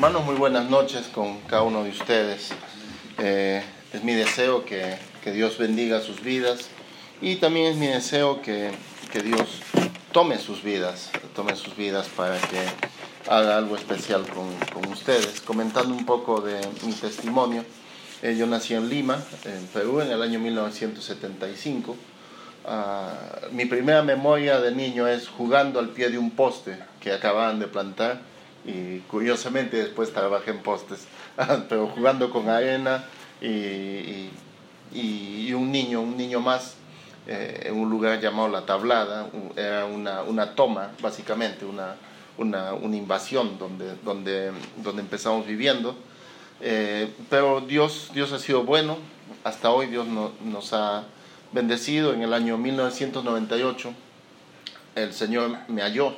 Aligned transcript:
Hermanos, 0.00 0.24
muy 0.24 0.36
buenas 0.36 0.70
noches 0.70 1.08
con 1.08 1.40
cada 1.40 1.60
uno 1.60 1.84
de 1.84 1.90
ustedes. 1.90 2.52
Eh, 3.18 3.62
es 3.92 4.02
mi 4.02 4.14
deseo 4.14 4.64
que, 4.64 4.96
que, 5.22 5.30
Dios 5.30 5.58
bendiga 5.58 6.00
sus 6.00 6.22
vidas 6.22 6.70
y 7.20 7.36
también 7.36 7.66
es 7.66 7.76
mi 7.76 7.86
deseo 7.86 8.40
que, 8.40 8.70
que, 9.12 9.20
Dios 9.20 9.60
tome 10.10 10.38
sus 10.38 10.62
vidas, 10.62 11.10
tome 11.36 11.54
sus 11.54 11.76
vidas 11.76 12.08
para 12.16 12.38
que 12.38 12.62
haga 13.30 13.58
algo 13.58 13.76
especial 13.76 14.26
con, 14.26 14.48
con 14.72 14.90
ustedes. 14.90 15.42
Comentando 15.42 15.94
un 15.94 16.06
poco 16.06 16.40
de 16.40 16.58
mi 16.82 16.94
testimonio, 16.94 17.62
eh, 18.22 18.34
yo 18.38 18.46
nací 18.46 18.72
en 18.72 18.88
Lima, 18.88 19.22
en 19.44 19.66
Perú, 19.66 20.00
en 20.00 20.10
el 20.10 20.22
año 20.22 20.38
1975. 20.38 21.94
Ah, 22.64 23.12
mi 23.52 23.66
primera 23.66 24.02
memoria 24.02 24.60
de 24.60 24.74
niño 24.74 25.06
es 25.06 25.28
jugando 25.28 25.78
al 25.78 25.90
pie 25.90 26.08
de 26.08 26.16
un 26.16 26.30
poste 26.30 26.78
que 27.00 27.12
acababan 27.12 27.58
de 27.58 27.66
plantar 27.66 28.29
y 28.64 28.98
curiosamente 29.00 29.76
después 29.76 30.12
trabajé 30.12 30.50
en 30.50 30.58
postes, 30.60 31.06
pero 31.68 31.88
jugando 31.88 32.30
con 32.30 32.48
arena 32.48 33.04
y, 33.40 34.30
y, 34.92 35.52
un 35.52 35.72
niño, 35.72 36.00
un 36.00 36.16
niño 36.16 36.40
más 36.40 36.74
eh, 37.26 37.64
en 37.66 37.76
un 37.76 37.90
lugar 37.90 38.20
llamado 38.20 38.48
La 38.48 38.66
Tablada, 38.66 39.28
era 39.56 39.86
una, 39.86 40.22
una 40.22 40.54
toma 40.54 40.90
básicamente, 41.00 41.64
una, 41.64 41.96
una, 42.38 42.74
una, 42.74 42.96
invasión 42.96 43.58
donde, 43.58 43.96
donde, 44.04 44.52
donde 44.76 45.02
empezamos 45.02 45.46
viviendo. 45.46 45.96
Eh, 46.60 47.10
pero 47.28 47.60
Dios, 47.62 48.10
Dios 48.12 48.32
ha 48.32 48.38
sido 48.38 48.64
bueno, 48.64 48.98
hasta 49.44 49.70
hoy 49.70 49.86
Dios 49.86 50.06
nos 50.06 50.72
ha 50.72 51.04
bendecido. 51.52 52.12
En 52.12 52.22
el 52.22 52.34
año 52.34 52.58
1998 52.58 53.94
el 54.94 55.12
Señor 55.12 55.56
me 55.68 55.82
halló 55.82 56.14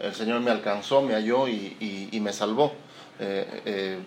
el 0.00 0.14
Señor 0.14 0.40
me 0.40 0.50
alcanzó, 0.50 1.02
me 1.02 1.14
halló 1.14 1.48
y, 1.48 2.18
me 2.20 2.32
salvó. 2.32 2.72
Eh, 3.18 3.62
eh, 3.66 3.98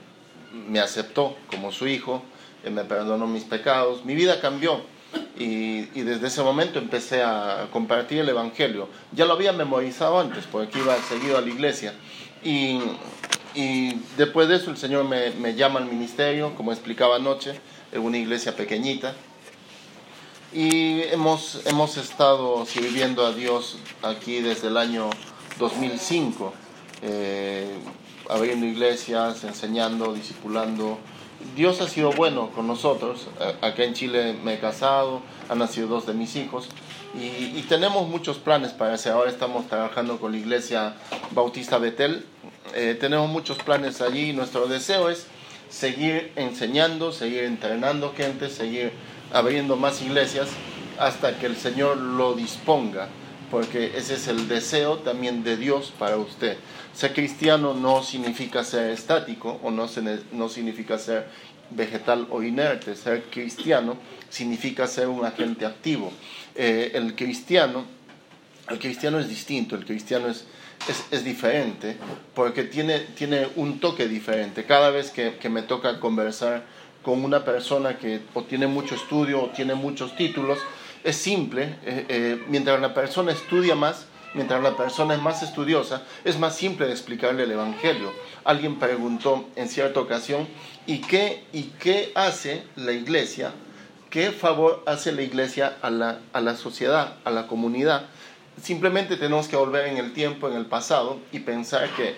me 0.54 0.80
aceptó 0.80 1.36
como 1.50 1.72
su 1.72 1.88
hijo, 1.88 2.22
eh, 2.64 2.70
me 2.70 2.84
perdonó 2.84 3.28
mis 3.28 3.44
pecados, 3.44 4.06
mi 4.06 4.16
vida 4.16 4.40
cambió 4.40 4.81
y, 5.38 5.81
desde 6.02 6.28
ese 6.28 6.44
momento 6.44 6.80
empecé 6.80 7.23
a 7.23 7.68
compartir 7.72 8.20
el 8.20 8.30
Evangelio. 8.30 8.88
Ya 9.12 9.26
lo 9.26 9.34
había 9.34 9.52
memorizado 9.52 10.20
antes 10.20 10.45
porque 10.52 10.80
iba 10.80 10.95
seguido 10.98 11.38
a 11.38 11.42
la 11.42 11.50
iglesia 11.50 11.94
y, 12.44 12.80
después 14.18 14.48
de 14.48 14.56
eso 14.56 14.72
el 14.72 14.78
Señor 14.78 15.06
me, 15.06 15.56
llama 15.56 15.80
al 15.80 15.86
ministerio, 15.86 16.56
como 16.56 16.72
explicaba 16.72 17.18
anoche, 17.18 17.59
en 17.92 18.02
una 18.02 18.18
iglesia 18.18 18.56
pequeñita. 18.56 19.14
Y 20.52 21.02
hemos, 21.03 21.66
hemos 21.66 21.98
estado 21.98 22.66
sirviendo 22.68 23.25
a 23.25 23.34
Dios 23.34 23.78
aquí 24.03 24.40
desde 24.40 24.68
el 24.68 24.78
año 24.78 25.09
2005, 25.59 26.54
eh, 27.02 27.78
abriendo 28.30 28.66
iglesias, 28.66 29.44
enseñando, 29.44 30.14
discipulando. 30.14 30.98
Dios 31.56 31.82
ha 31.82 31.90
sido 31.90 32.12
bueno 32.12 32.50
con 32.52 32.68
nosotros. 32.68 33.28
Acá 33.62 33.84
en 33.84 33.94
Chile 33.94 34.36
me 34.44 34.56
he 34.56 34.59
casado, 34.59 35.22
han 35.50 35.59
nacido 35.59 35.88
dos 35.88 36.06
de 36.06 36.14
mis 36.14 36.36
hijos 36.36 36.70
y, 37.16 37.62
tenemos 37.70 38.08
muchos 38.08 38.38
planes 38.38 38.72
para 38.72 38.96
ese. 38.96 39.09
Ahora 39.09 39.30
estamos 39.30 39.68
trabajando 39.68 40.20
con 40.20 40.31
la 40.31 40.38
iglesia 40.38 40.96
Bautista 41.31 41.78
Betel. 41.78 42.26
Eh, 42.76 42.98
tenemos 43.00 43.30
muchos 43.30 43.58
planes 43.59 44.02
allí. 44.02 44.34
Nuestro 44.34 44.68
deseo 44.68 45.09
es 45.09 45.28
seguir 45.70 46.31
enseñando, 46.36 47.12
seguir 47.12 47.44
entrenando 47.44 48.14
gente, 48.16 48.50
seguir 48.50 48.94
abriendo 49.31 49.76
más 49.76 50.02
iglesias 50.02 50.50
hasta 51.00 51.38
que 51.38 51.46
el 51.46 51.56
Señor 51.56 51.98
lo 51.98 52.34
disponga 52.34 53.09
porque 53.54 53.92
ese 53.96 54.16
es 54.16 54.28
el 54.28 54.48
deseo 54.48 54.98
también 54.98 55.44
de 55.44 55.58
Dios 55.58 55.94
para 56.00 56.18
usted. 56.18 56.58
Ser 56.92 57.14
cristiano 57.14 57.76
no 57.76 58.02
significa 58.02 58.64
ser 58.64 58.90
estático 58.90 59.59
o 59.62 59.70
no, 59.70 59.88
significa 59.88 60.98
ser 60.98 61.28
vegetal 61.69 62.25
o 62.31 62.41
inerte. 62.41 62.96
Ser 62.96 63.25
cristiano 63.25 63.96
significa 64.28 64.88
ser 64.88 65.08
un 65.08 65.24
agente 65.24 65.68
activo. 65.68 66.12
Eh, 66.56 66.94
el 66.96 67.14
cristiano, 67.14 67.86
el 68.69 68.80
cristiano 68.80 69.19
es 69.19 69.30
distinto, 69.30 69.75
el 69.75 69.85
cristiano 69.85 70.30
es, 70.30 70.46
es, 71.12 71.24
diferente 71.24 71.96
porque 72.34 72.64
tiene, 72.64 73.02
tiene 73.02 73.50
un 73.56 73.80
toque 73.80 74.08
diferente. 74.08 74.64
Cada 74.66 74.90
vez 74.90 75.12
que, 75.12 75.35
que 75.35 75.50
me 75.50 75.62
toca 75.62 76.00
conversar 76.00 76.64
con 77.03 77.24
una 77.24 77.46
persona 77.46 78.00
que 78.00 78.22
o 78.34 78.46
tiene 78.46 78.66
mucho 78.66 78.96
estudio 78.96 79.44
o 79.44 79.50
tiene 79.50 79.75
muchos 79.75 80.16
títulos, 80.16 80.58
es 81.03 81.18
simple, 81.18 81.75
eh, 81.84 82.06
eh, 82.08 82.44
mientras 82.47 82.80
la 82.80 82.94
persona 82.94 83.31
estudia 83.31 83.75
más, 83.75 84.06
mientras 84.34 84.64
la 84.64 84.75
persona 84.75 85.14
es 85.14 85.22
más 85.22 85.44
estudiosa, 85.44 86.03
es 86.24 86.40
más 86.40 86.56
simple 86.56 86.88
de 86.88 86.94
explicarle 86.94 87.44
el 87.44 87.52
Evangelio. 87.52 88.14
Alguien 88.44 88.80
preguntó 88.80 89.50
en 89.56 89.68
cierta 89.68 90.00
ocasión, 90.00 90.47
¿y 90.88 91.00
qué, 91.02 91.44
y 91.52 91.64
qué 91.80 92.12
hace 92.16 92.64
la 92.75 92.94
iglesia? 92.94 93.53
¿Qué 94.09 94.31
favor 94.31 94.84
hace 94.86 95.12
la 95.12 95.24
iglesia 95.24 95.78
a 95.81 95.90
la, 95.90 96.19
a 96.34 96.41
la 96.41 96.56
sociedad, 96.56 97.16
a 97.25 97.31
la 97.31 97.47
comunidad? 97.47 98.06
Simplemente 98.62 99.18
tenemos 99.18 99.47
que 99.47 99.56
volver 99.56 99.88
en 99.88 99.97
el 99.97 100.14
tiempo, 100.14 100.47
en 100.47 100.56
el 100.56 100.68
pasado, 100.68 101.20
y 101.31 101.40
pensar 101.40 101.90
que 101.96 102.16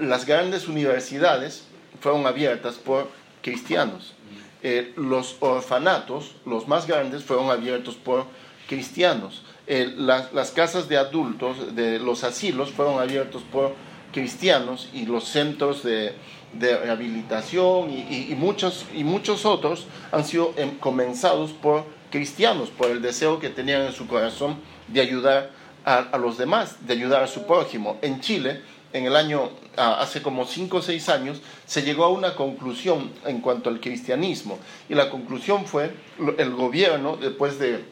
las 0.00 0.24
grandes 0.26 0.68
universidades 0.68 1.64
fueron 2.00 2.26
abiertas 2.26 2.76
por 2.76 3.10
cristianos 3.42 4.14
eh, 4.62 4.92
los 4.96 5.36
orfanatos, 5.40 6.32
los 6.46 6.68
más 6.68 6.86
grandes, 6.86 7.24
fueron 7.24 7.50
abiertos 7.50 7.96
por 7.96 8.26
cristianos. 8.68 9.42
Eh, 9.66 9.92
las, 9.96 10.50
casas 10.50 10.88
de 10.88 10.96
adultos, 10.96 11.74
de 11.74 11.98
los 11.98 12.24
asilos, 12.24 12.70
fueron 12.70 13.00
abiertos 13.00 13.42
por 13.42 13.74
cristianos 14.12 14.88
y 14.92 15.06
los 15.06 15.24
centros 15.24 15.82
de, 15.82 16.14
rehabilitación 16.58 17.90
y, 17.90 18.34
muchos, 18.36 18.84
y 18.94 19.04
muchos 19.04 19.46
otros 19.46 19.86
han 20.12 20.24
sido 20.24 20.52
em, 20.56 20.76
comenzados 20.78 21.52
por 21.52 21.86
cristianos, 22.10 22.68
por 22.68 22.90
el 22.90 23.00
deseo 23.00 23.40
que 23.40 23.48
tenían 23.48 23.82
en 23.82 23.92
su 23.92 24.06
corazón 24.06 24.56
de 24.88 25.00
ayudar 25.00 25.50
a, 25.84 25.96
a 25.98 26.18
los 26.18 26.36
demás, 26.36 26.76
de 26.86 26.92
ayudar 26.92 27.22
a 27.22 27.26
su 27.26 27.46
prójimo. 27.46 27.98
En 28.02 28.20
Chile, 28.20 28.60
en 28.92 29.06
el 29.06 29.16
año, 29.16 29.50
hace 29.76 30.22
como 30.22 30.46
cinco 30.46 30.78
o 30.78 30.82
seis 30.82 31.08
años, 31.08 31.40
se 31.66 31.82
llegó 31.82 32.04
a 32.04 32.08
una 32.08 32.34
conclusión 32.34 33.10
en 33.26 33.40
cuanto 33.40 33.70
al 33.70 33.80
cristianismo. 33.80 34.58
Y 34.88 34.94
la 34.94 35.10
conclusión 35.10 35.66
fue, 35.66 35.92
el 36.38 36.50
gobierno, 36.50 37.16
después 37.16 37.58
de 37.58 37.84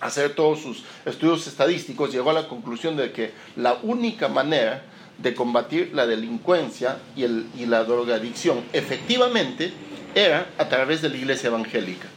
hacer 0.00 0.34
todos 0.34 0.60
sus 0.60 0.84
estudios 1.06 1.46
estadísticos, 1.46 2.12
llegó 2.12 2.30
a 2.30 2.34
la 2.34 2.48
conclusión 2.48 2.96
de 2.96 3.12
que 3.12 3.32
la 3.56 3.78
única 3.82 4.28
manera 4.28 4.84
de 5.18 5.34
combatir 5.34 5.92
la 5.94 6.06
delincuencia 6.06 6.98
y, 7.14 7.22
el, 7.22 7.46
y 7.56 7.66
la 7.66 7.84
drogadicción 7.84 8.64
efectivamente 8.72 9.72
era 10.14 10.48
a 10.58 10.68
través 10.68 11.02
de 11.02 11.08
la 11.08 11.16
iglesia 11.16 11.48
evangélica 11.48 12.08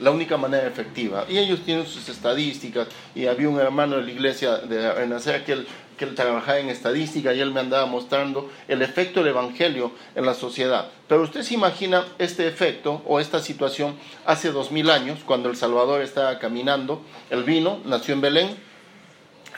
la 0.00 0.10
única 0.10 0.36
manera 0.36 0.66
efectiva. 0.66 1.24
Y 1.28 1.38
ellos 1.38 1.60
tienen 1.64 1.86
sus 1.86 2.08
estadísticas, 2.08 2.88
y 3.14 3.26
había 3.26 3.48
un 3.48 3.60
hermano 3.60 3.96
de 3.96 4.02
la 4.02 4.10
iglesia 4.10 4.56
de 4.56 4.92
Renacer 4.92 5.44
que 5.44 5.64
que 5.96 6.06
trabajaba 6.06 6.58
en 6.58 6.68
estadística 6.68 7.32
y 7.32 7.40
él 7.40 7.52
me 7.52 7.60
andaba 7.60 7.86
mostrando 7.86 8.50
el 8.68 8.82
efecto 8.82 9.20
del 9.20 9.30
Evangelio 9.30 9.92
en 10.14 10.26
la 10.26 10.34
sociedad. 10.34 10.88
Pero 11.08 11.22
usted 11.22 11.42
se 11.42 11.54
imagina 11.54 12.04
este 12.18 12.46
efecto 12.46 13.02
o 13.06 13.20
esta 13.20 13.40
situación 13.40 13.96
hace 14.26 14.50
dos 14.50 14.70
mil 14.70 14.90
años, 14.90 15.20
cuando 15.24 15.48
el 15.48 15.56
Salvador 15.56 16.02
estaba 16.02 16.38
caminando, 16.38 17.02
él 17.30 17.44
vino, 17.44 17.80
nació 17.84 18.14
en 18.14 18.20
Belén 18.20 18.56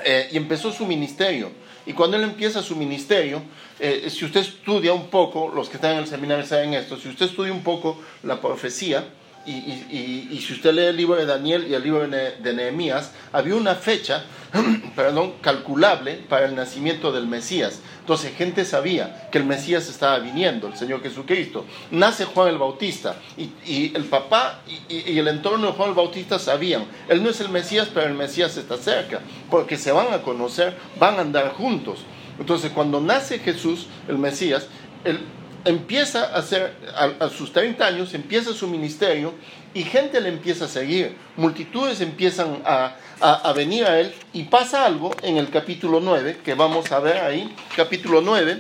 eh, 0.05 0.29
y 0.33 0.37
empezó 0.37 0.73
su 0.73 0.87
ministerio. 0.87 1.51
Y 1.87 1.93
cuando 1.93 2.17
él 2.17 2.25
empieza 2.25 2.63
su 2.63 2.75
ministerio, 2.75 3.43
eh, 3.79 4.09
si 4.11 4.25
usted 4.25 4.41
estudia 4.41 4.93
un 4.93 5.07
poco, 5.07 5.53
los 5.55 5.69
que 5.69 5.77
están 5.77 5.93
en 5.93 5.99
el 5.99 6.07
seminario 6.07 6.45
saben 6.45 6.75
esto, 6.75 6.97
si 6.97 7.09
usted 7.09 7.27
estudia 7.27 7.53
un 7.53 7.63
poco 7.63 7.99
la 8.25 8.41
profecía, 8.41 9.05
y, 9.47 10.41
si 10.41 10.53
usted 10.53 10.75
lee 10.75 10.87
el 10.87 10.97
libro 10.97 11.17
de 11.17 11.27
Daniel 11.27 11.67
y 11.69 11.75
el 11.75 11.83
libro 11.83 12.07
de 12.07 12.53
Nehemías, 12.53 13.13
había 13.33 13.55
una 13.55 13.75
fecha, 13.75 14.25
perdón, 14.97 15.35
calculable 15.41 16.15
para 16.29 16.47
el 16.47 16.55
nacimiento 16.55 17.13
del 17.13 17.27
Mesías. 17.27 17.81
Entonces, 18.01 18.35
gente 18.37 18.65
sabía 18.65 19.29
que 19.31 19.39
el 19.39 19.45
Mesías 19.45 19.89
estaba 19.89 20.19
viniendo, 20.19 20.69
el 20.69 20.77
Señor 20.77 21.03
Jesucristo. 21.03 21.65
Nace 21.91 22.25
Juan 22.25 22.49
el 22.49 22.59
Bautista 22.59 23.17
y, 23.37 23.93
el 23.95 24.05
papá 24.05 24.63
y, 24.89 25.19
el 25.19 25.29
entorno 25.29 25.69
de 25.69 25.73
Juan 25.73 25.91
el 25.91 25.95
Bautista 25.95 26.39
sabían, 26.39 26.85
él 27.09 27.23
no 27.23 27.31
es 27.31 27.41
el 27.41 27.49
Mesías, 27.49 27.89
pero 27.93 28.07
el 28.07 28.15
Mesías 28.15 28.57
está 28.57 28.77
cerca, 28.77 29.21
porque 29.51 29.77
se 29.77 29.93
van 29.93 30.13
a 30.13 30.23
conocer, 30.23 30.77
van 30.99 31.17
a 31.17 31.21
andar 31.21 31.53
juntos. 31.53 32.01
Entonces, 32.39 32.73
cuando 32.73 33.01
nace 33.01 33.39
Jesús, 33.39 33.87
el 34.09 34.19
Mesías, 34.19 34.67
el 35.05 35.21
empieza 35.67 36.25
a 36.25 36.39
hacer, 36.39 36.73
a, 36.95 37.29
sus 37.29 37.53
30 37.53 37.87
años, 37.87 38.15
empieza 38.15 38.55
su 38.55 38.67
ministerio 38.69 39.35
y 39.75 39.83
gente 39.83 40.21
le 40.21 40.29
empieza 40.29 40.65
a 40.65 40.69
seguir, 40.69 41.15
multitudes 41.37 42.01
empiezan 42.01 42.63
a, 42.65 42.97
a, 43.21 43.53
venir 43.53 43.85
a 43.85 44.01
él 44.01 44.15
y 44.33 44.45
pasa 44.45 44.87
algo 44.87 45.11
en 45.23 45.37
el 45.37 45.51
capítulo 45.51 46.01
9, 46.01 46.39
que 46.45 46.55
vamos 46.55 46.91
a 46.93 47.01
ver 47.01 47.19
ahí, 47.19 47.55
capítulo 47.77 48.21
9, 48.21 48.57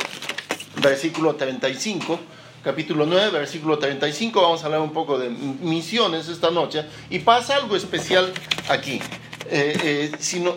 versículo 0.82 1.34
35. 1.34 2.18
Capítulo 2.62 3.06
9, 3.06 3.30
versículo 3.30 3.78
35, 3.78 4.42
vamos 4.42 4.60
a 4.62 4.66
hablar 4.66 4.80
un 4.80 4.92
poco 4.92 5.20
de 5.20 5.28
misiones 5.28 6.28
esta 6.28 6.50
noche 6.50 6.84
y 7.10 7.20
pasa 7.20 7.54
algo 7.54 7.76
especial 7.76 8.32
aquí. 8.68 9.00
Eh, 9.50 10.12
sino, 10.18 10.50
eh, 10.50 10.56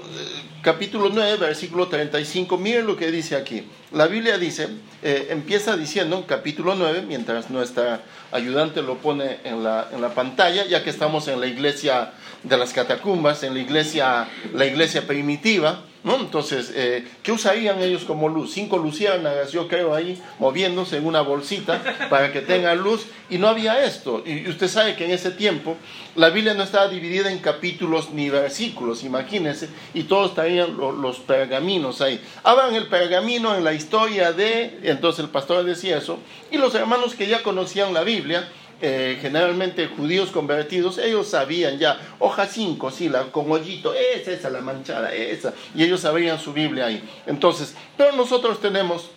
capítulo 0.62 1.10
9, 1.10 1.38
versículo 1.38 1.88
35, 1.88 2.58
miren 2.58 2.86
lo 2.86 2.96
que 2.96 3.12
dice 3.12 3.36
aquí. 3.36 3.64
La 3.92 4.08
Biblia 4.08 4.38
dice, 4.38 4.68
eh, 5.02 5.28
empieza 5.32 5.78
diciendo 5.78 6.18
en 6.18 6.24
capítulo 6.24 6.76
9, 6.76 7.04
mientras 7.08 7.50
nuestra 7.50 8.02
ayudante 8.32 8.82
lo 8.82 8.98
pone 8.98 9.40
en 9.44 9.64
la, 9.64 9.90
en 9.92 10.02
la 10.02 10.14
pantalla, 10.14 10.66
ya 10.66 10.84
que 10.84 10.90
estamos 10.90 11.28
en 11.28 11.40
la 11.40 11.48
iglesia 11.48 12.14
de 12.44 12.58
las 12.58 12.74
catacumbas, 12.74 13.44
en 13.44 13.54
la 13.54 13.60
iglesia, 13.60 14.28
la 14.54 14.66
iglesia 14.66 15.08
primitiva, 15.08 15.84
¿no? 16.04 16.16
Entonces, 16.16 16.72
eh, 16.76 17.06
¿qué 17.24 17.32
usarían 17.32 17.82
ellos 17.82 18.04
como 18.06 18.30
luz? 18.30 18.54
Cinco 18.54 18.78
luciérnagas, 18.78 19.52
yo 19.52 19.68
creo, 19.68 19.94
ahí 19.94 20.22
moviéndose 20.40 20.98
en 20.98 21.06
una 21.06 21.22
bolsita 21.22 21.82
para 22.10 22.32
que 22.32 22.42
tenga 22.42 22.74
luz. 22.76 23.06
Y 23.30 23.38
no 23.38 23.48
había 23.48 23.84
esto. 23.84 24.24
Y 24.26 24.48
usted 24.50 24.68
sabe 24.68 24.96
que 24.96 25.06
en 25.06 25.12
ese 25.12 25.32
tiempo 25.32 25.76
la 26.16 26.30
Biblia 26.30 26.54
no 26.54 26.64
estaba 26.64 26.88
dividida 26.88 27.32
en 27.32 27.40
capítulos 27.40 28.12
ni 28.12 28.30
versículos, 28.30 29.04
imagínense, 29.04 29.70
y 29.94 30.04
todos 30.04 30.34
traían 30.34 30.76
los 30.78 31.20
pergaminos 31.20 32.02
ahí. 32.02 32.20
Abran 32.44 32.76
el 32.76 32.88
pergamino 32.88 33.56
en 33.56 33.64
la 33.64 33.74
historia 33.74 34.32
de, 34.32 34.80
entonces 34.84 35.24
el 35.24 35.30
pastor 35.30 35.64
decía 35.64 35.98
eso, 35.98 36.20
y 36.52 36.58
los 36.58 36.74
hermanos 36.76 37.16
que 37.16 37.28
ya 37.28 37.44
conocían 37.44 37.94
la 37.94 38.04
Biblia, 38.04 38.50
eh, 38.82 39.18
generalmente 39.22 39.88
judíos 39.88 40.32
convertidos, 40.32 40.98
ellos 40.98 41.28
sabían 41.28 41.78
ya, 41.78 42.00
hoja 42.20 42.46
5, 42.46 42.92
sí, 42.92 43.10
la, 43.10 43.24
con 43.26 43.52
hoyito, 43.52 43.94
esa, 43.94 44.32
esa, 44.32 44.50
la 44.50 44.62
manchada, 44.62 45.14
esa, 45.14 45.54
y 45.76 45.84
ellos 45.84 46.02
sabían 46.02 46.40
su 46.40 46.54
Biblia 46.54 46.86
ahí. 46.86 47.04
Entonces, 47.28 47.76
pero 47.98 48.14
nosotros 48.14 48.62
tenemos 48.62 49.10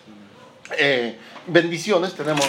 eh, 0.77 1.17
bendiciones, 1.47 2.13
tenemos 2.13 2.45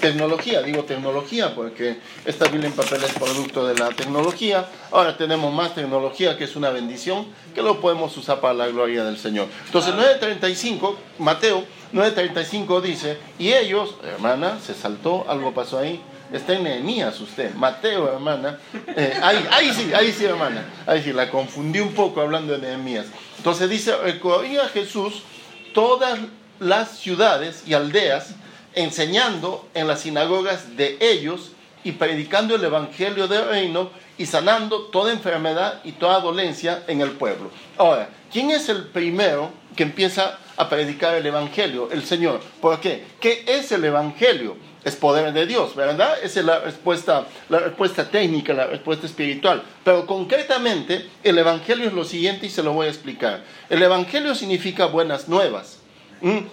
tecnología, 0.00 0.62
digo 0.62 0.82
tecnología 0.82 1.54
porque 1.54 1.98
esta 2.24 2.48
Biblia 2.48 2.68
en 2.68 2.74
papel 2.74 3.02
es 3.04 3.12
producto 3.12 3.66
de 3.66 3.74
la 3.74 3.90
tecnología, 3.90 4.66
ahora 4.90 5.16
tenemos 5.16 5.52
más 5.54 5.74
tecnología 5.74 6.36
que 6.36 6.44
es 6.44 6.56
una 6.56 6.70
bendición 6.70 7.26
que 7.54 7.62
lo 7.62 7.80
podemos 7.80 8.16
usar 8.16 8.40
para 8.40 8.54
la 8.54 8.66
gloria 8.66 9.04
del 9.04 9.16
Señor. 9.16 9.46
Entonces 9.66 9.94
9.35, 9.94 10.96
Mateo 11.18 11.64
9.35 11.92 12.80
dice, 12.80 13.18
y 13.38 13.52
ellos, 13.52 13.94
hermana, 14.02 14.58
se 14.60 14.74
saltó, 14.74 15.24
algo 15.28 15.54
pasó 15.54 15.78
ahí, 15.78 16.00
Está 16.32 16.54
en 16.54 16.64
Nehemías 16.64 17.20
usted. 17.20 17.54
Mateo, 17.54 18.10
hermana. 18.10 18.58
Eh, 18.96 19.18
ahí, 19.22 19.72
sí, 19.74 19.92
ahí 19.94 20.12
sí, 20.12 20.24
hermana. 20.24 20.64
Ahí 20.86 21.02
sí, 21.02 21.12
la 21.12 21.30
confundí 21.30 21.80
un 21.80 21.92
poco 21.92 22.20
hablando 22.20 22.54
de 22.54 22.58
Nehemías. 22.58 23.06
Entonces 23.36 23.68
dice, 23.68 23.96
recorría 23.98 24.68
Jesús 24.68 25.22
todas 25.74 26.18
las 26.58 26.98
ciudades 26.98 27.64
y 27.66 27.74
aldeas, 27.74 28.34
enseñando 28.74 29.68
en 29.74 29.86
las 29.86 30.00
sinagogas 30.00 30.76
de 30.76 30.96
ellos 31.00 31.52
y 31.84 31.92
predicando 31.92 32.54
el 32.54 32.64
evangelio 32.64 33.28
del 33.28 33.48
reino 33.48 33.90
y 34.16 34.26
sanando 34.26 34.84
toda 34.84 35.12
enfermedad 35.12 35.80
y 35.84 35.92
toda 35.92 36.20
dolencia 36.20 36.84
en 36.86 37.00
el 37.00 37.10
pueblo. 37.10 37.50
Ahora, 37.76 38.08
¿quién 38.32 38.50
es 38.50 38.68
el 38.68 38.84
primero 38.84 39.50
que 39.76 39.82
empieza 39.82 40.38
a 40.56 40.68
predicar 40.68 41.14
el 41.14 41.26
evangelio? 41.26 41.90
El 41.90 42.04
Señor. 42.04 42.40
¿Por 42.60 42.80
qué? 42.80 43.04
¿Qué 43.20 43.44
es 43.46 43.72
el 43.72 43.84
evangelio? 43.84 44.56
Es 44.84 44.96
poder 44.96 45.32
de 45.32 45.46
Dios, 45.46 45.74
¿verdad? 45.76 46.16
Esa 46.22 46.40
es 46.40 46.46
la 46.46 46.60
respuesta, 46.60 47.26
la 47.48 47.60
respuesta 47.60 48.10
técnica, 48.10 48.52
la 48.52 48.66
respuesta 48.66 49.06
espiritual. 49.06 49.62
Pero 49.84 50.06
concretamente, 50.06 51.08
el 51.22 51.38
Evangelio 51.38 51.86
es 51.86 51.92
lo 51.92 52.04
siguiente 52.04 52.46
y 52.46 52.50
se 52.50 52.62
lo 52.62 52.72
voy 52.72 52.86
a 52.86 52.90
explicar. 52.90 53.44
El 53.68 53.82
Evangelio 53.82 54.34
significa 54.34 54.86
buenas 54.86 55.28
nuevas. 55.28 55.78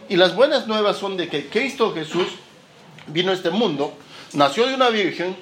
Y 0.10 0.16
las 0.16 0.36
buenas 0.36 0.66
nuevas 0.68 0.98
son 0.98 1.16
de 1.16 1.28
que 1.28 1.48
Cristo 1.48 1.94
Jesús 1.94 2.28
vino 3.06 3.31
a 3.31 3.36
este 3.36 3.52
mundo, 3.52 3.94
nació 4.34 4.66
de 4.66 4.74
una 4.74 4.90
virgen, 4.90 5.36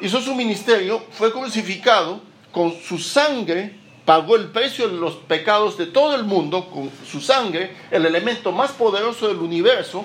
hizo 0.00 0.20
su 0.20 0.34
ministerio, 0.34 1.02
fue 1.12 1.32
crucificado, 1.32 2.20
con 2.52 2.74
su 2.82 2.98
sangre 2.98 3.80
pagó 4.04 4.36
el 4.36 4.46
precio 4.48 4.88
de 4.88 4.96
los 4.96 5.14
pecados 5.14 5.78
de 5.78 5.86
todo 5.86 6.16
el 6.16 6.24
mundo, 6.24 6.68
con 6.68 6.90
su 7.08 7.20
sangre, 7.20 7.76
el 7.90 8.04
elemento 8.04 8.50
más 8.50 8.72
poderoso 8.72 9.28
del 9.28 9.38
universo, 9.38 10.04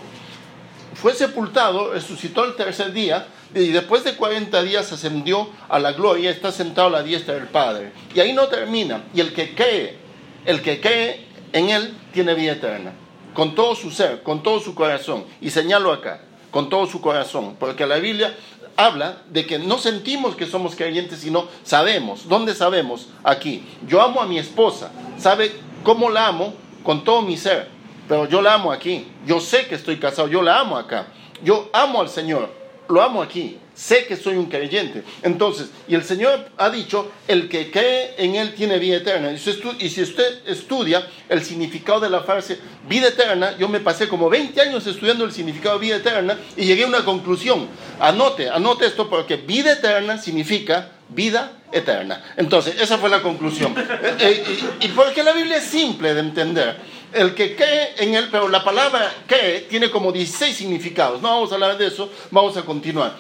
fue 0.96 1.14
sepultado, 1.14 1.94
resucitó 1.94 2.46
el 2.46 2.56
tercer 2.56 2.94
día 2.94 3.28
y 3.54 3.68
después 3.68 4.04
de 4.04 4.16
40 4.16 4.64
días 4.64 4.92
ascendió 4.92 5.50
a 5.70 5.78
la 5.78 5.92
gloria, 5.92 6.32
está 6.32 6.52
sentado 6.52 6.88
a 6.88 6.92
la 6.92 7.04
diestra 7.04 7.36
del 7.36 7.48
Padre. 7.48 7.92
Y 8.14 8.20
ahí 8.22 8.34
no 8.34 8.48
termina. 8.48 9.04
Y 9.14 9.20
el 9.20 9.34
que 9.34 9.54
cree, 9.54 9.98
el 10.46 10.62
que 10.62 10.80
cree 10.80 11.28
en 11.54 11.70
Él 11.70 11.94
tiene 12.14 12.34
vida 12.34 12.54
eterna, 12.54 12.94
con 13.34 13.56
todo 13.56 13.76
su 13.76 13.92
ser, 13.92 14.24
con 14.24 14.42
todo 14.42 14.60
su 14.60 14.74
corazón. 14.74 15.26
Y 15.42 15.50
señalo 15.50 15.92
acá, 15.92 16.22
con 16.50 16.70
todo 16.70 16.88
su 16.88 17.02
corazón, 17.02 17.58
porque 17.60 17.86
la 17.86 17.98
Biblia 17.98 18.34
habla 18.78 19.22
de 19.30 19.46
que 19.46 19.60
no 19.60 19.78
sentimos 19.78 20.36
que 20.36 20.46
somos 20.46 20.76
creyentes, 20.76 21.20
sino 21.20 21.48
sabemos. 21.64 22.28
¿Dónde 22.28 22.56
sabemos? 22.56 23.10
Aquí. 23.24 23.64
Yo 23.88 24.02
amo 24.02 24.22
a 24.22 24.28
mi 24.28 24.40
esposa. 24.40 24.92
¿Sabe 25.18 25.52
cómo 25.84 26.10
la 26.10 26.28
amo? 26.28 26.54
Con 26.84 27.04
todo 27.04 27.22
mi 27.22 27.36
ser 27.38 27.75
pero 28.07 28.28
yo 28.28 28.42
la 28.42 28.56
amo 28.56 28.72
aquí. 28.72 29.07
Yo 29.25 29.40
sé 29.40 29.68
que 29.68 29.75
estoy 29.75 29.98
casado, 29.98 30.28
yo 30.28 30.42
la 30.42 30.60
amo 30.60 30.78
acá. 30.78 31.07
Yo 31.44 31.69
amo 31.74 32.02
al 32.02 32.10
Señor, 32.10 32.50
lo 32.88 33.02
amo 33.02 33.22
aquí. 33.22 33.60
Sé 33.74 34.06
que 34.06 34.16
soy 34.16 34.38
un 34.38 34.46
creyente. 34.46 35.04
Entonces, 35.22 35.69
y 35.90 35.96
el 35.96 36.04
Señor 36.06 36.48
ha 36.57 36.69
dicho, 36.69 37.12
el 37.28 37.50
que 37.50 37.69
cree 37.69 38.16
en 38.18 38.36
Él 38.36 38.54
tiene 38.56 38.80
vida 38.80 38.98
eterna. 38.98 39.34
Y 39.34 39.90
si 39.90 40.02
usted 40.02 40.48
estudia 40.48 41.06
el 41.28 41.44
significado 41.44 42.00
de 42.00 42.10
la 42.10 42.22
frase 42.22 42.57
vida 42.88 43.10
eterna, 43.10 43.57
yo 43.57 43.68
me 43.68 43.81
pasé 43.81 44.08
como 44.08 44.30
20 44.30 44.62
años 44.62 44.88
estudiando 44.88 45.25
el 45.25 45.34
significado 45.34 45.78
de 45.78 45.88
vida 45.88 45.98
eterna 45.98 46.38
y 46.56 46.63
llegué 46.63 46.86
a 46.86 46.88
una 46.88 47.04
conclusión. 47.04 47.68
Anote, 48.00 48.50
anote 48.50 48.86
esto 48.86 49.10
porque 49.10 49.36
vida 49.36 49.74
eterna 49.74 50.18
significa 50.19 50.92
vida 51.10 51.51
eterna. 51.74 52.24
Entonces, 52.38 52.80
esa 52.81 52.98
fue 52.98 53.10
la 53.10 53.22
conclusión. 53.22 53.75
Eh, 54.18 54.44
eh, 54.48 54.60
y 54.81 54.88
porque 54.90 55.24
la 55.24 55.34
Biblia 55.34 55.58
es 55.58 55.66
simple 55.66 56.13
de 56.13 56.19
entender 56.22 56.78
el 57.13 57.34
que 57.34 57.56
cree 57.56 57.94
en 57.98 58.16
él, 58.16 58.28
pero 58.31 58.48
la 58.48 58.63
palabra 58.63 59.13
cree 59.28 59.62
tiene 59.62 59.90
como 59.90 60.12
16 60.12 60.56
significados. 60.56 61.22
No 61.22 61.30
vamos 61.30 61.52
a 61.52 61.56
hablar 61.56 61.78
de 61.78 61.88
eso, 61.88 62.10
vamos 62.31 62.57
a 62.57 62.63
continuar. 62.63 63.16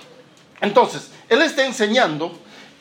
Entonces, 0.61 1.11
él 1.29 1.41
está 1.41 1.65
enseñando, 1.65 2.31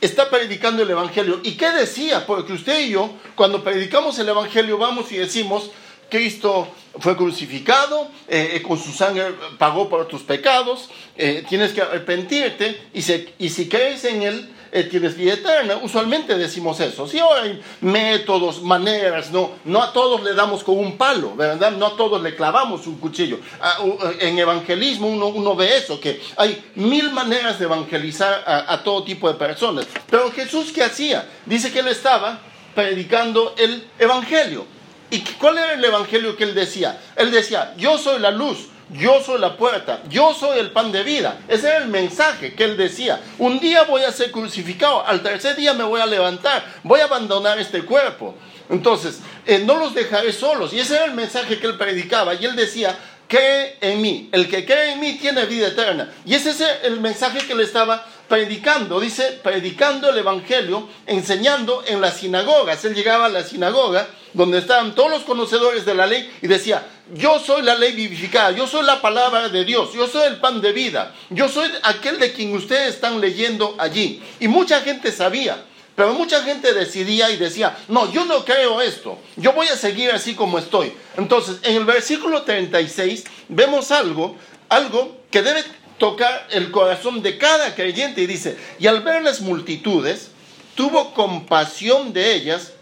está 0.00 0.30
predicando 0.30 0.82
el 0.82 0.90
Evangelio. 0.90 1.40
¿Y 1.42 1.52
qué 1.52 1.70
decía? 1.70 2.26
Porque 2.26 2.52
usted 2.52 2.80
y 2.80 2.90
yo, 2.90 3.10
cuando 3.34 3.62
predicamos 3.62 4.18
el 4.18 4.28
Evangelio, 4.28 4.78
vamos 4.78 5.10
y 5.12 5.16
decimos, 5.16 5.70
Cristo 6.10 6.68
fue 7.00 7.16
crucificado, 7.16 8.08
eh, 8.28 8.52
eh, 8.54 8.62
con 8.62 8.78
su 8.78 8.92
sangre 8.92 9.34
pagó 9.58 9.88
por 9.88 10.06
tus 10.06 10.22
pecados, 10.22 10.88
eh, 11.16 11.44
tienes 11.48 11.72
que 11.72 11.82
arrepentirte 11.82 12.88
y, 12.92 13.00
y 13.44 13.48
si 13.50 13.68
crees 13.68 14.04
en 14.04 14.22
Él, 14.22 14.53
eh, 14.74 14.82
tienes 14.82 15.16
vida 15.16 15.34
eterna. 15.34 15.78
Usualmente 15.80 16.36
decimos 16.36 16.80
eso. 16.80 17.06
Si 17.06 17.20
ahora 17.20 17.42
hay 17.42 17.62
métodos, 17.80 18.60
maneras, 18.60 19.30
no, 19.30 19.52
no 19.64 19.80
a 19.80 19.92
todos 19.92 20.24
le 20.24 20.34
damos 20.34 20.64
con 20.64 20.76
un 20.76 20.98
palo, 20.98 21.36
¿verdad? 21.36 21.70
No 21.70 21.86
a 21.86 21.96
todos 21.96 22.20
le 22.20 22.34
clavamos 22.34 22.88
un 22.88 22.98
cuchillo. 22.98 23.38
Ah, 23.60 23.78
en 24.19 24.36
evangelismo 24.36 25.06
uno, 25.06 25.28
uno 25.28 25.54
ve 25.54 25.76
eso, 25.76 26.00
que 26.00 26.20
hay 26.36 26.72
mil 26.74 27.12
maneras 27.12 27.60
de 27.60 27.66
evangelizar 27.66 28.43
a, 28.44 28.72
a 28.72 28.82
todo 28.82 29.04
tipo 29.04 29.28
de 29.28 29.38
personas. 29.38 29.86
Pero 30.10 30.32
Jesús, 30.32 30.72
¿qué 30.72 30.82
hacía? 30.82 31.24
Dice 31.46 31.72
que 31.72 31.78
él 31.78 31.88
estaba 31.88 32.40
predicando 32.74 33.54
el 33.56 33.86
evangelio. 34.00 34.66
¿Y 35.08 35.20
cuál 35.38 35.58
era 35.58 35.74
el 35.74 35.84
evangelio 35.84 36.36
que 36.36 36.43
él 36.43 36.54
decía? 36.54 37.00
Él 37.14 37.31
decía, 37.31 37.74
yo 37.76 37.96
soy 37.96 38.19
la 38.19 38.32
luz 38.32 38.70
yo 38.94 39.20
soy 39.20 39.41
la 39.41 39.56
puerta, 39.56 40.03
yo 40.08 40.32
soy 40.32 40.58
el 40.60 40.70
pan 40.70 40.93
de 40.93 41.03
vida. 41.03 41.41
Ese 41.48 41.69
era 41.69 41.79
el 41.79 41.89
mensaje 41.89 42.55
que 42.55 42.65
él 42.65 42.77
decía. 42.77 43.20
Un 43.39 43.58
día 43.58 43.82
voy 43.82 44.03
a 44.03 44.13
ser 44.13 44.31
crucificado, 44.31 45.05
al 45.05 45.22
tercer 45.22 45.56
día 45.56 45.74
me 45.74 45.82
voy 45.82 46.01
a 46.01 46.06
levantar, 46.06 46.65
voy 46.84 47.01
a 47.01 47.05
abandonar 47.05 47.58
este 47.58 47.82
cuerpo. 47.82 48.36
Entonces, 48.70 49.20
eh, 49.46 49.58
no 49.58 49.77
los 49.77 49.94
dejaré 49.94 50.32
solos. 50.32 50.72
Y 50.72 50.79
ese 50.79 50.94
era 50.94 51.06
el 51.06 51.15
mensaje 51.15 51.58
que 51.58 51.67
él 51.67 51.77
predicaba. 51.77 52.34
Y 52.34 52.44
él 52.44 52.55
decía, 52.55 52.96
cree 53.27 53.77
en 53.81 54.01
mí. 54.01 54.29
El 54.32 54.48
que 54.48 54.65
cree 54.65 54.93
en 54.93 55.01
mí 55.01 55.19
tiene 55.20 55.44
vida 55.46 55.69
eterna. 55.69 56.13
Y 56.24 56.34
ese 56.34 56.51
es 56.51 56.63
el 56.84 57.01
mensaje 57.01 57.46
que 57.46 57.55
le 57.55 57.65
estaba 57.65 58.06
predicando, 58.34 58.98
dice, 58.98 59.38
predicando 59.44 60.10
el 60.10 60.19
Evangelio, 60.19 60.88
enseñando 61.06 61.84
en 61.86 62.00
las 62.00 62.17
sinagogas. 62.17 62.84
Él 62.84 62.93
llegaba 62.93 63.26
a 63.26 63.29
la 63.29 63.44
sinagoga 63.44 64.08
donde 64.32 64.58
estaban 64.58 64.93
todos 64.96 65.08
los 65.08 65.22
conocedores 65.22 65.84
de 65.84 65.94
la 65.94 66.05
ley 66.05 66.29
y 66.43 66.48
decía, 66.48 66.84
yo 67.14 67.38
soy 67.38 67.62
la 67.62 67.76
ley 67.76 67.93
vivificada, 67.93 68.50
yo 68.50 68.67
soy 68.67 68.84
la 68.84 69.00
palabra 69.00 69.48
de 69.50 69.64
Dios, 69.64 69.93
yo 69.94 70.08
soy 70.08 70.26
el 70.26 70.41
pan 70.41 70.60
de 70.60 70.72
vida, 70.72 71.14
yo 71.31 71.48
soy 71.48 71.70
aquel 71.84 72.19
de 72.19 72.32
quien 72.32 72.53
ustedes 72.56 72.96
están 72.96 73.20
leyendo 73.20 73.76
allí. 73.79 74.20
Y 74.41 74.48
mucha 74.48 74.81
gente 74.81 75.12
sabía, 75.12 75.64
pero 75.94 76.12
mucha 76.14 76.43
gente 76.43 76.72
decidía 76.72 77.31
y 77.31 77.36
decía, 77.36 77.79
no, 77.86 78.10
yo 78.10 78.24
no 78.24 78.44
creo 78.44 78.81
esto, 78.81 79.17
yo 79.36 79.53
voy 79.53 79.69
a 79.69 79.76
seguir 79.76 80.10
así 80.10 80.34
como 80.34 80.58
estoy. 80.58 80.93
Entonces, 81.17 81.58
en 81.62 81.76
el 81.76 81.84
versículo 81.84 82.43
36 82.43 83.22
vemos 83.48 83.93
algo, 83.93 84.34
algo 84.69 85.19
que 85.31 85.41
debe 85.41 85.62
tocar 85.98 86.48
el 86.51 86.70
corazón 86.70 87.22
de 87.22 87.39
cada 87.39 87.74
creyente 87.74 88.22
y 88.22 88.27
dice, 88.27 88.58
y 88.79 88.86
al 88.86 89.03
ver 89.03 89.22
las 89.22 89.41
multitudes, 89.41 90.31
tuvo 90.74 91.15
compasión 91.15 92.13
de 92.13 92.34
ellas 92.34 92.72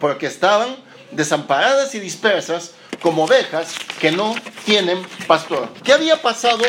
porque 0.00 0.26
estaban 0.26 0.76
desamparadas 1.10 1.94
y 1.94 2.00
dispersas 2.00 2.72
como 3.00 3.24
ovejas 3.24 3.74
que 4.00 4.10
no 4.10 4.34
tienen 4.64 5.02
pastor. 5.26 5.68
¿Qué 5.82 5.92
había 5.92 6.20
pasado 6.20 6.64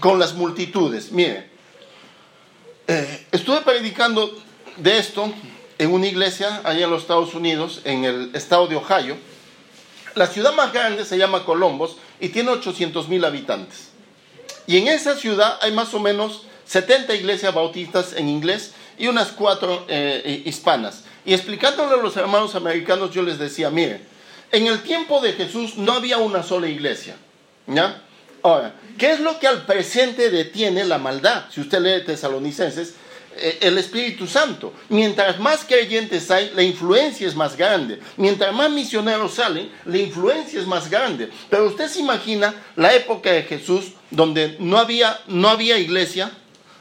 con 0.00 0.18
las 0.18 0.34
multitudes? 0.34 1.12
Mire, 1.12 1.50
eh, 2.86 3.26
estuve 3.30 3.60
predicando 3.60 4.42
de 4.76 4.98
esto 4.98 5.32
en 5.78 5.92
una 5.92 6.06
iglesia 6.06 6.60
allá 6.64 6.84
en 6.84 6.90
los 6.90 7.02
Estados 7.02 7.34
Unidos, 7.34 7.80
en 7.84 8.04
el 8.04 8.34
estado 8.34 8.66
de 8.66 8.76
Ohio. 8.76 9.16
La 10.14 10.26
ciudad 10.26 10.54
más 10.54 10.72
grande 10.72 11.04
se 11.04 11.16
llama 11.16 11.44
Columbus 11.44 11.96
y 12.20 12.28
tiene 12.28 12.50
800 12.50 13.08
mil 13.08 13.24
habitantes. 13.24 13.91
Y 14.66 14.78
en 14.78 14.88
esa 14.88 15.16
ciudad 15.16 15.58
hay 15.60 15.72
más 15.72 15.92
o 15.94 16.00
menos 16.00 16.42
70 16.66 17.14
iglesias 17.14 17.54
bautistas 17.54 18.14
en 18.14 18.28
inglés 18.28 18.72
y 18.98 19.08
unas 19.08 19.28
cuatro 19.28 19.84
eh, 19.88 20.42
hispanas. 20.44 21.04
Y 21.24 21.34
explicándole 21.34 21.94
a 21.94 22.02
los 22.02 22.16
hermanos 22.16 22.54
americanos, 22.54 23.10
yo 23.12 23.22
les 23.22 23.38
decía, 23.38 23.70
miren, 23.70 24.06
en 24.50 24.66
el 24.66 24.82
tiempo 24.82 25.20
de 25.20 25.32
Jesús 25.32 25.76
no 25.76 25.92
había 25.92 26.18
una 26.18 26.42
sola 26.42 26.68
iglesia. 26.68 27.16
¿Ya? 27.66 28.02
Ahora, 28.42 28.74
¿qué 28.98 29.12
es 29.12 29.20
lo 29.20 29.38
que 29.38 29.46
al 29.46 29.64
presente 29.66 30.30
detiene 30.30 30.84
la 30.84 30.98
maldad? 30.98 31.44
Si 31.50 31.60
usted 31.60 31.80
lee 31.80 32.04
Tesalonicenses, 32.04 32.94
eh, 33.36 33.58
el 33.62 33.78
Espíritu 33.78 34.26
Santo. 34.26 34.74
Mientras 34.88 35.38
más 35.38 35.64
creyentes 35.64 36.30
hay, 36.30 36.50
la 36.54 36.62
influencia 36.62 37.26
es 37.26 37.34
más 37.34 37.56
grande. 37.56 37.98
Mientras 38.16 38.52
más 38.52 38.70
misioneros 38.70 39.34
salen, 39.34 39.70
la 39.86 39.98
influencia 39.98 40.60
es 40.60 40.66
más 40.66 40.90
grande. 40.90 41.30
Pero 41.48 41.66
usted 41.66 41.88
se 41.88 42.00
imagina 42.00 42.54
la 42.76 42.94
época 42.94 43.30
de 43.30 43.44
Jesús 43.44 43.92
donde 44.12 44.56
no 44.60 44.78
había, 44.78 45.20
no 45.26 45.48
había 45.48 45.78
iglesia. 45.78 46.30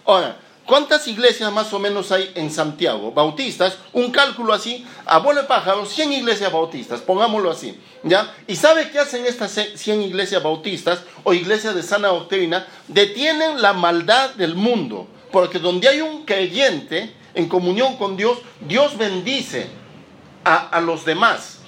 Ahora, 0.06 0.38
¿cuántas 0.66 1.08
iglesias 1.08 1.52
más 1.52 1.74
o 1.74 1.80
menos 1.80 2.12
hay 2.12 2.32
en 2.36 2.52
Santiago? 2.52 3.12
Bautistas, 3.12 3.78
un 3.94 4.12
cálculo 4.12 4.54
así, 4.54 4.86
abuelo 5.06 5.42
de 5.42 5.48
pájaros, 5.48 5.90
100 5.90 6.14
iglesias 6.14 6.52
bautistas, 6.52 7.02
pongámoslo 7.02 7.50
así. 7.50 7.80
¿ya? 8.04 8.34
¿Y 8.48 8.56
sabe 8.56 8.92
qué 8.92 9.00
hacen 9.00 9.26
estas 9.26 9.52
100 9.76 10.04
iglesias 10.04 10.44
bautistas 10.44 11.00
o 11.24 11.34
iglesias 11.34 11.74
de 11.74 11.84
sana 11.84 12.10
doctrina? 12.10 12.68
Detienen 12.88 13.62
la 13.62 13.74
maldad 13.74 14.32
del 14.36 14.56
mundo 14.56 15.08
porque 15.32 15.60
donde 15.60 15.88
hay 15.88 16.02
un 16.02 16.24
creyente 16.26 17.14
en 17.34 17.48
comunión 17.48 17.96
con 17.96 18.18
Dios, 18.18 18.40
Dios 18.60 18.98
bendice 18.98 19.68
a, 20.44 20.80
los 20.82 21.06
demás. 21.06 21.60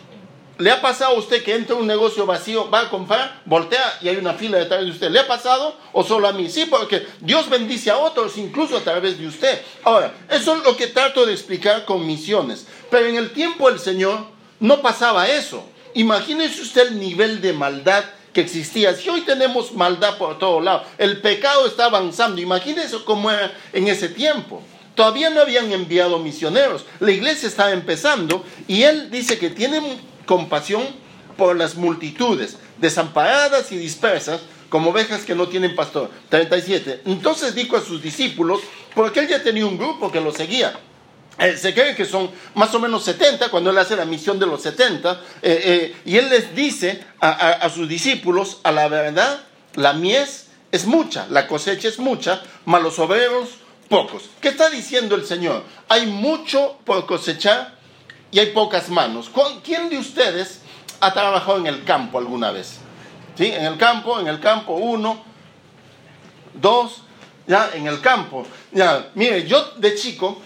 ¿Le 0.59 0.69
ha 0.69 0.81
pasado 0.81 1.15
a 1.15 1.19
usted 1.19 1.43
que 1.43 1.55
entra 1.55 1.75
un 1.75 1.87
negocio 1.87 2.27
vacío, 2.27 2.69
va 2.69 2.81
a 2.81 2.89
comprar, 2.89 3.41
voltea 3.45 3.97
y 4.01 4.09
hay 4.09 4.17
una 4.17 4.33
fila 4.33 4.59
detrás 4.59 4.81
de 4.81 4.91
usted? 4.91 5.09
¿Le 5.09 5.19
ha 5.19 5.27
pasado 5.27 5.75
o 5.91 6.03
solo 6.03 6.27
a 6.27 6.33
mí? 6.33 6.47
Sí, 6.47 6.67
porque 6.67 7.07
Dios 7.21 7.49
bendice 7.49 7.89
a 7.89 7.97
otros, 7.97 8.37
incluso 8.37 8.77
a 8.77 8.81
través 8.81 9.17
de 9.17 9.27
usted. 9.27 9.61
Ahora, 9.83 10.13
eso 10.29 10.55
es 10.55 10.63
lo 10.63 10.77
que 10.77 10.87
trato 10.87 11.25
de 11.25 11.33
explicar 11.33 11.85
con 11.85 12.05
misiones. 12.05 12.67
Pero 12.91 13.07
en 13.07 13.15
el 13.15 13.31
tiempo 13.31 13.69
del 13.69 13.79
Señor 13.79 14.27
no 14.59 14.81
pasaba 14.81 15.27
eso. 15.27 15.65
Imagínese 15.95 16.61
usted 16.61 16.87
el 16.89 16.99
nivel 16.99 17.41
de 17.41 17.53
maldad 17.53 18.03
que 18.31 18.41
existía. 18.41 18.93
Si 18.95 19.09
hoy 19.09 19.21
tenemos 19.21 19.73
maldad 19.73 20.17
por 20.17 20.37
todo 20.37 20.59
lado, 20.61 20.83
el 20.99 21.19
pecado 21.21 21.65
está 21.65 21.85
avanzando. 21.85 22.41
Imagínense 22.41 22.97
cómo 23.03 23.31
era 23.31 23.51
en 23.73 23.87
ese 23.87 24.07
tiempo. 24.07 24.61
Todavía 24.95 25.31
no 25.31 25.41
habían 25.41 25.71
enviado 25.71 26.19
misioneros. 26.19 26.85
La 26.99 27.11
iglesia 27.11 27.47
estaba 27.47 27.71
empezando 27.71 28.43
y 28.67 28.83
él 28.83 29.09
dice 29.09 29.39
que 29.39 29.49
tiene 29.49 29.81
compasión 30.25 30.83
por 31.37 31.55
las 31.55 31.75
multitudes, 31.75 32.57
desamparadas 32.77 33.71
y 33.71 33.77
dispersas, 33.77 34.41
como 34.69 34.89
ovejas 34.89 35.23
que 35.23 35.35
no 35.35 35.47
tienen 35.47 35.75
pastor. 35.75 36.09
37. 36.29 37.01
Entonces 37.05 37.53
dijo 37.53 37.77
a 37.77 37.81
sus 37.81 38.01
discípulos, 38.01 38.61
porque 38.95 39.19
él 39.19 39.27
ya 39.27 39.43
tenía 39.43 39.65
un 39.65 39.77
grupo 39.77 40.11
que 40.11 40.21
lo 40.21 40.31
seguía. 40.31 40.73
Eh, 41.39 41.57
se 41.57 41.73
cree 41.73 41.95
que 41.95 42.05
son 42.05 42.29
más 42.53 42.73
o 42.75 42.79
menos 42.79 43.03
70 43.05 43.49
cuando 43.49 43.71
él 43.71 43.77
hace 43.79 43.95
la 43.95 44.05
misión 44.05 44.37
de 44.37 44.45
los 44.45 44.61
70 44.61 45.13
eh, 45.13 45.17
eh, 45.41 45.95
y 46.05 46.17
él 46.17 46.29
les 46.29 46.55
dice 46.55 47.03
a, 47.19 47.67
sus 47.73 47.89
discípulos 47.89 48.59
a 48.63 48.71
la 48.71 48.87
verdad 48.87 49.41
la 49.73 49.93
mies 49.93 50.49
es 50.71 50.85
mucha 50.85 51.25
la 51.31 51.47
cosecha 51.47 51.87
es 51.87 51.97
mucha 51.97 52.43
mas 52.65 52.83
los 52.83 52.99
obreros 52.99 53.49
pocos 53.89 54.29
¿qué 54.41 54.49
está 54.49 54.69
diciendo 54.69 55.15
el 55.15 55.25
Señor? 55.25 55.63
hay 55.89 56.05
mucho 56.05 56.77
por 56.85 57.07
cosechar 57.07 57.72
y 58.33 58.39
hay 58.39 58.47
pocas 58.47 58.89
manos 58.89 59.31
¿quién 59.63 59.89
de 59.89 59.97
ustedes 59.97 60.59
ha 60.99 61.13
trabajado 61.13 61.57
en 61.57 61.67
el 61.67 61.83
campo 61.85 62.17
alguna 62.17 62.51
vez? 62.51 62.79
¿Sí? 63.37 63.45
en 63.45 63.65
el 63.65 63.77
campo, 63.77 64.19
en 64.19 64.27
el 64.27 64.39
campo 64.39 64.73
uno 64.73 65.23
dos 66.53 67.03
ya 67.47 67.71
en 67.73 67.87
el 67.87 67.99
campo. 68.01 68.45
Ya, 68.71 69.11
mire, 69.15 69.45
yo 69.45 69.73
de 69.77 69.95
chico, 69.95 70.41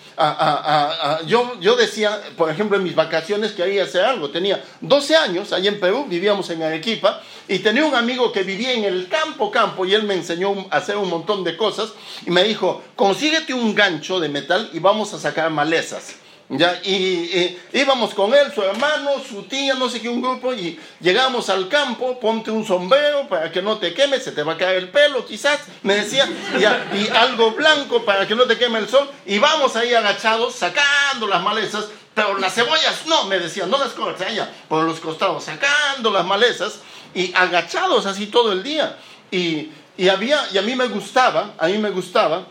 yo, 1.25 1.60
yo 1.60 1.75
decía, 1.75 2.20
por 2.36 2.50
ejemplo, 2.50 2.77
en 2.77 2.84
mis 2.84 2.96
vacaciones 2.96 3.51
que 3.51 3.63
quería 3.63 3.84
hacer 3.84 4.03
algo. 4.03 4.29
Tenía 4.29 4.63
12 4.82 5.15
años, 5.15 5.53
allá 5.53 5.70
en 5.70 5.79
Perú, 5.79 6.06
vivíamos 6.08 6.50
en 6.50 6.63
Arequipa, 6.63 7.22
y 7.48 7.60
tenía 7.60 7.86
un 7.86 7.96
amigo 7.96 8.32
que 8.32 8.44
vivía 8.44 8.74
en 8.74 8.84
el 8.84 9.08
campo, 9.08 9.51
campo, 9.51 9.86
y 9.86 9.94
él 9.94 10.03
me 10.03 10.15
enseñó 10.15 10.67
a 10.72 10.77
hacer 10.77 10.98
un 10.98 11.10
montón 11.10 11.44
de 11.44 11.56
cosas, 11.56 11.89
y 12.25 12.32
me 12.32 12.44
dijo, 12.44 12.82
consíguete 12.96 13.53
un 13.53 13.75
gancho 13.75 14.20
de 14.20 14.29
metal 14.29 14.70
y 14.74 14.79
vamos 14.79 15.13
a 15.13 15.20
sacar 15.20 15.50
malezas. 15.51 16.15
Ya, 16.49 16.79
y, 16.85 17.59
íbamos 17.73 18.13
con 18.13 18.33
él, 18.33 18.53
su 18.55 18.63
hermano, 18.63 19.21
su 19.27 19.43
tía, 19.43 19.73
no 19.73 19.89
sé 19.89 19.99
qué, 19.99 20.07
un 20.07 20.21
grupo, 20.21 20.53
y 20.53 20.79
llegamos 21.01 21.49
al 21.49 21.67
campo, 21.67 22.17
ponte 22.21 22.51
un 22.51 22.65
sombrero 22.65 23.27
para 23.27 23.51
que 23.51 23.61
no 23.61 23.77
te 23.77 23.93
queme, 23.93 24.17
se 24.17 24.31
te 24.31 24.43
va 24.43 24.53
a 24.53 24.57
caer 24.57 24.77
el 24.77 24.89
pelo 24.89 25.25
quizás, 25.25 25.59
me 25.83 25.95
decía, 25.95 26.25
y, 26.57 27.07
algo 27.09 27.51
blanco 27.51 28.05
para 28.05 28.25
que 28.25 28.33
no 28.33 28.45
te 28.45 28.57
queme 28.57 28.79
el 28.79 28.87
sol, 28.87 29.09
y 29.25 29.39
vamos 29.39 29.75
ahí 29.75 29.93
agachados 29.93 30.55
sacando 30.55 31.27
las 31.27 31.43
malezas, 31.43 31.87
pero 32.13 32.37
las 32.37 32.53
cebollas 32.53 33.05
no, 33.07 33.25
me 33.25 33.39
decía, 33.39 33.65
no 33.65 33.77
las 33.77 33.91
cortes 33.91 34.25
allá, 34.25 34.49
por 34.69 34.85
los 34.85 35.01
costados, 35.01 35.43
sacando 35.43 36.11
las 36.11 36.25
malezas, 36.25 36.79
y 37.13 37.33
agachados 37.33 38.05
así 38.05 38.27
todo 38.27 38.53
el 38.53 38.63
día. 38.63 38.97
Y, 39.31 39.69
había, 40.09 40.47
y 40.53 40.57
a 40.57 40.61
mí 40.61 40.75
me 40.77 40.87
gustaba, 40.87 41.55
a 41.57 41.67
mí 41.67 41.77
me 41.77 41.89
gustaba 41.89 42.47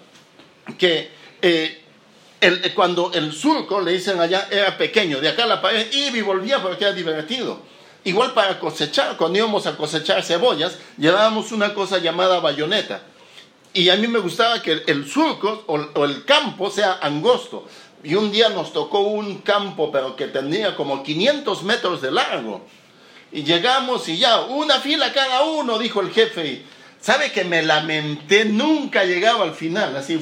que... 0.76 1.16
Eh, 1.40 1.82
el, 2.46 2.74
cuando 2.74 3.10
el 3.12 3.32
surco, 3.32 3.80
le 3.80 3.92
dicen 3.92 4.20
allá, 4.20 4.48
era 4.50 4.78
pequeño, 4.78 5.20
de 5.20 5.28
acá 5.28 5.44
a 5.44 5.46
la 5.46 5.60
pared, 5.60 5.92
iba 5.92 6.16
y 6.16 6.22
volvía 6.22 6.62
porque 6.62 6.84
era 6.84 6.92
divertido. 6.92 7.60
Igual 8.04 8.34
para 8.34 8.60
cosechar, 8.60 9.16
cuando 9.16 9.38
íbamos 9.38 9.66
a 9.66 9.76
cosechar 9.76 10.22
cebollas, 10.22 10.78
llevábamos 10.96 11.50
una 11.50 11.74
cosa 11.74 11.98
llamada 11.98 12.38
bayoneta. 12.38 13.02
Y 13.72 13.88
a 13.88 13.96
mí 13.96 14.06
me 14.06 14.20
gustaba 14.20 14.62
que 14.62 14.84
el, 14.86 15.10
surco 15.10 15.64
o, 15.66 15.74
o, 15.74 16.04
el 16.04 16.24
campo 16.24 16.70
sea 16.70 16.98
angosto. 17.02 17.66
Y 18.04 18.14
un 18.14 18.30
día 18.30 18.48
nos 18.48 18.72
tocó 18.72 19.00
un 19.00 19.38
campo, 19.38 19.90
pero 19.90 20.14
que 20.14 20.28
tenía 20.28 20.76
como 20.76 21.02
500 21.02 21.64
metros 21.64 22.00
de 22.00 22.12
largo. 22.12 22.64
Y 23.32 23.42
llegamos 23.42 24.08
y 24.08 24.18
ya, 24.18 24.42
una 24.42 24.78
fila 24.78 25.12
cada 25.12 25.42
uno, 25.42 25.78
dijo 25.78 26.00
el 26.00 26.12
jefe. 26.12 26.62
¿Sabe 27.06 27.30
que 27.30 27.44
me 27.44 27.62
lamenté? 27.62 28.46
Nunca 28.46 29.04
llegaba 29.04 29.44
al 29.44 29.54
final, 29.54 29.94
así, 29.94 30.20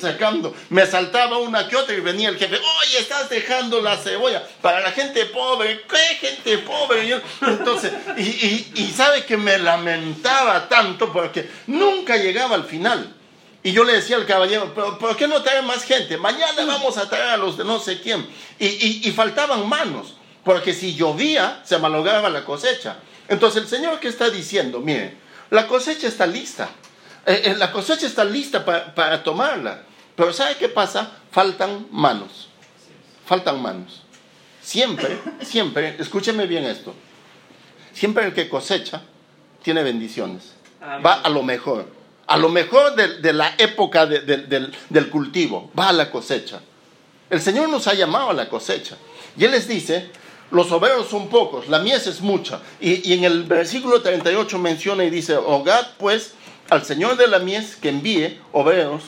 sacando. 0.00 0.52
Me 0.68 0.84
saltaba 0.84 1.38
una 1.38 1.68
que 1.68 1.76
otra 1.76 1.94
y 1.94 2.00
venía 2.00 2.28
el 2.28 2.36
jefe, 2.36 2.56
oye, 2.56 2.98
estás 2.98 3.30
dejando 3.30 3.80
la 3.80 3.96
cebolla 3.96 4.44
para 4.60 4.80
la 4.80 4.90
gente 4.90 5.26
pobre. 5.26 5.82
¿Qué 5.88 6.26
gente 6.26 6.58
pobre? 6.58 7.22
entonces, 7.40 7.92
y, 8.16 8.66
y, 8.74 8.92
sabe 8.96 9.24
que 9.24 9.36
me 9.36 9.58
lamentaba 9.58 10.68
tanto 10.68 11.12
porque 11.12 11.48
nunca 11.68 12.16
llegaba 12.16 12.56
al 12.56 12.64
final. 12.64 13.14
Y 13.62 13.70
yo 13.70 13.84
le 13.84 13.92
decía 13.92 14.16
al 14.16 14.26
caballero, 14.26 14.72
¿pero 14.74 14.98
por 14.98 15.16
qué 15.16 15.28
no 15.28 15.40
trae 15.40 15.62
más 15.62 15.84
gente? 15.84 16.16
Mañana 16.16 16.64
vamos 16.66 16.96
a 16.96 17.08
traer 17.08 17.28
a 17.28 17.36
los 17.36 17.56
de 17.56 17.62
no 17.62 17.78
sé 17.78 18.00
quién. 18.00 18.26
Y, 18.58 19.08
y 19.08 19.12
faltaban 19.12 19.68
manos, 19.68 20.16
porque 20.42 20.74
si 20.74 20.96
llovía, 20.96 21.60
se 21.62 21.78
malograba 21.78 22.28
la 22.28 22.44
cosecha. 22.44 22.96
Entonces 23.28 23.62
el 23.62 23.68
Señor 23.68 24.00
que 24.00 24.08
está 24.08 24.30
diciendo, 24.30 24.80
miren, 24.80 25.22
la 25.50 25.66
cosecha 25.66 26.08
está 26.08 26.26
lista. 26.26 26.68
Eh, 27.26 27.42
eh, 27.46 27.54
la 27.56 27.72
cosecha 27.72 28.06
está 28.06 28.24
lista 28.24 28.64
para, 28.64 29.22
tomarla. 29.22 29.82
Pero 30.14 30.32
¿sabe 30.32 30.56
qué 30.56 30.68
pasa? 30.68 31.10
Faltan 31.30 31.86
manos. 31.90 32.48
Faltan 33.26 33.60
manos. 33.60 34.02
Siempre, 34.62 35.18
siempre, 35.42 35.96
escúcheme 35.98 36.46
bien 36.46 36.64
esto. 36.64 36.94
Siempre 37.92 38.26
el 38.26 38.34
que 38.34 38.48
cosecha 38.48 39.02
tiene 39.62 39.82
bendiciones. 39.82 40.52
Va 41.04 41.14
a 41.14 41.28
lo 41.28 41.42
mejor. 41.42 41.86
A 42.26 42.36
lo 42.36 42.48
mejor 42.48 42.94
de, 42.94 43.32
la 43.32 43.54
época 43.58 44.06
del, 44.06 45.10
cultivo. 45.10 45.70
Va 45.78 45.90
a 45.90 45.92
la 45.92 46.10
cosecha. 46.10 46.60
El 47.30 47.40
Señor 47.40 47.68
nos 47.68 47.86
ha 47.86 47.94
llamado 47.94 48.30
a 48.30 48.34
la 48.34 48.48
cosecha. 48.48 48.96
Y 49.36 49.44
Él 49.44 49.50
les 49.50 49.68
dice, 49.68 50.10
los 50.50 50.70
obreros 50.72 51.08
son 51.08 51.28
pocos, 51.28 51.68
la 51.68 51.78
mies 51.78 52.06
es 52.06 52.20
mucha. 52.20 52.60
Y, 52.80 53.12
en 53.12 53.24
el 53.24 53.44
versículo 53.44 54.02
38 54.02 54.58
menciona 54.58 55.04
y 55.04 55.10
dice, 55.10 55.36
hogad 55.36 55.86
pues 55.98 56.34
al 56.70 56.84
Señor 56.84 57.16
de 57.16 57.26
la 57.26 57.38
mies 57.38 57.76
que 57.76 57.88
envíe 57.88 58.40
obreros 58.52 59.02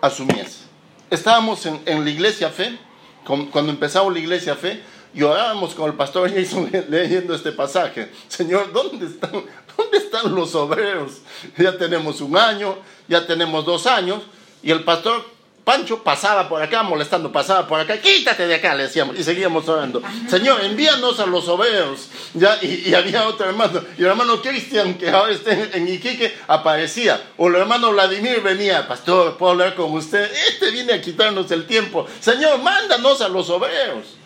a 0.00 0.10
su 0.10 0.24
mies. 0.24 0.64
Estábamos 1.10 1.66
en, 1.66 2.04
la 2.04 2.10
iglesia 2.10 2.50
fe, 2.50 2.78
cuando 3.24 3.70
empezamos 3.70 4.12
la 4.12 4.18
iglesia 4.18 4.54
fe, 4.54 4.82
y 5.14 5.22
orábamos 5.22 5.74
con 5.74 5.90
el 5.90 5.96
pastor 5.96 6.32
Jason 6.32 6.70
leyendo 6.88 7.34
este 7.34 7.52
pasaje. 7.52 8.10
Señor, 8.28 8.72
¿dónde 8.72 9.06
están, 9.06 9.32
¿dónde 9.76 9.98
están 9.98 10.34
los 10.34 10.54
obreros? 10.54 11.18
Ya 11.58 11.76
tenemos 11.76 12.20
un 12.20 12.36
año, 12.36 12.78
ya 13.08 13.26
tenemos 13.26 13.64
dos 13.64 13.86
años, 13.86 14.22
y 14.62 14.70
el 14.70 14.84
pastor 14.84 15.24
Pancho 15.64 16.02
pasaba 16.02 16.48
por 16.48 16.60
acá 16.60 16.82
molestando, 16.82 17.30
pasaba 17.30 17.68
por 17.68 17.78
acá, 17.78 17.96
quítate 18.00 18.48
de 18.48 18.56
acá, 18.56 18.74
le 18.74 18.84
decíamos, 18.84 19.16
y 19.16 19.22
seguíamos 19.22 19.68
orando. 19.68 20.02
Señor, 20.28 20.60
envíanos 20.64 21.20
a 21.20 21.26
los 21.26 21.46
obreros. 21.48 22.08
¿Ya? 22.34 22.58
Y, 22.62 22.92
había 22.94 23.28
otro 23.28 23.48
hermano, 23.48 23.80
y 23.96 24.00
el 24.00 24.08
hermano 24.08 24.42
Cristian, 24.42 24.94
que 24.94 25.08
ahora 25.10 25.32
está 25.32 25.52
en, 25.52 25.86
Iquique, 25.86 26.36
aparecía. 26.48 27.22
O 27.36 27.48
el 27.48 27.54
hermano 27.56 27.92
Vladimir 27.92 28.40
venía, 28.40 28.88
pastor, 28.88 29.36
¿puedo 29.36 29.52
hablar 29.52 29.76
con 29.76 29.92
usted? 29.92 30.30
Este 30.48 30.72
viene 30.72 30.94
a 30.94 31.00
quitarnos 31.00 31.48
el 31.52 31.64
tiempo. 31.66 32.06
Señor, 32.20 32.58
mándanos 32.60 33.20
a 33.20 33.28
los 33.28 33.48
obreros. 33.48 34.16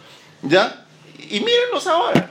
¿Ya? 0.41 0.87
Y 1.19 1.41
mírenlos 1.41 1.87
ahora. 1.87 2.31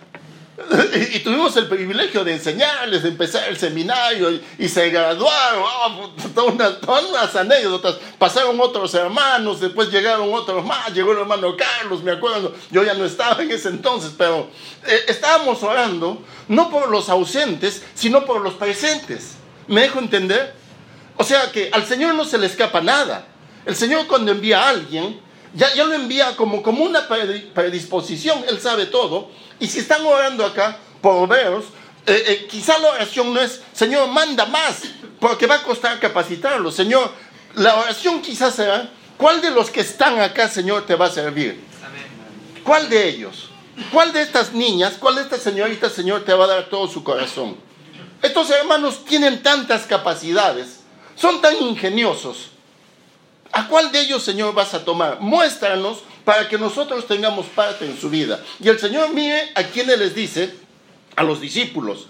Y, 1.14 1.20
tuvimos 1.20 1.56
el 1.58 1.68
privilegio 1.68 2.24
de 2.24 2.34
enseñarles, 2.34 3.04
de 3.04 3.10
empezar 3.10 3.48
el 3.50 3.58
seminario 3.58 4.40
y, 4.58 4.70
se 4.70 4.90
graduaron, 4.90 5.64
oh, 5.64 6.10
todas, 6.34 7.06
unas, 7.10 7.36
anécdotas. 7.36 7.96
Pasaron 8.18 8.60
otros 8.60 8.94
hermanos, 8.94 9.60
después 9.60 9.92
llegaron 9.92 10.34
otros 10.34 10.66
más, 10.66 10.94
llegó 10.94 11.12
el 11.12 11.20
hermano 11.20 11.56
Carlos, 11.58 12.04
me 12.04 12.12
acuerdo, 12.12 12.54
yo 12.72 12.84
ya 12.84 12.94
no 12.94 13.06
estaba 13.06 13.42
en 13.44 13.52
ese 13.52 13.70
entonces, 13.70 14.12
pero 14.18 14.48
eh, 14.88 15.06
estábamos 15.08 15.62
orando 15.64 16.24
no 16.48 16.70
por 16.70 16.90
los 16.90 17.10
ausentes, 17.10 17.84
sino 17.94 18.26
por 18.26 18.42
los 18.42 18.54
presentes. 18.54 19.36
¿Me 19.68 19.82
dejo 19.82 20.00
entender? 20.00 20.54
O 21.18 21.24
sea 21.24 21.52
que 21.52 21.70
al 21.72 21.86
Señor 21.86 22.16
no 22.16 22.24
se 22.24 22.38
le 22.38 22.46
escapa 22.46 22.82
nada. 22.82 23.28
El 23.66 23.76
Señor 23.76 24.08
cuando 24.08 24.32
envía 24.32 24.64
a 24.64 24.70
alguien, 24.70 25.20
ya, 25.54 25.74
ya 25.74 25.86
lo 25.86 25.94
envía 25.94 26.36
como, 26.36 26.62
como 26.62 26.84
una 26.84 27.08
predisposición, 27.08 28.44
Él 28.48 28.60
sabe 28.60 28.86
todo 28.86 29.32
y 29.60 29.68
si 29.68 29.80
están 29.80 30.06
orando 30.06 30.46
acá 30.46 30.78
por 31.02 31.28
veros, 31.28 31.66
eh, 32.06 32.24
eh, 32.28 32.48
quizá 32.50 32.78
la 32.78 32.90
oración 32.90 33.34
no 33.34 33.42
es, 33.42 33.62
Señor, 33.74 34.08
manda 34.10 34.46
más, 34.46 34.82
porque 35.20 35.48
va 35.48 35.56
a 35.56 35.64
costar 35.64 36.00
capacitarlo. 36.00 36.72
Señor, 36.72 37.12
la 37.56 37.76
oración 37.76 38.22
quizás 38.22 38.56
será, 38.56 38.90
¿cuál 39.18 39.42
de 39.42 39.52
los 39.52 39.72
que 39.72 39.82
están 39.82 40.20
acá, 40.20 40.48
Señor, 40.48 40.86
te 40.86 40.96
va 40.96 41.08
a 41.08 41.12
servir? 41.12 41.64
¿Cuál 42.64 42.90
de 42.90 43.08
ellos? 43.08 43.50
¿Cuál 43.92 44.14
de 44.14 44.22
estas 44.22 44.54
niñas, 44.54 44.94
cuál 45.00 45.16
de 45.16 45.22
estas 45.22 45.42
señoritas, 45.42 45.92
Señor, 45.92 46.24
te 46.24 46.34
va 46.34 46.46
a 46.46 46.48
dar 46.48 46.70
todo 46.70 46.88
su 46.88 47.04
corazón? 47.04 47.58
Estos 48.22 48.50
hermanos 48.50 49.04
tienen 49.06 49.44
tantas 49.44 49.84
capacidades, 49.86 50.82
son 51.16 51.42
tan 51.42 51.62
ingeniosos. 51.62 52.50
¿A 53.52 53.68
cuál 53.68 53.92
de 53.92 54.02
ellos, 54.02 54.24
Señor, 54.24 54.54
vas 54.54 54.74
a 54.74 54.84
tomar? 54.84 55.20
Muéstranos 55.20 56.00
para 56.25 56.50
que 56.50 56.58
nosotros 56.58 57.08
tengamos 57.08 57.46
parte 57.46 57.86
en 57.86 57.98
su 57.98 58.10
vida. 58.10 58.44
Y 58.60 58.67
el 58.67 58.79
Señor 58.79 59.13
mire 59.13 59.51
a 59.55 59.63
quienes 59.63 60.00
les 60.00 60.15
dice, 60.15 60.53
a 61.15 61.24
los 61.24 61.39
discípulos, 61.39 62.08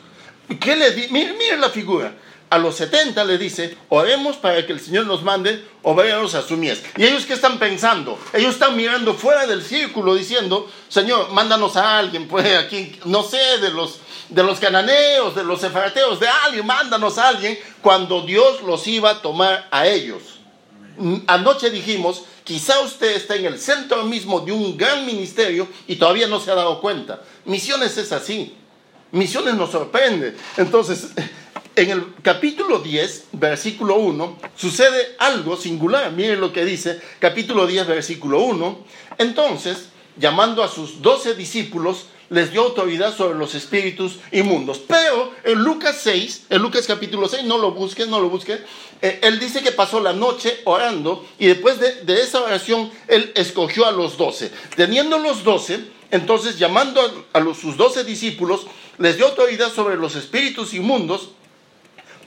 ¿qué 0.59 0.75
dice? 0.75 1.09
Mire, 1.11 1.57
la 1.57 1.69
figura. 1.69 2.15
A 2.49 2.57
los 2.59 2.75
70 2.75 3.23
le 3.25 3.37
dice, 3.37 3.75
oremos 3.89 4.37
para 4.37 4.65
que 4.65 4.71
el 4.71 4.79
Señor 4.79 5.07
nos 5.07 5.23
mande 5.23 5.67
obreros 5.81 6.35
a 6.35 6.43
su 6.43 6.55
mies. 6.55 6.81
Y 6.95 7.03
ellos 7.03 7.25
qué 7.25 7.33
están 7.33 7.59
pensando? 7.59 8.19
Ellos 8.33 8.53
están 8.53 8.77
mirando 8.77 9.15
fuera 9.15 9.45
del 9.47 9.63
círculo 9.63 10.15
diciendo, 10.15 10.69
Señor, 10.87 11.31
mándanos 11.31 11.75
a 11.75 11.97
alguien, 11.97 12.27
pues 12.27 12.55
aquí, 12.55 12.97
no 13.05 13.23
sé, 13.23 13.57
de 13.59 13.71
los, 13.71 13.99
de 14.29 14.43
los 14.43 14.59
cananeos, 14.59 15.35
de 15.35 15.43
los 15.43 15.59
sefarateos, 15.59 16.19
de 16.19 16.27
alguien, 16.27 16.65
mándanos 16.65 17.17
a 17.17 17.29
alguien, 17.29 17.59
cuando 17.81 18.21
Dios 18.21 18.61
los 18.61 18.87
iba 18.87 19.09
a 19.09 19.21
tomar 19.21 19.67
a 19.71 19.87
ellos. 19.87 20.34
Anoche 21.27 21.69
dijimos 21.69 22.23
Quizá 22.45 22.79
usted 22.81 23.15
está 23.15 23.35
en 23.35 23.47
el 23.47 23.59
centro 23.59 24.03
mismo 24.03 24.39
de 24.39 24.51
un 24.51 24.77
gran 24.77 25.03
ministerio 25.03 25.67
y 25.87 25.95
todavía 25.95 26.27
no 26.27 26.39
se 26.39 26.51
ha 26.51 26.55
dado 26.55 26.79
cuenta. 26.79 27.23
Misiones 27.45 27.97
es 27.97 28.11
así. 28.11 28.53
Misiones 29.11 29.55
nos 29.55 29.71
sorprende. 29.71 30.35
Entonces, 30.55 31.07
en 31.75 31.89
el 31.89 32.13
capítulo 32.21 32.81
10, 32.81 33.29
versículo 33.31 33.95
1, 33.95 34.37
sucede 34.55 35.15
algo 35.17 35.57
singular. 35.57 36.11
Miren 36.11 36.39
lo 36.39 36.53
que 36.53 36.65
dice, 36.65 37.01
capítulo 37.17 37.65
10, 37.65 37.87
versículo 37.87 38.41
1. 38.41 38.85
Entonces, 39.17 39.87
llamando 40.15 40.63
a 40.63 40.67
sus 40.67 41.01
doce 41.01 41.33
discípulos, 41.33 42.05
les 42.29 42.51
dio 42.51 42.63
autoridad 42.63 43.15
sobre 43.15 43.37
los 43.37 43.55
espíritus 43.55 44.17
inmundos. 44.31 44.79
Pero 44.79 45.31
en 45.43 45.59
Lucas 45.59 45.99
6, 46.03 46.47
en 46.49 46.61
Lucas 46.61 46.87
capítulo 46.87 47.27
6, 47.27 47.43
no 47.43 47.57
lo 47.57 47.71
busques, 47.71 48.07
no 48.07 48.19
lo 48.19 48.29
busques, 48.29 48.59
eh, 49.01 49.19
él 49.23 49.39
dice 49.39 49.61
que 49.61 49.71
pasó 49.71 49.99
la 49.99 50.13
noche 50.13 50.61
orando 50.65 51.25
y 51.37 51.47
después 51.47 51.79
de, 51.79 52.21
esa 52.21 52.41
oración 52.41 52.91
él 53.07 53.31
escogió 53.35 53.85
a 53.85 53.91
los 53.91 54.17
doce. 54.17 54.51
Teniendo 54.75 55.19
los 55.19 55.43
doce, 55.43 55.79
entonces 56.11 56.57
llamando 56.57 57.01
a, 57.33 57.39
a 57.39 57.53
sus 57.53 57.77
doce 57.77 58.03
discípulos, 58.03 58.67
les 58.97 59.17
dio 59.17 59.27
autoridad 59.27 59.71
sobre 59.73 59.97
los 59.97 60.15
espíritus 60.15 60.73
inmundos 60.73 61.29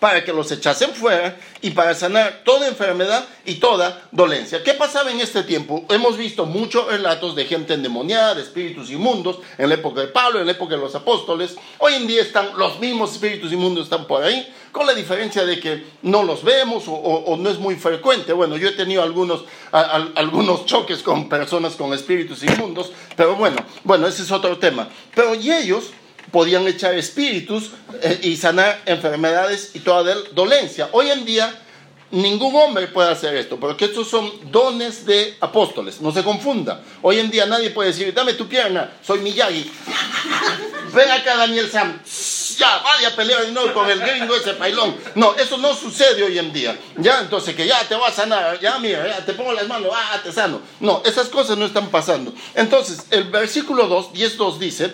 para 0.01 0.25
que 0.25 0.33
los 0.33 0.51
echasen 0.53 0.91
fuera 0.91 1.39
y 1.61 1.71
para 1.71 1.95
sanar 1.95 2.43
toda 2.45 2.69
enfermedad 2.69 3.27
y 3.45 3.57
toda 3.57 4.09
dolencia. 4.13 4.63
¿Qué 4.63 4.75
pasaba 4.75 5.11
en 5.11 5.21
este 5.21 5.43
tiempo? 5.43 5.85
Hemos 5.89 6.17
visto 6.17 6.47
muchos 6.47 6.87
relatos 6.87 7.35
de 7.35 7.45
gente 7.45 7.75
endemoniada, 7.75 8.35
de 8.35 8.43
espíritus 8.43 8.91
inmundos, 8.91 9.39
en 9.57 9.69
la 9.69 9.75
época 9.75 10.01
de 10.01 10.09
Pablo, 10.09 10.41
en 10.41 10.47
la 10.47 10.53
época 10.53 10.77
de 10.77 10.81
los 10.81 10.95
apóstoles. 10.95 11.57
Hoy 11.79 11.95
en 11.95 12.07
día 12.07 12.23
están 12.23 12.57
los 12.57 12.79
mismos 12.79 13.13
espíritus 13.13 13.53
inmundos 13.53 13.85
están 13.85 14.07
por 14.07 14.23
ahí, 14.23 14.53
con 14.73 14.87
la 14.87 14.95
diferencia 14.95 15.45
de 15.45 15.59
que 15.59 15.85
no 16.03 16.23
los 16.23 16.45
vemos 16.45 16.85
o, 16.87 17.37
no 17.39 17.51
es 17.51 17.59
muy 17.59 17.77
frecuente. 17.77 18.33
Bueno, 18.33 18.57
yo 18.57 18.69
he 18.69 18.73
tenido 18.73 19.03
algunos, 19.03 19.45
algunos 19.73 20.67
choques 20.67 21.03
con 21.03 21.29
personas 21.29 21.75
con 21.75 21.93
espíritus 21.93 22.43
inmundos, 22.43 22.93
pero 23.17 23.37
bueno, 23.37 23.57
bueno, 23.85 24.07
ese 24.07 24.23
es 24.23 24.31
otro 24.31 24.59
tema. 24.59 24.89
Pero 25.15 25.35
y 25.35 25.51
ellos 25.51 25.91
podían 26.31 26.67
echar 26.67 26.95
espíritus 26.95 27.71
eh, 28.03 28.21
y 28.23 28.37
sanar 28.37 28.83
enfermedades 28.87 29.71
y 29.75 29.81
toda 29.81 30.15
dolencia. 30.33 30.89
Hoy 30.93 31.11
en 31.11 31.25
día 31.25 31.55
ningún 32.11 32.55
hombre 32.57 32.87
puede 32.87 33.11
hacer 33.11 33.37
esto, 33.37 33.59
porque 33.59 33.87
estos 33.87 34.09
son 34.09 34.31
dones 34.51 35.05
de 35.05 35.37
apóstoles, 35.41 36.01
no 36.01 36.13
se 36.13 36.23
confunda. 36.23 36.83
Hoy 37.03 37.19
en 37.19 37.31
día 37.31 37.47
nadie 37.47 37.71
puede 37.71 37.91
decir, 37.91 38.13
dame 38.15 38.35
tu 38.35 38.49
pierna, 38.49 38.93
soy 39.03 39.21
Miyagi. 39.21 39.71
Ven 40.95 41.11
acá 41.11 41.37
Daniel 41.37 41.71
Sam, 41.71 42.01
ya, 42.59 42.79
vaya 42.79 43.09
a 43.09 43.17
pelear 43.17 43.43
con 43.75 43.91
el 43.91 44.01
gringo 44.01 44.35
ese 44.35 44.55
pailón. 44.55 44.97
No, 45.15 45.35
eso 45.37 45.59
no 45.59 45.75
sucede 45.75 46.23
hoy 46.25 46.39
en 46.39 46.53
día. 46.53 46.77
Ya, 46.97 47.21
entonces 47.21 47.55
que 47.55 47.67
ya 47.67 47.87
te 47.87 47.95
va 47.95 48.09
a 48.09 48.13
sanar, 48.13 48.59
ya 48.59 48.79
mira, 48.79 49.07
ya 49.07 49.25
te 49.25 49.35
pongo 49.35 49.53
las 49.53 49.69
manos, 49.69 49.93
ah, 49.95 50.19
te 50.23 50.33
sano. 50.33 50.61
No, 50.81 51.03
esas 51.05 51.29
cosas 51.29 51.59
no 51.59 51.67
están 51.67 51.89
pasando. 51.91 52.33
Entonces, 52.55 53.05
el 53.11 53.25
versículo 53.25 53.87
2, 53.87 54.13
10.2 54.13 54.59
dice, 54.59 54.93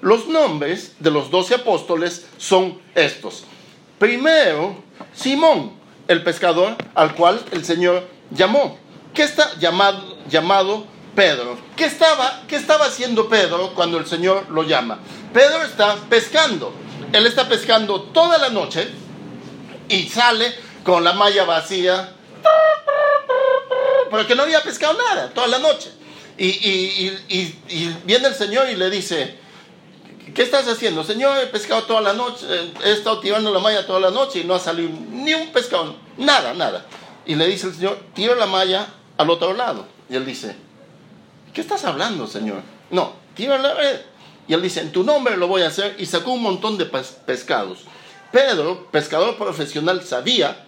los 0.00 0.28
nombres 0.28 0.92
de 0.98 1.10
los 1.10 1.30
doce 1.30 1.54
apóstoles 1.54 2.26
son 2.38 2.80
estos. 2.94 3.44
Primero, 3.98 4.76
Simón, 5.14 5.72
el 6.08 6.22
pescador 6.22 6.76
al 6.94 7.14
cual 7.14 7.42
el 7.52 7.64
Señor 7.64 8.06
llamó. 8.30 8.78
¿Qué 9.14 9.22
está 9.22 9.58
llamado, 9.58 10.86
Pedro? 11.14 11.56
¿Qué 11.76 11.86
estaba, 11.86 12.42
¿Qué 12.46 12.56
estaba 12.56 12.86
haciendo 12.86 13.28
Pedro 13.28 13.72
cuando 13.74 13.98
el 13.98 14.06
Señor 14.06 14.50
lo 14.50 14.62
llama? 14.62 14.98
Pedro 15.32 15.62
está 15.62 15.96
pescando. 16.08 16.72
Él 17.12 17.26
está 17.26 17.48
pescando 17.48 18.02
toda 18.02 18.36
la 18.36 18.50
noche 18.50 18.88
y 19.88 20.02
sale 20.08 20.52
con 20.84 21.02
la 21.02 21.14
malla 21.14 21.44
vacía 21.44 22.12
porque 24.10 24.34
no 24.34 24.42
había 24.42 24.62
pescado 24.62 24.96
nada 24.98 25.30
toda 25.30 25.46
la 25.46 25.58
noche. 25.58 25.90
Y 26.38 27.10
viene 28.04 28.28
el 28.28 28.34
Señor 28.34 28.68
y 28.68 28.76
le 28.76 28.90
dice, 28.90 29.45
¿Qué 30.36 30.42
estás 30.42 30.68
haciendo? 30.68 31.02
Señor, 31.02 31.38
he 31.38 31.46
pescado 31.46 31.84
toda 31.84 32.02
la 32.02 32.12
noche, 32.12 32.44
he 32.84 32.92
estado 32.92 33.20
tirando 33.20 33.50
la 33.50 33.58
malla 33.58 33.86
toda 33.86 34.00
la 34.00 34.10
noche 34.10 34.40
y 34.40 34.44
no 34.44 34.54
ha 34.54 34.60
salido 34.60 34.90
ni 35.10 35.32
un 35.32 35.50
pescado, 35.50 35.96
nada, 36.18 36.52
nada. 36.52 36.84
Y 37.24 37.36
le 37.36 37.46
dice 37.46 37.68
el 37.68 37.74
Señor, 37.74 37.98
tira 38.12 38.34
la 38.34 38.44
malla 38.44 38.86
al 39.16 39.30
otro 39.30 39.54
lado. 39.54 39.86
Y 40.10 40.14
él 40.14 40.26
dice, 40.26 40.54
¿qué 41.54 41.62
estás 41.62 41.86
hablando, 41.86 42.26
Señor? 42.26 42.60
No, 42.90 43.14
tira 43.34 43.56
la 43.56 43.72
red. 43.72 44.00
Y 44.46 44.52
él 44.52 44.60
dice, 44.60 44.82
en 44.82 44.92
tu 44.92 45.04
nombre 45.04 45.38
lo 45.38 45.48
voy 45.48 45.62
a 45.62 45.68
hacer. 45.68 45.96
Y 45.98 46.04
sacó 46.04 46.32
un 46.32 46.42
montón 46.42 46.76
de 46.76 46.84
pescados. 46.84 47.78
Pedro, 48.30 48.88
pescador 48.90 49.38
profesional, 49.38 50.04
sabía 50.04 50.66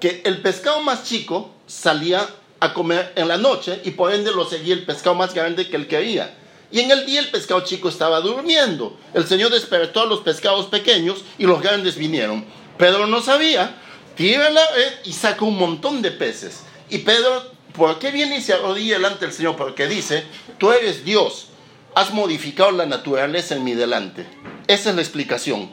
que 0.00 0.22
el 0.24 0.42
pescado 0.42 0.80
más 0.80 1.04
chico 1.04 1.54
salía 1.68 2.28
a 2.58 2.74
comer 2.74 3.12
en 3.14 3.28
la 3.28 3.36
noche 3.36 3.80
y 3.84 3.92
por 3.92 4.12
ende 4.12 4.32
lo 4.32 4.46
seguía 4.46 4.74
el 4.74 4.84
pescado 4.84 5.14
más 5.14 5.32
grande 5.32 5.68
que 5.68 5.76
él 5.76 5.86
quería. 5.86 6.34
Y 6.70 6.80
en 6.80 6.90
el 6.90 7.06
día 7.06 7.20
el 7.20 7.30
pescado 7.30 7.60
chico 7.60 7.88
estaba 7.88 8.20
durmiendo. 8.20 8.98
El 9.14 9.26
Señor 9.26 9.50
despertó 9.52 10.02
a 10.02 10.06
los 10.06 10.20
pescados 10.20 10.66
pequeños 10.66 11.22
y 11.38 11.44
los 11.44 11.62
grandes 11.62 11.96
vinieron. 11.96 12.44
Pedro 12.76 13.06
no 13.06 13.22
sabía, 13.22 13.76
tira 14.16 14.50
la 14.50 14.66
red 14.72 14.92
y 15.04 15.12
saca 15.12 15.44
un 15.44 15.56
montón 15.56 16.02
de 16.02 16.10
peces. 16.10 16.62
Y 16.90 16.98
Pedro, 16.98 17.50
¿por 17.72 17.98
qué 17.98 18.10
viene 18.10 18.38
y 18.38 18.42
se 18.42 18.52
arrodilla 18.52 18.96
delante 18.96 19.26
del 19.26 19.34
Señor? 19.34 19.56
Porque 19.56 19.86
dice, 19.86 20.24
tú 20.58 20.72
eres 20.72 21.04
Dios, 21.04 21.48
has 21.94 22.12
modificado 22.12 22.72
la 22.72 22.86
naturaleza 22.86 23.54
en 23.54 23.64
mi 23.64 23.74
delante. 23.74 24.26
Esa 24.66 24.90
es 24.90 24.96
la 24.96 25.02
explicación. 25.02 25.70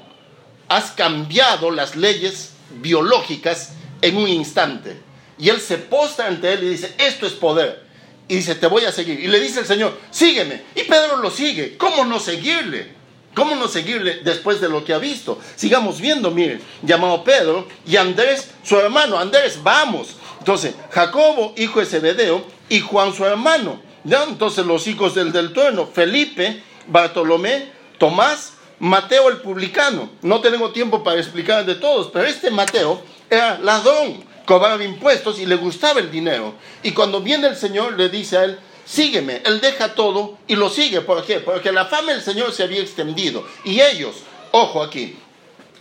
Has 0.70 0.92
cambiado 0.92 1.72
las 1.72 1.96
leyes 1.96 2.52
biológicas 2.82 3.74
en 4.02 4.18
un 4.18 4.30
instante. 4.30 5.02
Y 5.40 5.50
él 5.50 5.60
se 5.60 5.78
posta 5.78 6.28
ante 6.28 6.54
él 6.54 6.64
y 6.64 6.70
dice, 6.70 6.94
esto 7.00 7.26
es 7.26 7.34
poder 7.34 7.83
y 8.28 8.36
dice, 8.36 8.56
te 8.56 8.68
voy 8.68 8.86
a 8.86 8.92
seguir. 8.92 9.20
Y 9.20 9.28
le 9.28 9.40
dice 9.40 9.62
el 9.62 9.66
Señor, 9.66 10.00
sígueme. 10.12 10.64
Y 10.76 10.84
Pedro 10.84 11.18
lo 11.18 11.30
sigue. 11.30 11.78
¿Cómo 11.78 12.06
no 12.06 12.20
seguirle? 12.20 12.94
¿Cómo 13.36 13.56
no 13.56 13.68
seguirle 13.68 14.22
después 14.24 14.62
de 14.62 14.70
lo 14.70 14.86
que 14.86 14.94
ha 14.94 15.00
visto? 15.00 15.40
Sigamos 15.56 16.00
viendo, 16.00 16.30
miren, 16.32 16.62
llamado 16.84 17.24
Pedro 17.24 17.68
y 17.86 17.96
Andrés, 17.96 18.52
su 18.64 18.78
hermano, 18.78 19.18
Andrés, 19.18 19.60
vamos. 19.64 20.16
Entonces, 20.40 20.76
Jacobo, 20.92 21.54
hijo 21.58 21.80
de 21.80 21.86
Zebedeo, 21.86 22.46
y 22.70 22.80
Juan 22.80 23.14
su 23.14 23.26
hermano. 23.26 23.82
¿ya? 24.04 24.24
Entonces, 24.24 24.66
los 24.66 24.88
hijos 24.88 25.16
del 25.16 25.32
del 25.32 25.54
trueno, 25.54 25.88
Felipe, 25.88 26.62
Bartolomé, 26.88 27.72
Tomás, 27.98 28.54
Mateo 28.80 29.30
el 29.30 29.38
publicano. 29.38 30.10
No 30.22 30.42
tengo 30.42 30.72
tiempo 30.72 31.04
para 31.04 31.20
explicar 31.20 31.66
de 31.66 31.76
todos, 31.76 32.10
pero 32.12 32.26
este 32.26 32.52
Mateo 32.52 33.02
era 33.30 33.58
ladrón, 33.60 34.24
cobraba 34.46 34.84
impuestos 34.84 35.40
y 35.40 35.46
le 35.46 35.56
gustaba 35.56 36.00
el 36.00 36.12
dinero. 36.12 36.54
Y 36.84 36.92
cuando 36.92 37.22
viene 37.22 37.48
el 37.48 37.56
Señor, 37.56 37.98
le 37.98 38.10
dice 38.10 38.38
a 38.38 38.44
él, 38.46 38.60
sígueme. 38.86 39.42
Él 39.46 39.62
deja 39.62 39.96
todo 39.96 40.38
y 40.48 40.56
lo 40.56 40.70
sigue. 40.70 41.02
¿Por 41.02 41.24
qué? 41.26 41.40
Porque 41.40 41.72
la 41.72 41.86
fama 41.86 42.12
del 42.12 42.22
Señor 42.22 42.52
se 42.52 42.64
había 42.64 42.82
extendido. 42.82 43.46
Y 43.64 43.80
ellos, 43.82 44.16
ojo 44.52 44.84
aquí, 44.84 45.18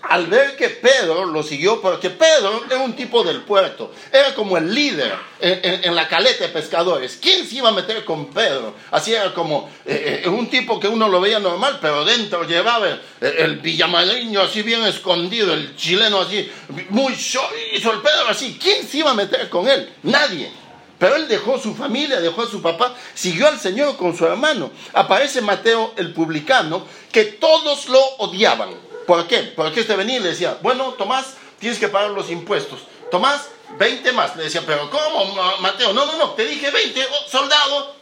al 0.03 0.27
ver 0.27 0.57
que 0.57 0.69
Pedro 0.69 1.25
lo 1.25 1.43
siguió, 1.43 1.81
porque 1.81 2.11
Pedro 2.11 2.65
era 2.67 2.79
un 2.79 2.95
tipo 2.95 3.23
del 3.23 3.43
puerto, 3.43 3.93
era 4.13 4.35
como 4.35 4.57
el 4.57 4.75
líder 4.75 5.15
en, 5.41 5.95
la 5.95 6.09
caleta 6.09 6.45
de 6.45 6.51
pescadores. 6.51 7.19
¿Quién 7.21 7.47
se 7.47 7.57
iba 7.57 7.69
a 7.69 7.73
meter 7.73 8.05
con 8.05 8.27
Pedro? 8.27 8.75
Así 8.91 9.15
era 9.15 9.33
como 9.33 9.71
eh, 9.87 10.23
eh, 10.25 10.29
un 10.29 10.51
tipo 10.51 10.81
que 10.81 10.89
uno 10.89 11.09
lo 11.09 11.21
veía 11.21 11.39
normal, 11.39 11.79
pero 11.81 12.05
dentro 12.05 12.45
llevaba 12.45 12.89
el, 12.89 13.61
el 13.61 14.39
así 14.41 14.63
bien 14.63 14.83
escondido, 14.85 15.55
el 15.55 15.77
chileno 15.77 16.21
así, 16.21 16.51
muy 16.91 17.13
hizo 17.13 17.93
el 17.93 18.01
Pedro 18.01 18.29
así. 18.29 18.59
¿Quién 18.61 18.87
se 18.87 18.99
iba 18.99 19.13
a 19.13 19.15
meter 19.15 19.49
con 19.49 19.69
él? 19.69 19.89
Nadie. 20.03 20.51
Pero 20.99 21.17
él 21.17 21.27
dejó 21.27 21.59
su 21.59 21.75
familia, 21.75 22.21
dejó 22.21 22.43
a 22.43 22.47
su 22.47 22.63
papá, 22.63 22.95
siguió 23.15 23.49
al 23.49 23.59
Señor 23.59 23.97
con 23.97 24.17
su 24.17 24.25
hermano. 24.25 24.71
Aparece 24.93 25.41
Mateo 25.41 25.95
el 25.97 26.13
publicano, 26.13 26.87
que 27.11 27.25
todos 27.25 27.89
lo 27.89 28.01
odiaban 28.19 28.92
¿Por 29.07 29.27
qué? 29.27 29.39
Porque 29.57 29.81
este 29.81 29.97
venía 29.97 30.17
y 30.17 30.21
le 30.21 30.31
decía, 30.31 30.59
bueno, 30.63 30.93
Tomás, 30.95 31.35
tienes 31.59 31.79
que 31.79 31.89
pagar 31.89 32.11
los 32.11 32.31
impuestos. 32.31 32.81
Tomás, 33.11 33.49
20 33.79 34.13
más. 34.13 34.37
Le 34.37 34.45
decía, 34.45 34.63
pero 34.67 34.91
¿cómo, 34.91 35.35
Mateo? 35.61 35.93
No, 35.93 36.07
no, 36.07 36.17
no, 36.17 36.31
te 36.31 36.47
dije 36.47 36.71
20, 36.71 37.07
soldado. 37.29 37.97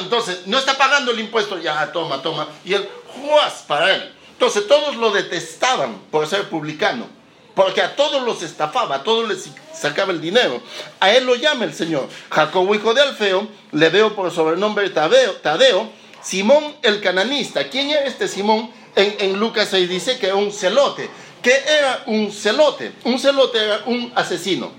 entonces, 0.00 0.46
no 0.46 0.58
está 0.58 0.76
pagando 0.76 1.12
el 1.12 1.20
impuesto. 1.20 1.58
Ya, 1.58 1.90
toma, 1.92 2.22
toma. 2.22 2.48
Y 2.64 2.74
él, 2.74 2.88
juas 3.06 3.64
para 3.66 3.94
él. 3.94 4.14
Entonces, 4.32 4.66
todos 4.68 4.96
lo 4.96 5.10
detestaban 5.10 5.98
por 6.10 6.26
ser 6.26 6.48
publicano. 6.48 7.06
Porque 7.54 7.82
a 7.82 7.96
todos 7.96 8.22
los 8.22 8.42
estafaba, 8.42 8.96
a 8.96 9.02
todos 9.02 9.28
les 9.28 9.48
sacaba 9.74 10.12
el 10.12 10.20
dinero. 10.20 10.62
A 11.00 11.10
él 11.10 11.24
lo 11.24 11.34
llama 11.34 11.64
el 11.64 11.74
Señor. 11.74 12.08
Jacobo, 12.30 12.72
hijo 12.74 12.94
de 12.94 13.02
Alfeo, 13.02 13.48
le 13.72 13.88
veo 13.88 14.14
por 14.14 14.30
sobrenombre 14.30 14.90
Tadeo, 14.90 15.32
Tadeo 15.36 15.90
Simón 16.22 16.76
el 16.82 17.00
cananista. 17.00 17.68
¿Quién 17.68 17.90
era 17.90 18.04
este 18.04 18.28
Simón? 18.28 18.70
En, 18.98 19.38
Lucas 19.38 19.68
6 19.70 19.88
dice 19.88 20.18
que 20.18 20.32
un 20.32 20.52
celote. 20.52 21.08
¿Qué 21.42 21.52
era 21.52 22.02
un 22.06 22.32
celote? 22.32 22.92
Un 23.04 23.18
celote 23.18 23.62
era 23.62 23.82
un 23.86 24.12
asesino. 24.14 24.72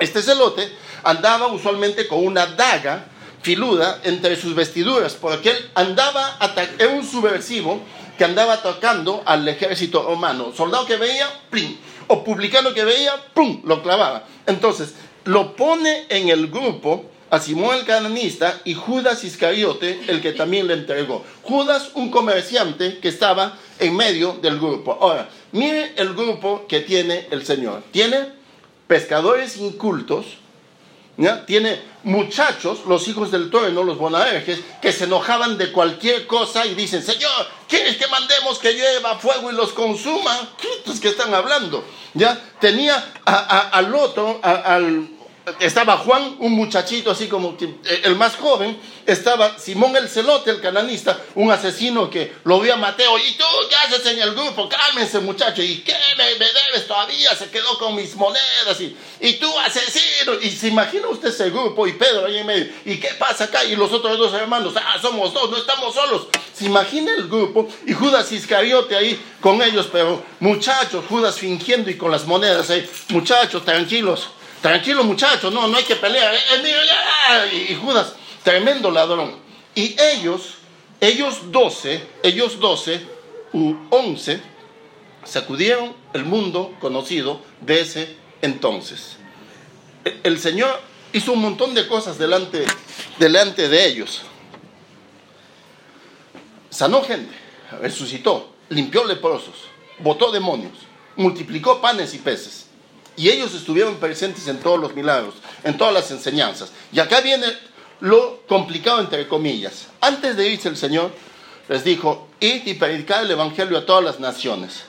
Este 0.00 0.22
celote 0.22 0.72
andaba 1.04 1.48
usualmente 1.48 2.08
con 2.08 2.24
una 2.24 2.46
daga 2.46 3.06
filuda 3.42 4.00
entre 4.04 4.36
sus 4.36 4.54
vestiduras, 4.54 5.14
porque 5.14 5.50
él 5.50 5.70
andaba, 5.74 6.38
era 6.78 6.90
un 6.90 7.04
subversivo 7.04 7.80
que 8.16 8.24
andaba 8.24 8.54
atacando 8.54 9.22
al 9.26 9.46
ejército 9.46 10.02
romano. 10.02 10.52
Soldado 10.56 10.86
que 10.86 10.96
veía, 10.96 11.28
¡plim! 11.50 11.76
O 12.06 12.24
publicano 12.24 12.72
que 12.72 12.84
veía, 12.84 13.12
¡pum! 13.34 13.60
Lo 13.64 13.82
clavaba. 13.82 14.24
Entonces, 14.46 14.94
lo 15.24 15.54
pone 15.54 16.06
en 16.08 16.28
el 16.28 16.48
grupo 16.48 17.11
a 17.32 17.40
Simón 17.40 17.76
el 17.76 17.86
cananista 17.86 18.60
y 18.66 18.74
Judas 18.74 19.24
Iscariote, 19.24 20.02
el 20.06 20.20
que 20.20 20.32
también 20.32 20.66
le 20.66 20.74
entregó. 20.74 21.24
Judas, 21.42 21.92
un 21.94 22.10
comerciante 22.10 22.98
que 22.98 23.08
estaba 23.08 23.56
en 23.78 23.96
medio 23.96 24.34
del 24.42 24.58
grupo. 24.58 24.98
Ahora, 25.00 25.30
mire 25.52 25.94
el 25.96 26.12
grupo 26.12 26.66
que 26.68 26.80
tiene 26.80 27.28
el 27.30 27.46
Señor. 27.46 27.84
Tiene 27.90 28.28
pescadores 28.86 29.56
incultos, 29.56 30.26
tiene 31.46 31.80
muchachos, 32.02 32.80
los 32.86 33.08
hijos 33.08 33.30
del 33.30 33.50
trueno, 33.50 33.82
los 33.82 33.96
bonaerges, 33.96 34.60
que 34.82 34.92
se 34.92 35.04
enojaban 35.04 35.56
de 35.56 35.72
cualquier 35.72 36.26
cosa 36.26 36.66
y 36.66 36.74
dicen, 36.74 37.02
Señor, 37.02 37.48
¿quieres 37.66 37.96
que 37.96 38.08
mandemos 38.08 38.58
que 38.58 38.74
lleva 38.74 39.18
fuego 39.18 39.50
y 39.50 39.54
los 39.54 39.72
consuma? 39.72 40.50
¿Qué 40.60 40.68
que 41.00 41.08
están 41.08 41.32
hablando? 41.32 41.82
¿Ya? 42.12 42.38
Tenía 42.60 43.02
al 43.24 43.94
otro, 43.94 44.38
al 44.42 45.08
estaba 45.58 45.96
Juan, 45.98 46.36
un 46.38 46.52
muchachito 46.52 47.10
así 47.10 47.26
como 47.26 47.56
eh, 47.60 48.00
el 48.04 48.14
más 48.14 48.36
joven, 48.36 48.78
estaba 49.06 49.58
Simón 49.58 49.96
el 49.96 50.08
celote, 50.08 50.50
el 50.50 50.60
cananista, 50.60 51.18
un 51.34 51.50
asesino 51.50 52.08
que 52.08 52.32
lo 52.44 52.60
vio 52.60 52.74
a 52.74 52.76
Mateo, 52.76 53.18
y 53.18 53.32
tú, 53.32 53.44
¿qué 53.68 53.76
haces 53.76 54.06
en 54.06 54.22
el 54.22 54.34
grupo? 54.34 54.68
Cálmense 54.68 55.18
muchacho, 55.18 55.62
¿y 55.62 55.78
qué 55.78 55.94
me, 56.16 56.24
debes 56.34 56.86
todavía? 56.86 57.34
Se 57.34 57.50
quedó 57.50 57.76
con 57.78 57.96
mis 57.96 58.14
monedas, 58.14 58.80
y, 58.80 58.96
y 59.20 59.34
tú 59.34 59.52
asesino, 59.58 60.34
y 60.40 60.50
se 60.50 60.68
imagina 60.68 61.08
usted 61.08 61.28
ese 61.28 61.50
grupo, 61.50 61.88
y 61.88 61.92
Pedro 61.94 62.26
ahí 62.26 62.38
en 62.38 62.46
medio, 62.46 62.72
¿y 62.84 62.98
qué 62.98 63.08
pasa 63.18 63.44
acá? 63.44 63.64
Y 63.64 63.74
los 63.74 63.92
otros 63.92 64.16
dos 64.18 64.32
hermanos, 64.34 64.74
ah, 64.76 64.96
somos 65.00 65.34
dos, 65.34 65.50
no 65.50 65.56
estamos 65.56 65.94
solos. 65.94 66.28
Se 66.54 66.66
imagina 66.66 67.12
el 67.14 67.26
grupo, 67.28 67.68
y 67.86 67.92
Judas 67.94 68.30
Iscariote 68.30 68.94
ahí 68.94 69.20
con 69.40 69.60
ellos, 69.60 69.88
pero 69.90 70.22
muchachos, 70.38 71.04
Judas 71.08 71.36
fingiendo 71.36 71.90
y 71.90 71.96
con 71.96 72.12
las 72.12 72.26
monedas 72.26 72.70
ahí, 72.70 72.88
muchachos, 73.08 73.64
tranquilos 73.64 74.28
Tranquilo 74.62 75.02
muchachos, 75.02 75.52
no, 75.52 75.66
no 75.66 75.76
hay 75.76 75.82
que 75.82 75.96
pelear. 75.96 76.32
Eh, 76.34 77.66
y 77.70 77.74
Judas, 77.74 78.14
tremendo 78.44 78.92
ladrón. 78.92 79.34
Y 79.74 79.96
ellos, 80.00 80.54
ellos 81.00 81.50
doce, 81.50 82.00
ellos 82.22 82.60
doce 82.60 83.04
u 83.52 83.74
once, 83.90 84.40
sacudieron 85.24 85.94
el 86.14 86.24
mundo 86.24 86.76
conocido 86.80 87.42
de 87.60 87.80
ese 87.80 88.16
entonces. 88.40 89.16
El 90.22 90.38
Señor 90.38 90.80
hizo 91.12 91.32
un 91.32 91.40
montón 91.40 91.74
de 91.74 91.88
cosas 91.88 92.16
delante, 92.16 92.64
delante 93.18 93.68
de 93.68 93.86
ellos. 93.86 94.22
Sanó 96.70 97.02
gente, 97.02 97.34
resucitó, 97.80 98.54
limpió 98.68 99.04
leprosos, 99.04 99.56
botó 99.98 100.30
demonios, 100.30 100.72
multiplicó 101.16 101.80
panes 101.80 102.14
y 102.14 102.18
peces. 102.18 102.61
Y 103.16 103.28
ellos 103.28 103.54
estuvieron 103.54 103.96
presentes 103.96 104.48
en 104.48 104.58
todos 104.60 104.80
los 104.80 104.94
milagros, 104.94 105.34
en 105.64 105.76
todas 105.76 105.92
las 105.92 106.10
enseñanzas. 106.10 106.72
Y 106.92 107.00
acá 107.00 107.20
viene 107.20 107.46
lo 108.00 108.42
complicado 108.46 109.00
entre 109.00 109.28
comillas. 109.28 109.88
Antes 110.00 110.36
de 110.36 110.48
irse 110.48 110.68
el 110.68 110.76
Señor 110.76 111.12
les 111.68 111.84
dijo, 111.84 112.28
id 112.40 112.66
y 112.66 112.74
predicar 112.74 113.24
el 113.24 113.30
Evangelio 113.30 113.78
a 113.78 113.86
todas 113.86 114.04
las 114.04 114.20
naciones. 114.20 114.84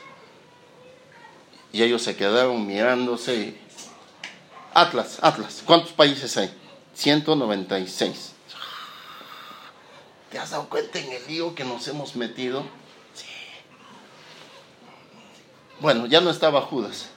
Y 1.72 1.84
ellos 1.84 2.02
se 2.02 2.16
quedaron 2.16 2.66
mirándose. 2.66 3.58
Atlas, 4.74 5.20
Atlas, 5.22 5.62
¿cuántos 5.66 5.92
países 5.92 6.36
hay? 6.38 6.52
196. 6.96 8.32
¿Te 10.32 10.40
has 10.40 10.50
dado 10.50 10.68
cuenta 10.68 11.00
en 11.00 11.12
el 11.12 11.28
lío 11.28 11.54
que 11.54 11.64
nos 11.64 11.88
hemos 11.88 12.16
metido? 12.16 12.64
Sí. 13.14 13.26
Bueno, 15.80 16.08
ya 16.08 16.22
no 16.22 16.32
estaba 16.32 16.62
Judas. 16.62 17.10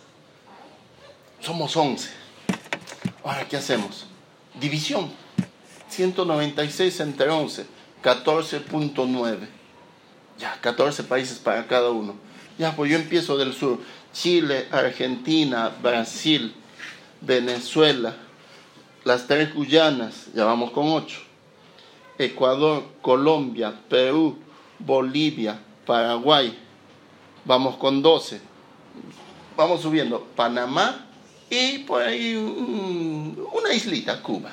Somos 1.46 1.76
11. 1.76 2.10
Ahora, 3.22 3.46
¿qué 3.46 3.56
hacemos? 3.56 4.06
División. 4.58 5.12
196 5.88 6.98
entre 6.98 7.30
11. 7.30 7.66
14.9. 8.02 9.46
Ya, 10.40 10.60
14 10.60 11.04
países 11.04 11.38
para 11.38 11.68
cada 11.68 11.90
uno. 11.90 12.16
Ya, 12.58 12.74
pues 12.74 12.90
yo 12.90 12.96
empiezo 12.96 13.38
del 13.38 13.54
sur. 13.54 13.78
Chile, 14.12 14.66
Argentina, 14.72 15.70
Brasil, 15.80 16.52
Venezuela, 17.20 18.16
las 19.04 19.28
tres 19.28 19.54
Guyanas, 19.54 20.26
ya 20.34 20.44
vamos 20.46 20.72
con 20.72 20.88
8. 20.88 21.16
Ecuador, 22.18 22.82
Colombia, 23.00 23.72
Perú, 23.88 24.36
Bolivia, 24.80 25.60
Paraguay, 25.86 26.58
vamos 27.44 27.76
con 27.76 28.02
12. 28.02 28.40
Vamos 29.56 29.82
subiendo. 29.82 30.26
Panamá, 30.34 31.05
y 31.50 31.78
por 31.78 32.02
ahí 32.02 32.34
una 32.34 33.72
islita, 33.72 34.20
Cuba. 34.22 34.52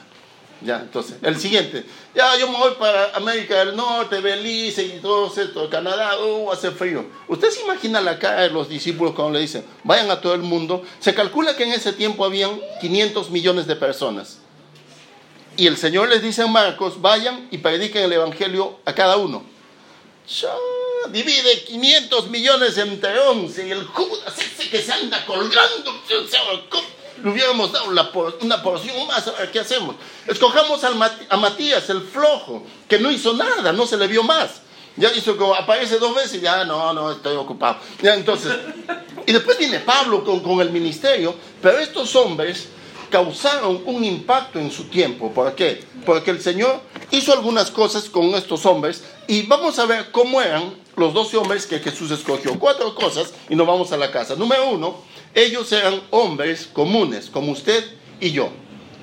Ya, 0.61 0.79
entonces, 0.79 1.17
el 1.21 1.37
siguiente, 1.37 1.83
ya 2.15 2.37
yo 2.37 2.49
me 2.49 2.57
voy 2.57 2.71
para 2.79 3.13
América 3.15 3.65
del 3.65 3.75
Norte, 3.75 4.21
Belice 4.21 4.83
y 4.83 4.99
todo 5.01 5.27
esto, 5.27 5.69
Canadá, 5.69 6.17
uh, 6.23 6.51
hace 6.53 6.71
frío. 6.71 7.05
¿Usted 7.27 7.49
se 7.49 7.63
imagina 7.63 7.99
la 7.99 8.17
cara 8.17 8.43
de 8.43 8.49
los 8.49 8.69
discípulos 8.69 9.13
cuando 9.13 9.33
le 9.33 9.41
dicen, 9.41 9.65
vayan 9.83 10.09
a 10.09 10.21
todo 10.21 10.33
el 10.33 10.41
mundo? 10.41 10.83
Se 10.99 11.13
calcula 11.13 11.57
que 11.57 11.63
en 11.63 11.73
ese 11.73 11.91
tiempo 11.91 12.23
habían 12.23 12.61
500 12.79 13.29
millones 13.29 13.67
de 13.67 13.75
personas. 13.75 14.37
Y 15.57 15.67
el 15.67 15.75
Señor 15.75 16.07
les 16.07 16.21
dice 16.21 16.43
a 16.43 16.47
Marcos, 16.47 17.01
vayan 17.01 17.47
y 17.51 17.57
prediquen 17.57 18.03
el 18.03 18.13
Evangelio 18.13 18.79
a 18.85 18.93
cada 18.93 19.17
uno. 19.17 19.43
Ya, 20.41 20.53
divide 21.09 21.63
500 21.63 22.29
millones 22.29 22.77
entre 22.77 23.19
11 23.19 23.67
y 23.67 23.71
el 23.71 23.85
Judas 23.85 24.33
ese 24.39 24.69
que 24.69 24.81
se 24.81 24.91
anda 24.91 25.25
colgando, 25.25 26.01
le 27.23 27.29
hubiéramos 27.29 27.71
dado 27.71 27.89
una 28.41 28.61
porción 28.61 29.07
más, 29.07 29.31
¿qué 29.51 29.59
hacemos? 29.59 29.95
Escojamos 30.27 30.83
a 30.83 31.37
Matías, 31.37 31.89
el 31.89 32.01
flojo, 32.01 32.65
que 32.87 32.99
no 32.99 33.11
hizo 33.11 33.33
nada, 33.33 33.71
no 33.71 33.85
se 33.85 33.97
le 33.97 34.07
vio 34.07 34.23
más. 34.23 34.61
Ya 34.95 35.11
hizo 35.11 35.35
como 35.37 35.55
aparece 35.55 35.97
dos 35.97 36.13
veces, 36.13 36.41
ya 36.41 36.65
no, 36.65 36.93
no, 36.93 37.11
estoy 37.11 37.35
ocupado. 37.35 37.77
Ya 38.01 38.13
entonces, 38.13 38.53
y 39.25 39.31
después 39.31 39.57
viene 39.57 39.79
Pablo 39.79 40.23
con, 40.23 40.41
con 40.41 40.61
el 40.61 40.69
ministerio, 40.69 41.35
pero 41.61 41.79
estos 41.79 42.15
hombres 42.15 42.67
causaron 43.09 43.81
un 43.85 44.03
impacto 44.03 44.59
en 44.59 44.71
su 44.71 44.85
tiempo. 44.85 45.31
¿Por 45.31 45.55
qué? 45.55 45.83
Porque 46.05 46.31
el 46.31 46.41
Señor 46.41 46.81
hizo 47.13 47.31
algunas 47.31 47.69
cosas 47.69 48.09
con 48.09 48.33
estos 48.33 48.65
hombres 48.65 49.03
y 49.27 49.43
vamos 49.43 49.77
a 49.77 49.85
ver 49.85 50.11
cómo 50.11 50.41
eran 50.41 50.73
los 50.95 51.13
doce 51.13 51.37
hombres 51.37 51.67
que 51.67 51.79
Jesús 51.79 52.11
escogió. 52.11 52.57
Cuatro 52.59 52.93
cosas 52.95 53.33
y 53.49 53.55
nos 53.55 53.67
vamos 53.67 53.91
a 53.91 53.97
la 53.97 54.11
casa. 54.11 54.35
Número 54.35 54.69
uno, 54.69 54.95
ellos 55.35 55.71
eran 55.71 56.01
hombres 56.09 56.67
comunes, 56.73 57.29
como 57.29 57.51
usted 57.51 57.85
y 58.19 58.31
yo 58.31 58.49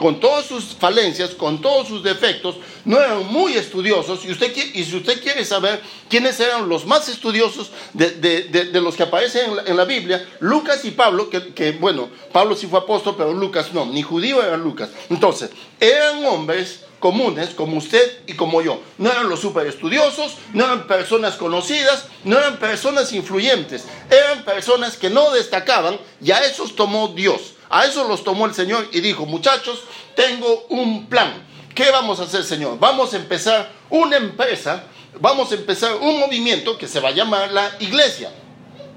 con 0.00 0.18
todas 0.18 0.46
sus 0.46 0.74
falencias, 0.74 1.32
con 1.32 1.60
todos 1.60 1.86
sus 1.86 2.02
defectos, 2.02 2.56
no 2.86 2.98
eran 2.98 3.26
muy 3.30 3.52
estudiosos. 3.52 4.24
Y, 4.24 4.32
usted, 4.32 4.50
y 4.72 4.82
si 4.82 4.96
usted 4.96 5.22
quiere 5.22 5.44
saber 5.44 5.78
quiénes 6.08 6.40
eran 6.40 6.70
los 6.70 6.86
más 6.86 7.10
estudiosos 7.10 7.70
de, 7.92 8.70
los 8.80 8.96
que 8.96 9.02
aparecen 9.02 9.50
en 9.66 9.76
la, 9.76 9.84
Biblia, 9.84 10.26
Lucas 10.40 10.86
y 10.86 10.92
Pablo, 10.92 11.28
que, 11.28 11.72
bueno, 11.72 12.08
Pablo 12.32 12.56
sí 12.56 12.66
fue 12.66 12.78
apóstol, 12.78 13.14
pero 13.18 13.34
Lucas 13.34 13.74
no, 13.74 13.84
ni 13.84 14.00
judío 14.00 14.42
era 14.42 14.56
Lucas. 14.56 14.88
Entonces, 15.10 15.50
eran 15.78 16.24
hombres 16.24 16.80
comunes 17.00 17.50
como 17.50 17.78
usted 17.78 18.20
y 18.26 18.34
como 18.34 18.62
yo. 18.62 18.80
No 18.98 19.10
eran 19.10 19.28
los 19.28 19.40
super 19.40 19.66
estudiosos, 19.66 20.36
no 20.52 20.66
eran 20.66 20.86
personas 20.86 21.34
conocidas, 21.34 22.06
no 22.24 22.38
eran 22.38 22.58
personas 22.58 23.12
influyentes, 23.12 23.86
eran 24.10 24.44
personas 24.44 24.96
que 24.96 25.10
no 25.10 25.32
destacaban 25.32 25.98
y 26.22 26.30
a 26.30 26.38
esos 26.40 26.76
tomó 26.76 27.08
Dios. 27.08 27.54
A 27.70 27.86
eso 27.86 28.06
los 28.06 28.22
tomó 28.22 28.46
el 28.46 28.54
Señor 28.54 28.88
y 28.92 29.00
dijo, 29.00 29.26
muchachos, 29.26 29.80
tengo 30.14 30.66
un 30.68 31.06
plan. 31.06 31.46
¿Qué 31.74 31.90
vamos 31.90 32.20
a 32.20 32.24
hacer, 32.24 32.44
Señor? 32.44 32.78
Vamos 32.78 33.14
a 33.14 33.16
empezar 33.16 33.72
una 33.88 34.16
empresa, 34.16 34.84
vamos 35.18 35.50
a 35.52 35.54
empezar 35.54 35.94
un 35.96 36.20
movimiento 36.20 36.76
que 36.76 36.88
se 36.88 37.00
va 37.00 37.08
a 37.08 37.12
llamar 37.12 37.50
la 37.52 37.76
iglesia. 37.80 38.30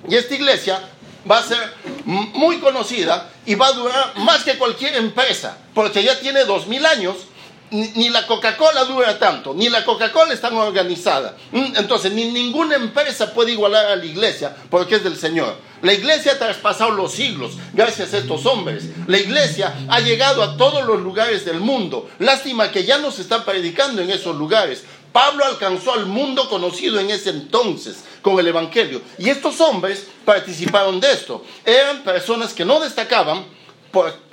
Y 0.09 0.15
esta 0.15 0.35
iglesia 0.35 0.81
va 1.29 1.37
a 1.37 1.43
ser 1.43 1.73
muy 2.03 2.59
conocida 2.59 3.31
y 3.45 3.55
va 3.55 3.67
a 3.67 3.71
durar 3.73 4.13
más 4.17 4.43
que 4.43 4.57
cualquier 4.57 4.95
empresa, 4.95 5.57
porque 5.73 6.03
ya 6.03 6.19
tiene 6.19 6.43
dos 6.43 6.67
mil 6.67 6.85
años 6.85 7.15
ni, 7.73 8.09
la 8.09 8.27
Coca-Cola 8.27 8.85
dura 8.85 9.17
tanto, 9.17 9.53
ni 9.53 9.67
la 9.67 9.83
Coca-Cola 9.83 10.33
está 10.33 10.49
organizada. 10.49 11.35
Mm, 11.51 11.75
entonces, 11.77 12.11
ni 12.11 12.25
ninguna 12.25 12.75
empresa 12.75 13.33
puede 13.33 13.51
igualar 13.51 13.87
a 13.87 13.95
la 13.95 14.05
iglesia 14.05 14.55
porque 14.69 14.95
es 14.95 15.03
del 15.03 15.17
Señor. 15.17 15.55
La 15.81 15.93
iglesia 15.93 16.33
ha 16.33 16.37
traspasado 16.37 16.91
los 16.91 17.11
siglos 17.11 17.53
gracias 17.73 18.13
a 18.13 18.19
estos 18.19 18.45
hombres. 18.45 18.85
La 19.07 19.17
iglesia 19.17 19.73
ha 19.89 19.99
llegado 19.99 20.43
a 20.43 20.55
todos 20.55 20.85
los 20.85 21.01
lugares 21.01 21.45
del 21.45 21.59
mundo. 21.59 22.09
Lástima 22.19 22.71
que 22.71 22.85
ya 22.85 22.99
no 22.99 23.11
se 23.11 23.21
está 23.23 23.43
predicando 23.43 24.01
en 24.01 24.09
esos 24.09 24.35
lugares. 24.35 24.83
Pablo 25.11 25.43
alcanzó 25.43 25.93
al 25.93 26.05
mundo 26.05 26.47
conocido 26.49 26.99
en 26.99 27.09
ese 27.09 27.31
entonces 27.31 28.03
con 28.21 28.39
el 28.39 28.47
Evangelio. 28.47 29.01
Y 29.17 29.29
estos 29.29 29.59
hombres 29.61 30.07
participaron 30.23 30.99
de 30.99 31.11
esto. 31.11 31.43
Eran 31.65 32.03
personas 32.03 32.53
que 32.53 32.65
no 32.65 32.79
destacaban, 32.79 33.45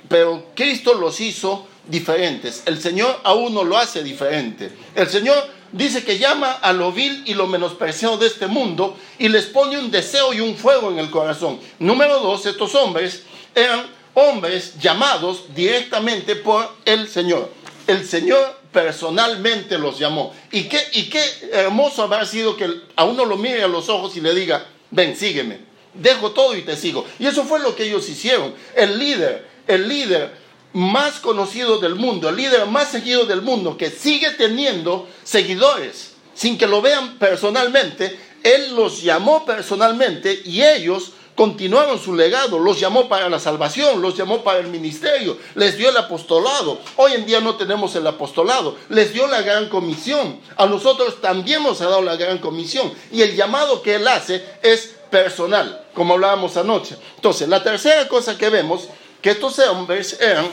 pero 0.07 0.45
Cristo 0.55 0.93
los 0.93 1.19
hizo 1.19 1.67
diferentes. 1.87 2.63
El 2.65 2.81
Señor 2.81 3.19
a 3.23 3.33
uno 3.33 3.63
lo 3.63 3.77
hace 3.77 4.03
diferente. 4.03 4.71
El 4.95 5.07
Señor 5.07 5.47
dice 5.71 6.03
que 6.03 6.17
llama 6.17 6.51
a 6.51 6.73
lo 6.73 6.91
vil 6.91 7.23
y 7.25 7.33
lo 7.33 7.47
menospreciado 7.47 8.17
de 8.17 8.27
este 8.27 8.47
mundo 8.47 8.97
y 9.17 9.29
les 9.29 9.45
pone 9.45 9.77
un 9.77 9.91
deseo 9.91 10.33
y 10.33 10.41
un 10.41 10.55
fuego 10.55 10.91
en 10.91 10.99
el 10.99 11.09
corazón. 11.09 11.59
Número 11.79 12.19
dos, 12.19 12.45
estos 12.45 12.75
hombres 12.75 13.23
eran 13.55 13.85
hombres 14.13 14.77
llamados 14.79 15.53
directamente 15.55 16.35
por 16.35 16.69
el 16.85 17.07
Señor. 17.07 17.49
El 17.87 18.05
Señor 18.07 18.59
personalmente 18.71 19.77
los 19.77 19.99
llamó. 19.99 20.33
Y 20.51 20.63
qué, 20.63 20.79
y 20.93 21.09
qué 21.09 21.23
hermoso 21.51 22.03
habrá 22.03 22.25
sido 22.25 22.55
que 22.55 22.69
a 22.95 23.03
uno 23.03 23.25
lo 23.25 23.37
mire 23.37 23.63
a 23.63 23.67
los 23.67 23.89
ojos 23.89 24.15
y 24.15 24.21
le 24.21 24.33
diga, 24.33 24.65
ven, 24.91 25.15
sígueme. 25.15 25.59
Dejo 25.93 26.31
todo 26.31 26.55
y 26.55 26.61
te 26.61 26.77
sigo. 26.77 27.05
Y 27.19 27.27
eso 27.27 27.43
fue 27.43 27.59
lo 27.59 27.75
que 27.75 27.83
ellos 27.83 28.07
hicieron. 28.07 28.53
El 28.75 28.97
líder, 28.97 29.45
el 29.67 29.89
líder 29.89 30.40
más 30.73 31.19
conocido 31.19 31.79
del 31.79 31.95
mundo, 31.95 32.29
el 32.29 32.35
líder 32.35 32.65
más 32.67 32.89
seguido 32.89 33.25
del 33.25 33.41
mundo, 33.41 33.77
que 33.77 33.89
sigue 33.89 34.31
teniendo 34.31 35.07
seguidores 35.23 36.11
sin 36.33 36.57
que 36.57 36.67
lo 36.67 36.81
vean 36.81 37.17
personalmente, 37.19 38.17
él 38.43 38.75
los 38.75 39.03
llamó 39.03 39.45
personalmente 39.45 40.41
y 40.45 40.61
ellos 40.63 41.11
continuaron 41.35 41.99
su 41.99 42.13
legado, 42.13 42.59
los 42.59 42.79
llamó 42.79 43.07
para 43.07 43.29
la 43.29 43.39
salvación, 43.39 44.01
los 44.01 44.15
llamó 44.17 44.43
para 44.43 44.59
el 44.59 44.67
ministerio, 44.67 45.37
les 45.55 45.77
dio 45.77 45.89
el 45.89 45.97
apostolado. 45.97 46.79
Hoy 46.97 47.13
en 47.13 47.25
día 47.25 47.39
no 47.39 47.55
tenemos 47.55 47.95
el 47.95 48.05
apostolado, 48.07 48.75
les 48.89 49.13
dio 49.13 49.27
la 49.27 49.41
gran 49.41 49.69
comisión. 49.69 50.39
A 50.57 50.65
nosotros 50.65 51.21
también 51.21 51.63
nos 51.63 51.81
ha 51.81 51.85
dado 51.85 52.01
la 52.01 52.15
gran 52.15 52.39
comisión 52.39 52.91
y 53.11 53.21
el 53.21 53.35
llamado 53.35 53.81
que 53.81 53.95
él 53.95 54.07
hace 54.07 54.43
es 54.61 54.95
personal, 55.09 55.85
como 55.93 56.13
hablábamos 56.13 56.57
anoche. 56.57 56.95
Entonces, 57.15 57.47
la 57.49 57.63
tercera 57.63 58.07
cosa 58.07 58.37
que 58.37 58.49
vemos 58.49 58.87
que 59.21 59.31
estos 59.31 59.59
hombres 59.59 60.19
eran 60.19 60.47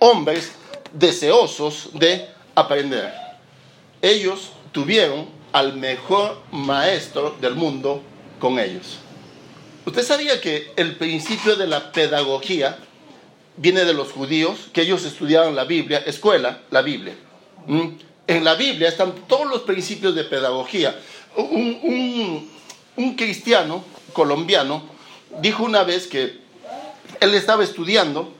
hombres 0.00 0.52
deseosos 0.92 1.90
de 1.92 2.28
aprender. 2.54 3.12
Ellos 4.02 4.50
tuvieron 4.72 5.28
al 5.52 5.76
mejor 5.76 6.40
maestro 6.50 7.36
del 7.40 7.54
mundo 7.54 8.02
con 8.38 8.58
ellos. 8.58 8.98
¿Usted 9.86 10.02
sabía 10.02 10.40
que 10.40 10.72
el 10.76 10.96
principio 10.96 11.56
de 11.56 11.66
la 11.66 11.92
pedagogía 11.92 12.78
viene 13.56 13.84
de 13.84 13.94
los 13.94 14.10
judíos, 14.10 14.68
que 14.72 14.82
ellos 14.82 15.04
estudiaron 15.04 15.54
la 15.54 15.64
Biblia, 15.64 16.02
escuela, 16.06 16.62
la 16.70 16.82
Biblia? 16.82 17.14
¿Mm? 17.66 17.88
En 18.26 18.44
la 18.44 18.54
Biblia 18.54 18.88
están 18.88 19.14
todos 19.28 19.46
los 19.46 19.62
principios 19.62 20.14
de 20.14 20.24
pedagogía. 20.24 20.98
Un, 21.36 22.50
un 22.96 23.16
cristiano 23.16 23.84
colombiano 24.12 24.82
dijo 25.40 25.64
una 25.64 25.84
vez 25.84 26.06
que 26.06 26.43
él 27.20 27.34
estaba 27.34 27.64
estudiando 27.64 28.32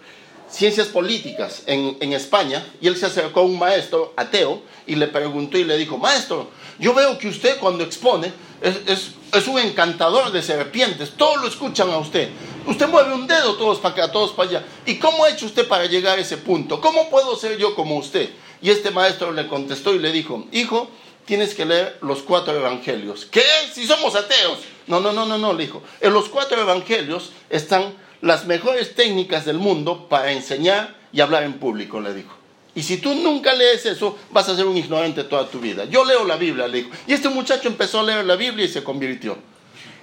ciencias 0.48 0.86
políticas 0.88 1.62
en, 1.66 2.12
España 2.12 2.64
y 2.80 2.86
él 2.86 2.96
se 2.96 3.06
acercó 3.06 3.40
a 3.40 3.44
un 3.44 3.58
maestro 3.58 4.12
ateo 4.16 4.62
y 4.86 4.94
le 4.94 5.08
preguntó 5.08 5.58
y 5.58 5.64
le 5.64 5.76
dijo, 5.76 5.98
maestro, 5.98 6.48
yo 6.78 6.94
veo 6.94 7.18
que 7.18 7.28
usted 7.28 7.58
cuando 7.58 7.82
expone 7.82 8.32
es, 8.60 9.12
es, 9.32 9.48
un 9.48 9.58
encantador 9.58 10.30
de 10.30 10.42
serpientes, 10.42 11.10
todos 11.16 11.40
lo 11.40 11.48
escuchan 11.48 11.90
a 11.90 11.98
usted. 11.98 12.30
Usted 12.66 12.88
mueve 12.88 13.12
un 13.12 13.26
dedo 13.26 13.56
todos 13.56 13.78
para 13.78 13.94
acá, 13.94 14.12
todos 14.12 14.32
para 14.32 14.48
allá. 14.48 14.64
¿Y 14.86 14.96
cómo 14.96 15.24
ha 15.24 15.30
hecho 15.30 15.46
usted 15.46 15.66
para 15.66 15.86
llegar 15.86 16.18
a 16.18 16.22
ese 16.22 16.38
punto? 16.38 16.80
¿Cómo 16.80 17.10
puedo 17.10 17.36
ser 17.36 17.58
yo 17.58 17.74
como 17.74 17.96
usted? 17.98 18.30
Y 18.62 18.70
este 18.70 18.90
maestro 18.90 19.32
le 19.32 19.48
contestó 19.48 19.92
y 19.92 19.98
le 19.98 20.12
dijo, 20.12 20.46
hijo, 20.52 20.88
tienes 21.26 21.54
que 21.54 21.64
leer 21.64 21.98
los 22.00 22.22
cuatro 22.22 22.54
evangelios. 22.54 23.26
¿Qué? 23.26 23.42
Si 23.72 23.86
somos 23.86 24.14
ateos. 24.14 24.58
No, 24.86 25.00
no, 25.00 25.12
no, 25.12 25.26
no, 25.26 25.36
no, 25.36 25.52
le 25.52 25.64
dijo. 25.64 25.82
En 26.00 26.12
los 26.12 26.28
cuatro 26.28 26.60
evangelios 26.60 27.30
están 27.50 27.94
las 28.20 28.46
mejores 28.46 28.94
técnicas 28.94 29.44
del 29.44 29.58
mundo 29.58 30.08
para 30.08 30.32
enseñar 30.32 30.94
y 31.12 31.20
hablar 31.20 31.42
en 31.44 31.54
público, 31.54 32.00
le 32.00 32.14
dijo. 32.14 32.34
Y 32.74 32.82
si 32.82 32.96
tú 32.96 33.14
nunca 33.14 33.52
lees 33.52 33.86
eso, 33.86 34.18
vas 34.30 34.48
a 34.48 34.56
ser 34.56 34.66
un 34.66 34.76
ignorante 34.76 35.24
toda 35.24 35.48
tu 35.48 35.60
vida. 35.60 35.84
Yo 35.84 36.04
leo 36.04 36.24
la 36.24 36.36
Biblia, 36.36 36.66
le 36.66 36.78
dijo. 36.78 36.90
Y 37.06 37.12
este 37.12 37.28
muchacho 37.28 37.68
empezó 37.68 38.00
a 38.00 38.02
leer 38.02 38.24
la 38.24 38.34
Biblia 38.34 38.64
y 38.64 38.68
se 38.68 38.82
convirtió. 38.82 39.38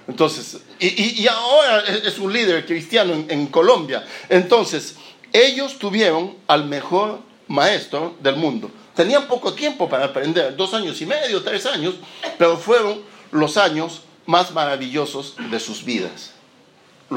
Entonces, 0.08 0.58
y, 0.80 1.26
ahora 1.28 1.80
es 1.80 2.18
un 2.18 2.32
líder 2.32 2.64
cristiano 2.64 3.12
en, 3.12 3.26
en 3.30 3.46
Colombia. 3.48 4.04
Entonces, 4.28 4.96
ellos 5.32 5.78
tuvieron 5.78 6.34
al 6.46 6.64
mejor 6.64 7.20
maestro 7.46 8.16
del 8.20 8.36
mundo. 8.36 8.70
Tenían 8.94 9.26
poco 9.26 9.52
tiempo 9.52 9.88
para 9.88 10.06
aprender, 10.06 10.56
dos 10.56 10.74
años 10.74 11.00
y 11.00 11.06
medio, 11.06 11.42
tres 11.42 11.66
años, 11.66 11.94
pero 12.38 12.56
fueron 12.56 13.02
los 13.30 13.56
años 13.56 14.02
más 14.26 14.52
maravillosos 14.52 15.34
de 15.50 15.60
sus 15.60 15.84
vidas 15.84 16.31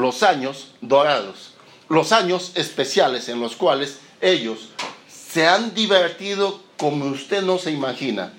los 0.00 0.22
años 0.22 0.72
dorados, 0.80 1.54
los 1.88 2.12
años 2.12 2.52
especiales 2.54 3.28
en 3.28 3.40
los 3.40 3.56
cuales 3.56 3.98
ellos 4.20 4.70
se 5.08 5.46
han 5.46 5.74
divertido 5.74 6.60
como 6.78 7.06
usted 7.06 7.42
no 7.42 7.58
se 7.58 7.70
imagina. 7.70 8.32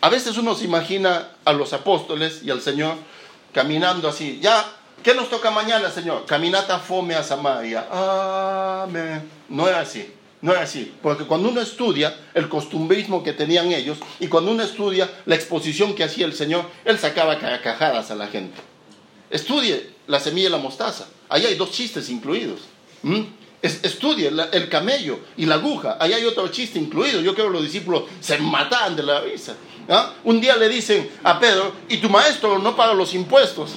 A 0.00 0.08
veces 0.08 0.36
uno 0.36 0.54
se 0.54 0.64
imagina 0.64 1.28
a 1.44 1.52
los 1.52 1.72
apóstoles 1.72 2.40
y 2.42 2.50
al 2.50 2.60
Señor 2.60 2.96
caminando 3.52 4.08
así. 4.08 4.40
Ya, 4.42 4.64
¿qué 5.02 5.14
nos 5.14 5.30
toca 5.30 5.50
mañana, 5.50 5.90
Señor? 5.90 6.26
Caminata 6.26 6.78
fome 6.78 7.14
a 7.14 7.22
Samaria. 7.22 7.86
Amén. 7.90 9.28
No 9.48 9.68
era 9.68 9.80
así. 9.80 10.12
No 10.40 10.50
era 10.50 10.62
así, 10.62 10.92
porque 11.00 11.24
cuando 11.24 11.50
uno 11.50 11.60
estudia 11.60 12.16
el 12.34 12.48
costumbrismo 12.48 13.22
que 13.22 13.32
tenían 13.32 13.70
ellos 13.70 13.98
y 14.18 14.26
cuando 14.26 14.50
uno 14.50 14.64
estudia 14.64 15.08
la 15.24 15.36
exposición 15.36 15.94
que 15.94 16.02
hacía 16.02 16.26
el 16.26 16.32
Señor, 16.32 16.68
Él 16.84 16.98
sacaba 16.98 17.38
carcajadas 17.38 18.10
a 18.10 18.16
la 18.16 18.26
gente. 18.26 18.71
Estudie 19.32 19.90
la 20.06 20.20
semilla 20.20 20.48
y 20.48 20.52
la 20.52 20.58
mostaza. 20.58 21.08
Ahí 21.28 21.44
hay 21.44 21.56
dos 21.56 21.72
chistes 21.72 22.08
incluidos. 22.08 22.60
¿Mm? 23.02 23.22
estudie 23.62 24.28
el 24.52 24.68
camello 24.68 25.20
y 25.36 25.46
la 25.46 25.54
aguja. 25.54 25.96
Ahí 26.00 26.12
hay 26.12 26.24
otro 26.24 26.48
chiste 26.48 26.78
incluido. 26.78 27.20
Yo 27.20 27.34
creo 27.34 27.46
que 27.46 27.52
los 27.52 27.62
discípulos 27.62 28.04
se 28.20 28.38
mataban 28.38 28.96
de 28.96 29.04
la 29.04 29.20
risa. 29.20 29.54
¿ah? 29.88 30.14
Un 30.24 30.40
día 30.40 30.56
le 30.56 30.68
dicen 30.68 31.08
a 31.22 31.38
Pedro, 31.38 31.72
y 31.88 31.98
tu 31.98 32.08
maestro 32.08 32.58
no 32.58 32.74
paga 32.74 32.92
los 32.92 33.14
impuestos. 33.14 33.70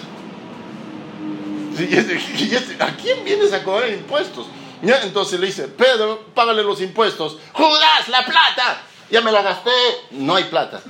¿A 2.80 2.98
quién 2.98 3.24
vienes 3.24 3.54
a 3.54 3.64
cobrar 3.64 3.90
impuestos? 3.90 4.48
Entonces 4.82 5.40
le 5.40 5.48
dice, 5.48 5.68
Pedro, 5.68 6.26
págale 6.34 6.64
los 6.64 6.82
impuestos. 6.82 7.38
Judas, 7.54 8.08
la 8.10 8.26
plata. 8.26 8.82
Ya 9.12 9.22
me 9.22 9.32
la 9.32 9.42
gasté. 9.42 9.72
No 10.12 10.36
hay 10.36 10.46
plata. 10.46 10.82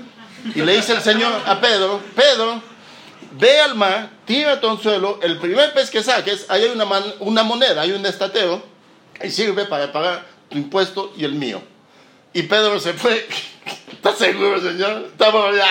Y 0.54 0.62
le 0.62 0.75
dice 0.75 0.93
el 0.93 1.01
Señor 1.01 1.34
a 1.45 1.60
Pedro, 1.60 1.99
Pedro, 2.15 2.62
ve 3.38 3.60
al 3.60 3.76
mar, 3.76 4.10
tira 4.26 4.60
tu 4.60 4.67
anzuelo, 4.69 5.19
el 5.21 5.38
primer 5.38 5.74
pez 5.74 5.89
que 5.89 6.04
saques, 6.04 6.45
ahí 6.50 6.63
hay 6.63 6.69
una, 6.71 6.86
una 7.19 7.43
moneda, 7.43 7.82
hay 7.82 7.91
un 7.91 8.06
estateo, 8.06 8.62
y 9.24 9.30
sirve 9.30 9.65
para 9.65 9.91
pagar 9.91 10.26
tu 10.50 10.58
impuesto 10.58 11.13
y 11.17 11.24
el 11.24 11.34
mío. 11.34 11.62
Y 12.34 12.43
Pedro 12.43 12.80
se 12.80 12.93
fue. 12.93 13.28
¿Estás 13.91 14.17
seguro, 14.17 14.60
señor? 14.62 15.06
Estamos 15.12 15.56
ya, 15.56 15.65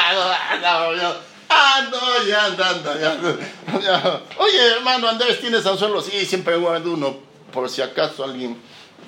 Ah, 1.49 1.89
no, 1.91 2.27
ya, 2.27 2.47
anda, 2.47 2.99
ya, 2.99 3.81
ya. 3.81 4.21
Oye, 4.39 4.67
hermano 4.77 5.09
Andrés, 5.09 5.41
¿tienes 5.41 5.65
anzuelo? 5.67 6.01
Sí, 6.01 6.25
siempre 6.25 6.57
guardo 6.57 6.93
uno, 6.93 7.19
por 7.53 7.69
si 7.69 7.83
acaso 7.83 8.25
alguien 8.25 8.59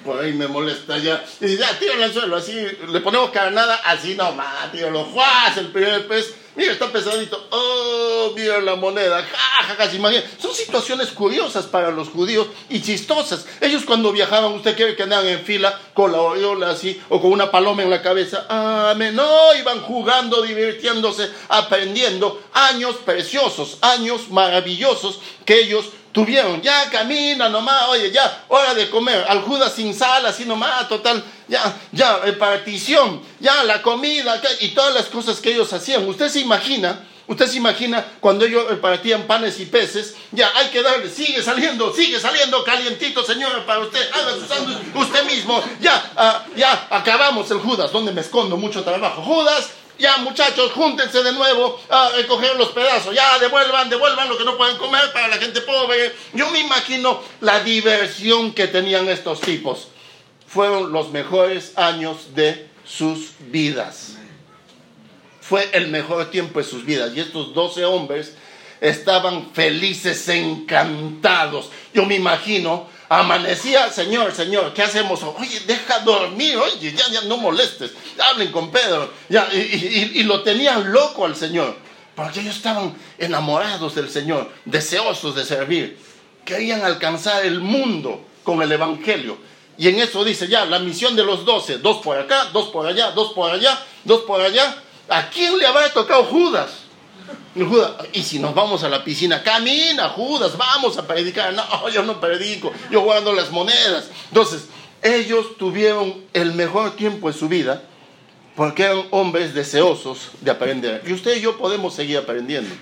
por 0.06 0.22
ahí 0.22 0.32
me 0.32 0.46
molesta 0.46 0.96
ya. 0.98 1.22
Y 1.40 1.46
dice, 1.46 1.62
ya, 1.62 1.78
tíralo 1.78 2.04
al 2.04 2.12
suelo, 2.12 2.36
así, 2.36 2.54
le 2.88 3.00
ponemos 3.00 3.30
carnada, 3.30 3.74
así 3.84 4.14
nomás, 4.14 4.70
tíralo, 4.72 5.04
¡juas! 5.04 5.56
El 5.58 5.68
primer 5.68 6.06
pez, 6.06 6.34
mira, 6.56 6.72
está 6.72 6.90
pesadito, 6.90 7.46
¡oh! 7.50 8.32
Mira 8.34 8.60
la 8.60 8.76
moneda, 8.76 9.22
¡ja, 9.22 9.62
ja, 9.64 9.74
ja! 9.76 9.90
Son 10.40 10.52
situaciones 10.52 11.08
curiosas 11.10 11.66
para 11.66 11.90
los 11.90 12.08
judíos 12.08 12.48
y 12.68 12.82
chistosas. 12.82 13.46
Ellos 13.60 13.84
cuando 13.84 14.12
viajaban, 14.12 14.52
usted 14.52 14.76
quiere 14.76 14.96
que 14.96 15.04
andaban 15.04 15.28
en 15.28 15.44
fila 15.44 15.78
con 15.94 16.12
la 16.12 16.20
oriola 16.20 16.70
así, 16.70 17.00
o 17.08 17.20
con 17.20 17.32
una 17.32 17.50
paloma 17.50 17.82
en 17.82 17.90
la 17.90 18.02
cabeza, 18.02 18.46
¡amén! 18.48 19.14
No, 19.14 19.54
iban 19.54 19.80
jugando, 19.82 20.42
divirtiéndose, 20.42 21.30
aprendiendo. 21.48 22.42
Años 22.52 22.96
preciosos, 23.04 23.78
años 23.80 24.30
maravillosos 24.30 25.20
que 25.44 25.60
ellos 25.60 25.86
tuvieron, 26.16 26.62
ya 26.62 26.88
camina 26.88 27.50
nomás, 27.50 27.90
oye, 27.90 28.10
ya, 28.10 28.44
hora 28.48 28.72
de 28.72 28.88
comer, 28.88 29.22
al 29.28 29.42
Judas 29.42 29.74
sin 29.74 29.92
sal, 29.92 30.24
así 30.24 30.46
nomás, 30.46 30.88
total, 30.88 31.22
ya, 31.46 31.76
ya, 31.92 32.22
partición, 32.38 33.20
ya, 33.38 33.64
la 33.64 33.82
comida, 33.82 34.40
y 34.60 34.68
todas 34.68 34.94
las 34.94 35.04
cosas 35.08 35.40
que 35.40 35.52
ellos 35.52 35.70
hacían. 35.74 36.08
Usted 36.08 36.30
se 36.30 36.40
imagina, 36.40 37.06
usted 37.26 37.46
se 37.46 37.58
imagina 37.58 38.02
cuando 38.18 38.46
ellos 38.46 38.66
repartían 38.66 39.26
panes 39.26 39.60
y 39.60 39.66
peces, 39.66 40.14
ya, 40.32 40.50
hay 40.56 40.68
que 40.68 40.82
darle, 40.82 41.10
sigue 41.10 41.42
saliendo, 41.42 41.92
sigue 41.92 42.18
saliendo 42.18 42.64
calientito, 42.64 43.22
señor, 43.22 43.66
para 43.66 43.80
usted, 43.80 44.00
haga 44.10 44.36
su 44.36 44.98
usted 44.98 45.24
mismo, 45.26 45.62
ya, 45.82 46.12
ah, 46.16 46.46
ya, 46.56 46.86
acabamos 46.92 47.50
el 47.50 47.58
Judas, 47.58 47.92
donde 47.92 48.12
me 48.12 48.22
escondo 48.22 48.56
mucho 48.56 48.82
trabajo. 48.82 49.20
Judas, 49.20 49.68
ya 49.98 50.18
muchachos, 50.18 50.72
júntense 50.72 51.22
de 51.22 51.32
nuevo 51.32 51.80
a 51.88 52.10
recoger 52.10 52.56
los 52.56 52.68
pedazos. 52.70 53.14
Ya 53.14 53.38
devuelvan, 53.38 53.88
devuelvan 53.88 54.28
lo 54.28 54.36
que 54.36 54.44
no 54.44 54.56
pueden 54.56 54.76
comer 54.76 55.12
para 55.12 55.28
la 55.28 55.36
gente 55.36 55.60
pobre. 55.62 56.12
Yo 56.32 56.50
me 56.50 56.60
imagino 56.60 57.22
la 57.40 57.60
diversión 57.60 58.52
que 58.52 58.68
tenían 58.68 59.08
estos 59.08 59.40
tipos. 59.40 59.88
Fueron 60.46 60.92
los 60.92 61.10
mejores 61.10 61.76
años 61.76 62.34
de 62.34 62.68
sus 62.84 63.30
vidas. 63.40 64.16
Fue 65.40 65.68
el 65.72 65.88
mejor 65.88 66.30
tiempo 66.30 66.58
de 66.58 66.64
sus 66.64 66.84
vidas. 66.84 67.12
Y 67.14 67.20
estos 67.20 67.54
12 67.54 67.84
hombres 67.84 68.34
estaban 68.80 69.50
felices, 69.52 70.28
encantados. 70.28 71.70
Yo 71.94 72.04
me 72.04 72.16
imagino 72.16 72.88
Amanecía, 73.08 73.90
Señor, 73.90 74.32
Señor, 74.32 74.74
¿qué 74.74 74.82
hacemos? 74.82 75.22
Oye, 75.22 75.60
deja 75.66 76.00
dormir, 76.00 76.56
oye, 76.56 76.92
ya, 76.92 77.08
ya 77.08 77.20
no 77.22 77.36
molestes. 77.36 77.92
Hablen 78.18 78.50
con 78.50 78.72
Pedro. 78.72 79.12
Ya, 79.28 79.48
y, 79.52 80.22
lo 80.24 80.42
tenían 80.42 80.92
loco 80.92 81.24
al 81.24 81.36
Señor. 81.36 81.76
Porque 82.16 82.40
ellos 82.40 82.56
estaban 82.56 82.96
enamorados 83.18 83.94
del 83.94 84.10
Señor, 84.10 84.50
deseosos 84.64 85.36
de 85.36 85.44
servir. 85.44 85.98
Querían 86.44 86.82
alcanzar 86.82 87.44
el 87.44 87.60
mundo 87.60 88.24
con 88.42 88.62
el 88.62 88.72
Evangelio. 88.72 89.38
Y 89.78 89.88
en 89.88 90.00
eso 90.00 90.24
dice 90.24 90.48
ya, 90.48 90.64
la 90.64 90.78
misión 90.78 91.14
de 91.14 91.24
los 91.24 91.44
doce, 91.44 91.78
dos 91.78 91.98
por 91.98 92.18
acá, 92.18 92.46
dos 92.52 92.68
por 92.68 92.86
allá, 92.86 93.10
dos 93.10 93.32
por 93.34 93.50
allá, 93.50 93.78
dos 94.04 94.22
por 94.22 94.40
allá. 94.40 94.82
¿A 95.08 95.28
quién 95.28 95.58
le 95.58 95.66
habrá 95.66 95.92
tocado 95.92 96.24
Judas? 96.24 96.85
Y 98.12 98.22
si 98.22 98.38
nos 98.38 98.54
vamos 98.54 98.82
a 98.84 98.88
la 98.88 99.02
piscina, 99.02 99.42
camina, 99.42 100.10
Judas, 100.10 100.56
vamos 100.56 100.98
a 100.98 101.06
predicar. 101.06 101.52
No, 101.54 101.88
yo 101.88 102.02
no 102.02 102.20
predico, 102.20 102.72
yo 102.90 103.00
guardo 103.02 103.32
las 103.32 103.50
monedas. 103.50 104.10
Entonces, 104.28 104.66
ellos 105.02 105.56
tuvieron 105.58 106.22
el 106.32 106.52
mejor 106.52 106.96
tiempo 106.96 107.28
en 107.28 107.34
su 107.34 107.48
vida 107.48 107.82
porque 108.54 108.84
eran 108.84 109.04
hombres 109.10 109.54
deseosos 109.54 110.30
de 110.40 110.50
aprender. 110.50 111.02
Y 111.06 111.12
usted 111.12 111.36
y 111.36 111.40
yo 111.40 111.56
podemos 111.58 111.94
seguir 111.94 112.18
aprendiendo. 112.18 112.74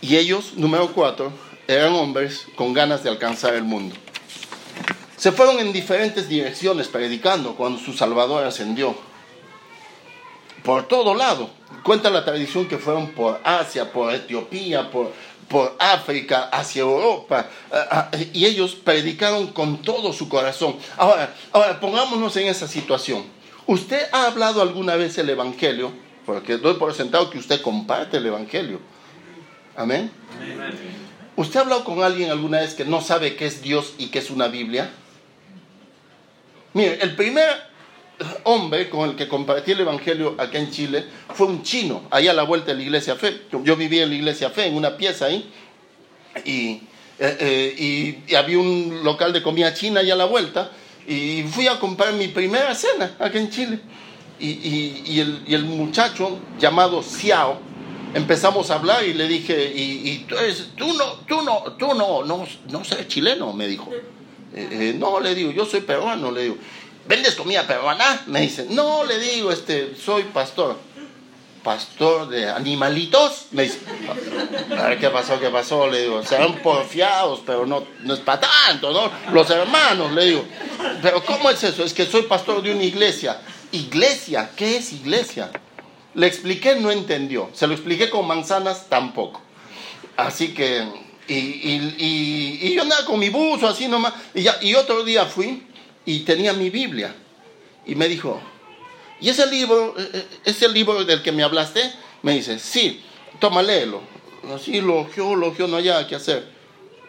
Y 0.00 0.16
ellos, 0.16 0.52
número 0.56 0.92
cuatro, 0.92 1.32
eran 1.66 1.92
hombres 1.94 2.46
con 2.56 2.72
ganas 2.72 3.02
de 3.02 3.10
alcanzar 3.10 3.54
el 3.54 3.62
mundo. 3.62 3.94
Se 5.16 5.32
fueron 5.32 5.60
en 5.60 5.72
diferentes 5.72 6.28
direcciones 6.28 6.88
predicando 6.88 7.54
cuando 7.54 7.78
su 7.78 7.92
Salvador 7.92 8.44
ascendió. 8.44 8.96
Por 10.62 10.86
todo 10.88 11.14
lado 11.14 11.50
Cuenta 11.82 12.10
la 12.10 12.24
tradición 12.24 12.68
que 12.68 12.78
fueron 12.78 13.10
por 13.10 13.40
Asia, 13.42 13.90
por 13.90 14.14
Etiopía, 14.14 14.88
por, 14.90 15.12
por 15.48 15.74
África, 15.80 16.44
hacia 16.44 16.82
Europa, 16.82 17.48
y 18.32 18.44
ellos 18.44 18.76
predicaron 18.76 19.48
con 19.48 19.82
todo 19.82 20.12
su 20.12 20.28
corazón. 20.28 20.76
Ahora, 20.96 21.34
ahora, 21.50 21.80
pongámonos 21.80 22.36
en 22.36 22.46
esa 22.46 22.68
situación. 22.68 23.24
¿Usted 23.66 24.06
ha 24.12 24.26
hablado 24.26 24.62
alguna 24.62 24.94
vez 24.94 25.18
el 25.18 25.30
Evangelio? 25.30 25.92
Porque 26.24 26.56
doy 26.56 26.74
por 26.74 26.94
sentado 26.94 27.30
que 27.30 27.38
usted 27.38 27.60
comparte 27.62 28.18
el 28.18 28.26
Evangelio. 28.26 28.80
Amén. 29.76 30.12
¿Usted 31.34 31.58
ha 31.58 31.62
hablado 31.62 31.82
con 31.82 32.04
alguien 32.04 32.30
alguna 32.30 32.60
vez 32.60 32.74
que 32.74 32.84
no 32.84 33.00
sabe 33.00 33.34
qué 33.34 33.46
es 33.46 33.62
Dios 33.62 33.94
y 33.98 34.08
qué 34.08 34.20
es 34.20 34.30
una 34.30 34.46
Biblia? 34.46 34.90
Mire, 36.74 36.98
el 37.02 37.16
primer 37.16 37.71
hombre 38.44 38.88
con 38.88 39.10
el 39.10 39.16
que 39.16 39.28
compartí 39.28 39.72
el 39.72 39.80
Evangelio 39.80 40.34
acá 40.38 40.58
en 40.58 40.70
Chile 40.70 41.04
fue 41.34 41.46
un 41.46 41.62
chino, 41.62 42.02
allá 42.10 42.32
a 42.32 42.34
la 42.34 42.42
vuelta 42.42 42.72
de 42.72 42.76
la 42.76 42.82
iglesia 42.82 43.16
Fe. 43.16 43.42
Yo 43.64 43.76
vivía 43.76 44.04
en 44.04 44.10
la 44.10 44.14
iglesia 44.16 44.50
Fe, 44.50 44.66
en 44.66 44.76
una 44.76 44.96
pieza 44.96 45.26
ahí, 45.26 45.50
y, 46.44 46.82
eh, 47.18 48.18
eh, 48.28 48.36
había 48.36 48.58
un 48.58 49.00
local 49.02 49.32
de 49.32 49.42
comida 49.42 49.74
china 49.74 50.00
allá 50.00 50.14
a 50.14 50.16
la 50.16 50.24
vuelta, 50.24 50.70
y 51.06 51.42
fui 51.44 51.66
a 51.66 51.78
comprar 51.78 52.12
mi 52.14 52.28
primera 52.28 52.74
cena 52.74 53.16
acá 53.18 53.38
en 53.38 53.50
Chile. 53.50 53.80
Y, 54.38 55.20
el, 55.20 55.64
muchacho 55.64 56.38
llamado 56.58 57.02
Xiao, 57.02 57.60
empezamos 58.12 58.70
a 58.70 58.74
hablar 58.74 59.04
y 59.04 59.14
le 59.14 59.28
dije, 59.28 59.72
y, 59.74 60.26
tú, 60.76 60.92
no, 60.94 61.12
tú 61.28 61.42
no, 61.42 61.62
tú 61.78 61.94
no, 61.94 62.24
no, 62.24 62.44
no 62.70 62.82
eres 62.90 63.08
chileno, 63.08 63.52
me 63.52 63.68
dijo. 63.68 63.90
Eh, 64.54 64.94
no, 64.98 65.18
le 65.20 65.34
digo, 65.34 65.50
yo 65.50 65.64
soy 65.64 65.80
peruano, 65.80 66.30
le 66.30 66.42
digo. 66.42 66.56
¿Vendes 67.06 67.34
comida 67.34 67.66
peruana? 67.66 68.22
Me 68.26 68.40
dice, 68.40 68.66
no, 68.70 69.04
le 69.04 69.18
digo, 69.18 69.50
este, 69.50 69.94
soy 69.96 70.24
pastor. 70.24 70.78
Pastor 71.62 72.28
de 72.28 72.50
animalitos. 72.50 73.46
Me 73.52 73.62
dice, 73.62 73.78
a 74.76 74.88
ver 74.88 74.98
qué 74.98 75.10
pasó, 75.10 75.38
qué 75.38 75.48
pasó. 75.48 75.86
Le 75.86 76.02
digo, 76.02 76.24
serán 76.24 76.60
porfiados, 76.60 77.40
pero 77.46 77.66
no, 77.66 77.84
no 78.00 78.14
es 78.14 78.20
para 78.20 78.40
tanto, 78.40 78.92
¿no? 78.92 79.10
Los 79.32 79.48
hermanos, 79.50 80.12
le 80.12 80.24
digo. 80.24 80.44
Pero 81.00 81.24
¿cómo 81.24 81.50
es 81.50 81.62
eso? 81.62 81.84
Es 81.84 81.94
que 81.94 82.04
soy 82.04 82.22
pastor 82.22 82.62
de 82.62 82.72
una 82.72 82.82
iglesia. 82.82 83.40
¿Iglesia? 83.70 84.50
¿Qué 84.56 84.76
es 84.76 84.92
iglesia? 84.92 85.50
Le 86.14 86.26
expliqué, 86.26 86.74
no 86.76 86.90
entendió. 86.90 87.50
Se 87.54 87.66
lo 87.68 87.74
expliqué 87.74 88.10
con 88.10 88.26
manzanas, 88.26 88.88
tampoco. 88.88 89.40
Así 90.16 90.52
que, 90.52 90.84
y, 91.28 91.34
y, 91.34 92.58
y, 92.60 92.74
yo 92.74 92.82
andaba 92.82 93.04
con 93.04 93.18
mi 93.18 93.30
buzo 93.30 93.68
así 93.68 93.86
nomás. 93.86 94.12
Y, 94.34 94.42
ya, 94.42 94.56
y 94.60 94.74
otro 94.74 95.04
día 95.04 95.26
fui 95.26 95.62
y 96.04 96.20
tenía 96.20 96.52
mi 96.52 96.70
Biblia. 96.70 97.14
Y 97.86 97.94
me 97.94 98.08
dijo, 98.08 98.40
¿y 99.20 99.28
ese 99.28 99.46
libro, 99.46 99.94
eh, 99.98 100.10
eh, 100.12 100.26
es 100.44 100.62
el 100.62 100.72
libro 100.72 101.04
del 101.04 101.22
que 101.22 101.32
me 101.32 101.42
hablaste? 101.42 101.80
Me 102.22 102.32
dice, 102.32 102.58
sí, 102.58 103.02
toma, 103.38 103.62
léelo. 103.62 104.00
Así 104.54 104.80
lo 104.80 105.06
lo 105.16 105.68
no 105.68 105.76
hay 105.76 105.84
nada 105.84 106.06
que 106.06 106.16
hacer. 106.16 106.48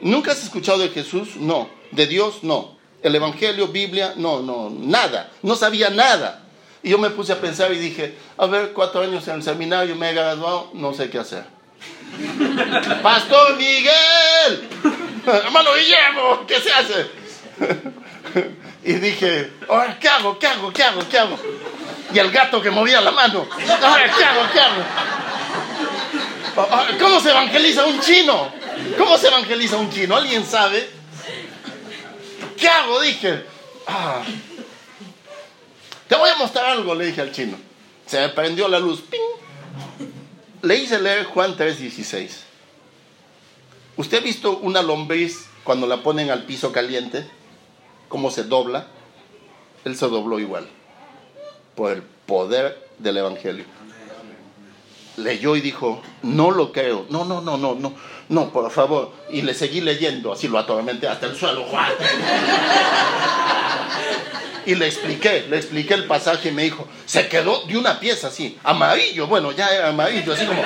¿Nunca 0.02 0.32
has 0.32 0.44
escuchado 0.44 0.80
de 0.80 0.90
Jesús? 0.90 1.36
No. 1.38 1.70
¿De 1.92 2.08
Dios? 2.08 2.44
No. 2.44 2.78
¿El 3.02 3.16
Evangelio, 3.16 3.68
Biblia? 3.68 4.14
No, 4.18 4.42
no, 4.42 4.70
nada. 4.70 5.32
No 5.42 5.56
sabía 5.56 5.90
nada. 5.90 6.44
Y 6.84 6.90
yo 6.90 6.98
me 6.98 7.10
puse 7.10 7.34
a 7.34 7.40
pensar 7.40 7.72
y 7.72 7.78
dije, 7.78 8.16
a 8.38 8.46
ver, 8.46 8.74
cuatro 8.74 9.02
años 9.02 9.28
en 9.28 9.36
el 9.36 9.44
seminario, 9.44 9.96
me 9.96 10.10
he 10.10 10.14
graduado, 10.14 10.70
no 10.74 10.94
sé 10.94 11.10
qué 11.10 11.20
hacer. 11.20 11.46
Pastor 13.02 13.58
Miguel, 13.58 14.70
hermano 15.26 15.70
Guillermo, 15.76 16.46
¿qué 16.46 16.60
se 16.60 16.72
hace? 16.72 17.23
Y 18.86 18.94
dije, 18.96 19.50
ahora, 19.70 19.98
¿qué 19.98 20.10
hago? 20.10 20.38
¿Qué 20.38 20.46
hago? 20.46 20.74
¿Qué 20.74 20.84
hago? 20.84 21.08
¿Qué 21.08 21.18
hago? 21.18 21.40
Y 22.14 22.20
el 22.20 22.32
gato 22.32 22.62
que 22.62 22.70
movía 22.70 23.00
la 23.00 23.12
mano, 23.12 23.48
ahora, 23.82 24.12
¿qué 24.18 24.26
hago? 24.26 24.42
¿Qué 24.52 24.60
hago? 24.60 24.84
¿Cómo 27.00 27.22
se 27.22 27.30
evangeliza 27.30 27.86
un 27.86 28.02
chino? 28.02 28.52
¿Cómo 28.98 29.18
se 29.18 29.28
evangeliza 29.28 29.78
un 29.78 29.90
chino? 29.90 30.18
¿Alguien 30.18 30.46
sabe? 30.46 30.90
¿Qué 32.58 32.68
hago? 32.68 33.00
Dije, 33.02 33.46
ah. 33.88 34.22
te 36.08 36.16
voy 36.16 36.30
a 36.30 36.36
mostrar 36.36 36.66
algo, 36.66 36.94
le 36.94 37.06
dije 37.06 37.22
al 37.22 37.32
chino. 37.32 37.58
Se 38.06 38.20
me 38.20 38.30
prendió 38.30 38.68
la 38.68 38.80
luz. 38.80 39.02
¡Ping! 39.02 39.20
Le 40.62 40.76
hice 40.76 41.00
leer 41.00 41.26
Juan 41.26 41.56
3:16. 41.56 42.30
¿Usted 43.96 44.18
ha 44.18 44.22
visto 44.22 44.58
una 44.58 44.82
lombriz 44.82 45.46
cuando 45.64 45.88
la 45.88 46.04
ponen 46.04 46.30
al 46.30 46.44
piso 46.44 46.72
caliente? 46.72 47.26
Cómo 48.14 48.30
se 48.30 48.44
dobla, 48.44 48.86
Él 49.86 49.98
se 49.98 50.08
dobló 50.08 50.38
igual, 50.38 50.68
por 51.74 51.92
el 51.92 52.04
poder 52.04 52.88
del 53.00 53.18
Evangelio. 53.18 53.66
leyó 55.18 55.56
y 55.56 55.62
dijo, 55.62 56.00
no 56.22 56.52
lo 56.52 56.72
creo, 56.72 57.08
no, 57.10 57.26
no, 57.26 57.42
no, 57.42 57.58
no, 57.58 57.74
no, 57.74 57.96
no, 58.30 58.54
por 58.54 58.70
favor. 58.70 59.14
Y 59.32 59.42
le 59.42 59.56
seguí 59.56 59.82
leyendo, 59.82 60.32
así 60.32 60.48
lo 60.48 60.60
atormenté 60.60 61.08
hasta 61.08 61.26
el 61.26 61.36
suelo. 61.36 61.66
Y 64.66 64.76
le 64.76 64.86
expliqué, 64.86 65.46
le 65.50 65.58
expliqué 65.58 65.94
el 65.96 66.06
pasaje 66.06 66.48
y 66.50 66.52
me 66.54 66.64
dijo, 66.64 66.88
se 67.06 67.28
quedó 67.28 67.66
de 67.66 67.78
una 67.78 68.00
pieza 68.00 68.28
así, 68.28 68.58
amarillo, 68.64 69.28
bueno, 69.28 69.52
ya 69.52 69.68
era 69.68 69.90
amarillo, 69.90 70.32
así 70.32 70.46
como, 70.46 70.62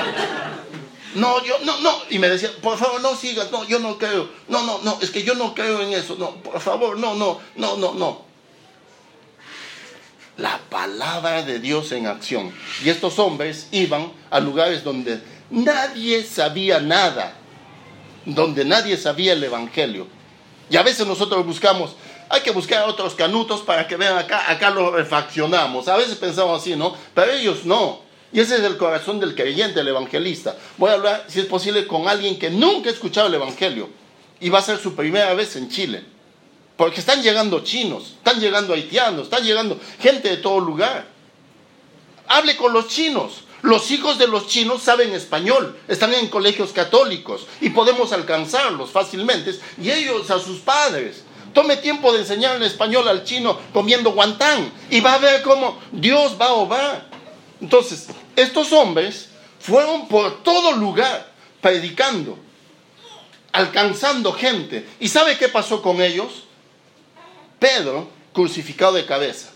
no, 1.16 1.44
yo, 1.44 1.58
no, 1.64 1.80
no. 1.80 1.92
Y 2.10 2.20
me 2.20 2.30
decía, 2.30 2.52
por 2.62 2.78
favor, 2.78 3.02
no 3.02 3.16
sigas, 3.16 3.52
no, 3.52 3.64
yo 3.66 3.80
no 3.80 3.98
creo, 3.98 4.30
no, 4.48 4.64
no, 4.66 4.80
no, 4.84 5.00
es 5.02 5.10
que 5.10 5.24
yo 5.24 5.36
no 5.36 5.54
creo 5.54 5.82
en 5.82 5.94
eso, 5.94 6.16
no, 6.18 6.36
por 6.36 6.60
favor, 6.60 6.98
no, 6.98 7.16
no, 7.16 7.40
no, 7.56 7.78
no, 7.78 7.94
no. 7.94 8.26
La 10.38 10.60
palabra 10.70 11.42
de 11.42 11.60
Dios 11.60 11.92
en 11.92 12.06
acción. 12.06 12.54
Y 12.84 12.90
estos 12.90 13.18
hombres 13.18 13.68
iban 13.72 14.12
a 14.30 14.40
lugares 14.40 14.84
donde 14.84 15.20
nadie 15.50 16.24
sabía 16.24 16.80
nada, 16.80 17.34
donde 18.26 18.64
nadie 18.64 18.98
sabía 18.98 19.34
el 19.34 19.44
Evangelio. 19.44 20.08
Y 20.70 20.78
a 20.78 20.84
veces 20.84 21.08
nosotros 21.08 21.46
buscamos, 21.46 21.96
hay 22.30 22.42
que 22.42 22.52
buscar 22.52 22.88
otros 22.88 23.16
canutos 23.16 23.62
para 23.62 23.88
que 23.88 23.96
vean 23.96 24.18
acá, 24.18 24.52
acá 24.52 24.70
lo 24.70 24.92
refaccionamos. 24.92 25.88
A 25.88 25.98
veces 25.98 26.16
pensamos 26.16 26.62
así, 26.62 26.76
¿no? 26.76 26.96
Pero 27.16 27.32
ellos 27.32 27.66
no. 27.66 28.07
Y 28.38 28.40
ese 28.40 28.58
es 28.58 28.62
el 28.62 28.78
corazón 28.78 29.20
del 29.20 29.34
creyente, 29.34 29.80
el 29.80 29.88
evangelista. 29.88 30.56
Voy 30.78 30.92
a 30.92 30.94
hablar, 30.94 31.26
si 31.28 31.40
es 31.40 31.48
posible, 31.48 31.88
con 31.88 32.08
alguien 32.08 32.38
que 32.38 32.52
nunca 32.52 32.88
ha 32.88 32.94
escuchado 32.94 33.30
el 33.30 33.34
Evangelio 33.34 33.90
y 34.40 34.50
va 34.50 34.60
a 34.60 34.62
ser 34.62 34.78
su 34.78 34.94
primera 34.94 35.34
vez 35.34 35.56
en 35.56 35.70
Chile. 35.70 36.06
Porque 36.76 37.00
están 37.00 37.24
llegando 37.24 37.62
chinos, 37.64 38.14
están 38.18 38.40
llegando 38.40 38.76
haitianos, 38.76 39.24
están 39.24 39.44
llegando 39.44 39.80
gente 40.00 40.30
de 40.30 40.38
todo 40.38 40.60
lugar. 40.60 41.08
Hable 42.28 42.56
con 42.58 42.74
los 42.74 42.90
chinos. 42.90 43.42
Los 43.64 43.90
hijos 43.90 44.20
de 44.20 44.28
los 44.28 44.46
chinos 44.48 44.84
saben 44.84 45.16
español, 45.16 45.76
están 45.88 46.14
en 46.14 46.28
colegios 46.28 46.74
católicos 46.74 47.48
y 47.60 47.72
podemos 47.72 48.14
alcanzarlos 48.14 48.92
fácilmente. 48.92 49.60
Y 49.82 49.90
ellos 49.90 50.30
a 50.30 50.38
sus 50.38 50.60
padres. 50.60 51.24
Tome 51.56 51.78
tiempo 51.78 52.14
de 52.14 52.20
enseñar 52.20 52.58
el 52.58 52.62
español 52.62 53.08
al 53.08 53.24
chino 53.24 53.58
comiendo 53.74 54.12
guantán 54.12 54.72
y 54.92 55.00
va 55.00 55.16
a 55.16 55.18
ver 55.18 55.42
cómo 55.42 55.80
Dios 55.92 56.38
va 56.40 56.50
a 56.50 56.54
obrar. 56.54 57.07
Entonces, 57.62 58.08
estos 58.36 58.72
hombres 58.72 59.30
fueron 59.60 60.08
por 60.08 60.44
todo 60.44 60.74
lugar 60.74 61.32
predicando, 61.62 62.38
alcanzando 63.52 64.32
gente. 64.34 64.88
¿Y 65.00 65.10
sabe 65.10 65.38
qué 65.38 65.50
pasó 65.50 65.82
con 65.82 66.02
ellos? 66.02 66.44
Pedro 67.60 68.10
crucificado 68.34 68.94
de 68.94 69.06
cabeza. 69.06 69.50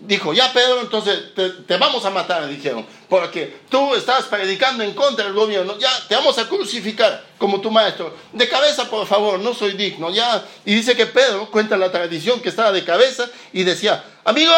Dijo, 0.00 0.32
ya 0.32 0.50
Pedro, 0.50 0.80
entonces 0.80 1.34
te, 1.34 1.76
vamos 1.76 2.06
a 2.06 2.10
matar, 2.10 2.48
dijeron, 2.48 2.86
porque 3.06 3.60
tú 3.68 3.94
estás 3.94 4.24
predicando 4.24 4.82
en 4.82 4.94
contra 4.94 5.26
del 5.26 5.34
gobierno, 5.34 5.78
ya 5.78 5.90
te 6.08 6.14
vamos 6.14 6.38
a 6.38 6.48
crucificar 6.48 7.22
como 7.36 7.60
tu 7.60 7.70
maestro. 7.70 8.16
De 8.32 8.48
cabeza, 8.48 8.88
por 8.88 9.06
favor, 9.06 9.38
no 9.38 9.52
soy 9.52 9.72
digno, 9.72 10.10
ya. 10.10 10.42
Y 10.64 10.74
dice 10.74 10.96
que 10.96 11.04
Pedro 11.04 11.50
cuenta 11.50 11.76
la 11.76 11.92
tradición 11.92 12.40
que 12.40 12.48
estaba 12.48 12.72
de 12.72 12.82
cabeza 12.82 13.28
y 13.52 13.62
decía, 13.62 14.02
amigo, 14.24 14.54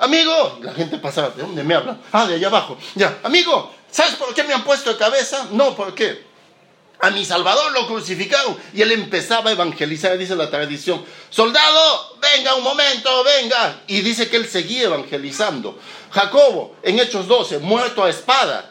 amigo, 0.00 0.58
la 0.62 0.72
gente 0.72 0.98
pasaba, 0.98 1.30
¿de 1.30 1.42
dónde 1.42 1.62
me 1.62 1.74
hablan? 1.74 2.00
Ah, 2.12 2.26
de 2.26 2.34
allá 2.34 2.48
abajo, 2.48 2.76
ya, 2.94 3.18
amigo, 3.22 3.72
¿sabes 3.90 4.14
por 4.14 4.34
qué 4.34 4.42
me 4.44 4.54
han 4.54 4.64
puesto 4.64 4.90
de 4.90 4.98
cabeza? 4.98 5.48
No, 5.52 5.74
¿por 5.74 5.94
qué? 5.94 6.30
A 7.02 7.10
mi 7.10 7.24
Salvador 7.24 7.72
lo 7.72 7.86
crucificaron 7.86 8.58
y 8.74 8.82
él 8.82 8.92
empezaba 8.92 9.50
a 9.50 9.52
evangelizar, 9.54 10.18
dice 10.18 10.36
la 10.36 10.50
tradición. 10.50 11.02
Soldado, 11.30 12.18
venga 12.20 12.54
un 12.56 12.62
momento, 12.62 13.24
venga. 13.24 13.80
Y 13.86 14.02
dice 14.02 14.28
que 14.28 14.36
él 14.36 14.46
seguía 14.46 14.82
evangelizando. 14.82 15.78
Jacobo, 16.10 16.76
en 16.82 16.98
Hechos 16.98 17.26
12, 17.26 17.60
muerto 17.60 18.04
a 18.04 18.10
espada 18.10 18.70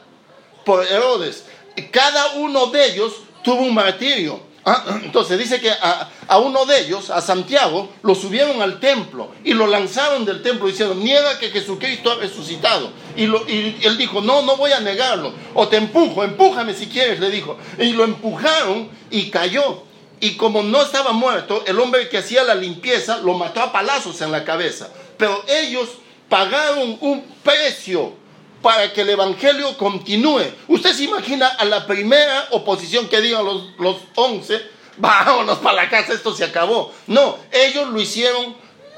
por 0.64 0.86
Herodes. 0.86 1.46
Cada 1.92 2.34
uno 2.34 2.68
de 2.68 2.86
ellos 2.86 3.14
tuvo 3.44 3.64
un 3.64 3.74
martirio. 3.74 4.49
Ah, 4.66 5.00
entonces 5.04 5.40
dice 5.40 5.60
que 5.62 5.72
a, 5.72 6.38
uno 6.40 6.66
de 6.66 6.82
ellos, 6.82 7.10
a 7.10 7.22
Santiago, 7.22 7.90
lo 8.04 8.14
subieron 8.14 8.62
al 8.62 8.80
templo 8.80 9.32
y 9.44 9.54
lo 9.54 9.68
lanzaron 9.68 10.26
del 10.26 10.42
templo 10.42 10.68
diciendo, 10.68 10.96
niega 10.96 11.40
que 11.40 11.50
Jesucristo 11.50 12.12
ha 12.12 12.16
resucitado. 12.16 12.92
Y, 13.16 13.24
y, 13.24 13.80
él 13.84 13.98
dijo, 13.98 14.22
no, 14.22 14.42
no 14.42 14.58
voy 14.58 14.72
a 14.72 14.80
negarlo. 14.80 15.34
O 15.54 15.68
te 15.68 15.78
empujo, 15.78 16.24
empújame 16.24 16.74
si 16.74 16.88
quieres, 16.88 17.20
le 17.20 17.30
dijo. 17.30 17.58
Y 17.80 17.94
lo 17.94 18.04
empujaron 18.04 18.90
y 19.10 19.30
cayó. 19.30 19.84
Y 20.20 20.36
como 20.36 20.62
no 20.62 20.82
estaba 20.82 21.14
muerto, 21.14 21.64
el 21.66 21.80
hombre 21.80 22.10
que 22.10 22.18
hacía 22.18 22.44
la 22.44 22.56
limpieza 22.56 23.18
lo 23.18 23.36
mató 23.36 23.62
a 23.62 23.72
palazos 23.72 24.22
en 24.22 24.32
la 24.32 24.44
cabeza. 24.44 24.90
Pero 25.18 25.44
ellos 25.48 25.90
pagaron 26.28 26.98
un 27.02 27.24
precio 27.44 28.14
para 28.62 28.92
que 28.94 29.02
el 29.02 29.10
Evangelio 29.10 29.78
continúe. 29.78 30.44
Usted 30.68 30.94
se 30.94 31.04
imagina 31.04 31.48
a 31.48 31.66
la 31.66 31.86
primera 31.86 32.48
oposición 32.52 33.08
que 33.08 33.22
digan 33.22 33.46
los, 33.46 33.64
los 33.80 33.98
once, 34.16 34.62
vámonos 34.98 35.60
para 35.60 35.84
la 35.84 35.90
casa, 35.90 36.14
esto 36.14 36.34
se 36.34 36.44
acabó. 36.44 36.92
No, 37.08 37.38
ellos 37.52 37.90
lo 37.90 38.00
hicieron 38.00 38.56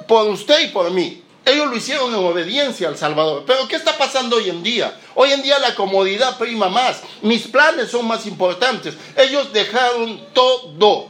por 0.07 0.27
usted 0.27 0.61
y 0.61 0.67
por 0.69 0.91
mí. 0.91 1.23
Ellos 1.43 1.67
lo 1.67 1.75
hicieron 1.75 2.13
en 2.13 2.23
obediencia 2.23 2.87
al 2.87 2.97
Salvador. 2.97 3.43
Pero 3.47 3.67
¿qué 3.67 3.75
está 3.75 3.97
pasando 3.97 4.37
hoy 4.37 4.49
en 4.49 4.61
día? 4.61 4.95
Hoy 5.15 5.31
en 5.31 5.41
día 5.41 5.57
la 5.57 5.73
comodidad 5.73 6.37
prima 6.37 6.69
más. 6.69 7.01
Mis 7.23 7.47
planes 7.47 7.89
son 7.89 8.07
más 8.07 8.27
importantes. 8.27 8.95
Ellos 9.17 9.51
dejaron 9.51 10.21
todo. 10.33 11.09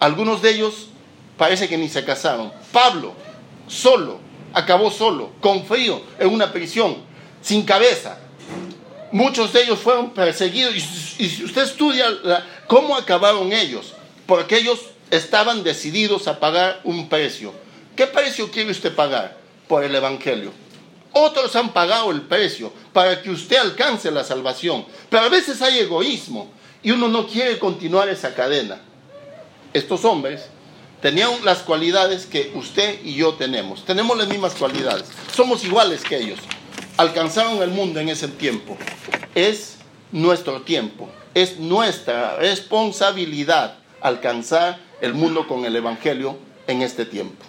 Algunos 0.00 0.42
de 0.42 0.50
ellos 0.50 0.86
parece 1.36 1.68
que 1.68 1.78
ni 1.78 1.88
se 1.88 2.04
casaron. 2.04 2.52
Pablo, 2.72 3.12
solo, 3.68 4.18
acabó 4.52 4.90
solo, 4.90 5.30
con 5.40 5.64
frío, 5.64 6.02
en 6.18 6.28
una 6.28 6.52
prisión 6.52 7.09
sin 7.42 7.64
cabeza. 7.64 8.18
Muchos 9.12 9.52
de 9.52 9.62
ellos 9.62 9.78
fueron 9.78 10.10
perseguidos 10.10 10.76
y, 10.76 11.28
si 11.28 11.44
usted 11.44 11.62
estudia 11.62 12.06
cómo 12.66 12.96
acabaron 12.96 13.52
ellos, 13.52 13.94
porque 14.26 14.58
ellos 14.58 14.80
estaban 15.10 15.64
decididos 15.64 16.28
a 16.28 16.38
pagar 16.38 16.80
un 16.84 17.08
precio. 17.08 17.52
¿Qué 17.96 18.06
precio 18.06 18.50
quiere 18.50 18.70
usted 18.70 18.94
pagar 18.94 19.36
por 19.66 19.82
el 19.82 19.94
Evangelio? 19.94 20.52
Otros 21.12 21.56
han 21.56 21.72
pagado 21.72 22.12
el 22.12 22.22
precio 22.22 22.72
para 22.92 23.20
que 23.20 23.30
usted 23.30 23.56
alcance 23.56 24.10
la 24.12 24.22
salvación, 24.22 24.86
pero 25.08 25.24
a 25.24 25.28
veces 25.28 25.60
hay 25.60 25.80
egoísmo 25.80 26.48
y 26.82 26.92
uno 26.92 27.08
no 27.08 27.26
quiere 27.26 27.58
continuar 27.58 28.08
esa 28.08 28.32
cadena. 28.34 28.80
Estos 29.74 30.04
hombres 30.04 30.46
tenían 31.02 31.44
las 31.44 31.58
cualidades 31.58 32.26
que 32.26 32.52
usted 32.54 33.00
y 33.04 33.14
yo 33.14 33.34
tenemos. 33.34 33.84
Tenemos 33.84 34.16
las 34.16 34.28
mismas 34.28 34.54
cualidades. 34.54 35.06
Somos 35.34 35.64
iguales 35.64 36.02
que 36.04 36.16
ellos 36.16 36.38
alcanzaron 37.00 37.62
el 37.62 37.70
mundo 37.70 37.98
en 37.98 38.10
ese 38.10 38.28
tiempo. 38.28 38.76
Es 39.34 39.76
nuestro 40.12 40.62
tiempo, 40.62 41.08
es 41.32 41.58
nuestra 41.58 42.36
responsabilidad 42.36 43.76
alcanzar 44.02 44.78
el 45.00 45.14
mundo 45.14 45.48
con 45.48 45.64
el 45.64 45.74
Evangelio 45.74 46.36
en 46.66 46.82
este 46.82 47.06
tiempo. 47.06 47.42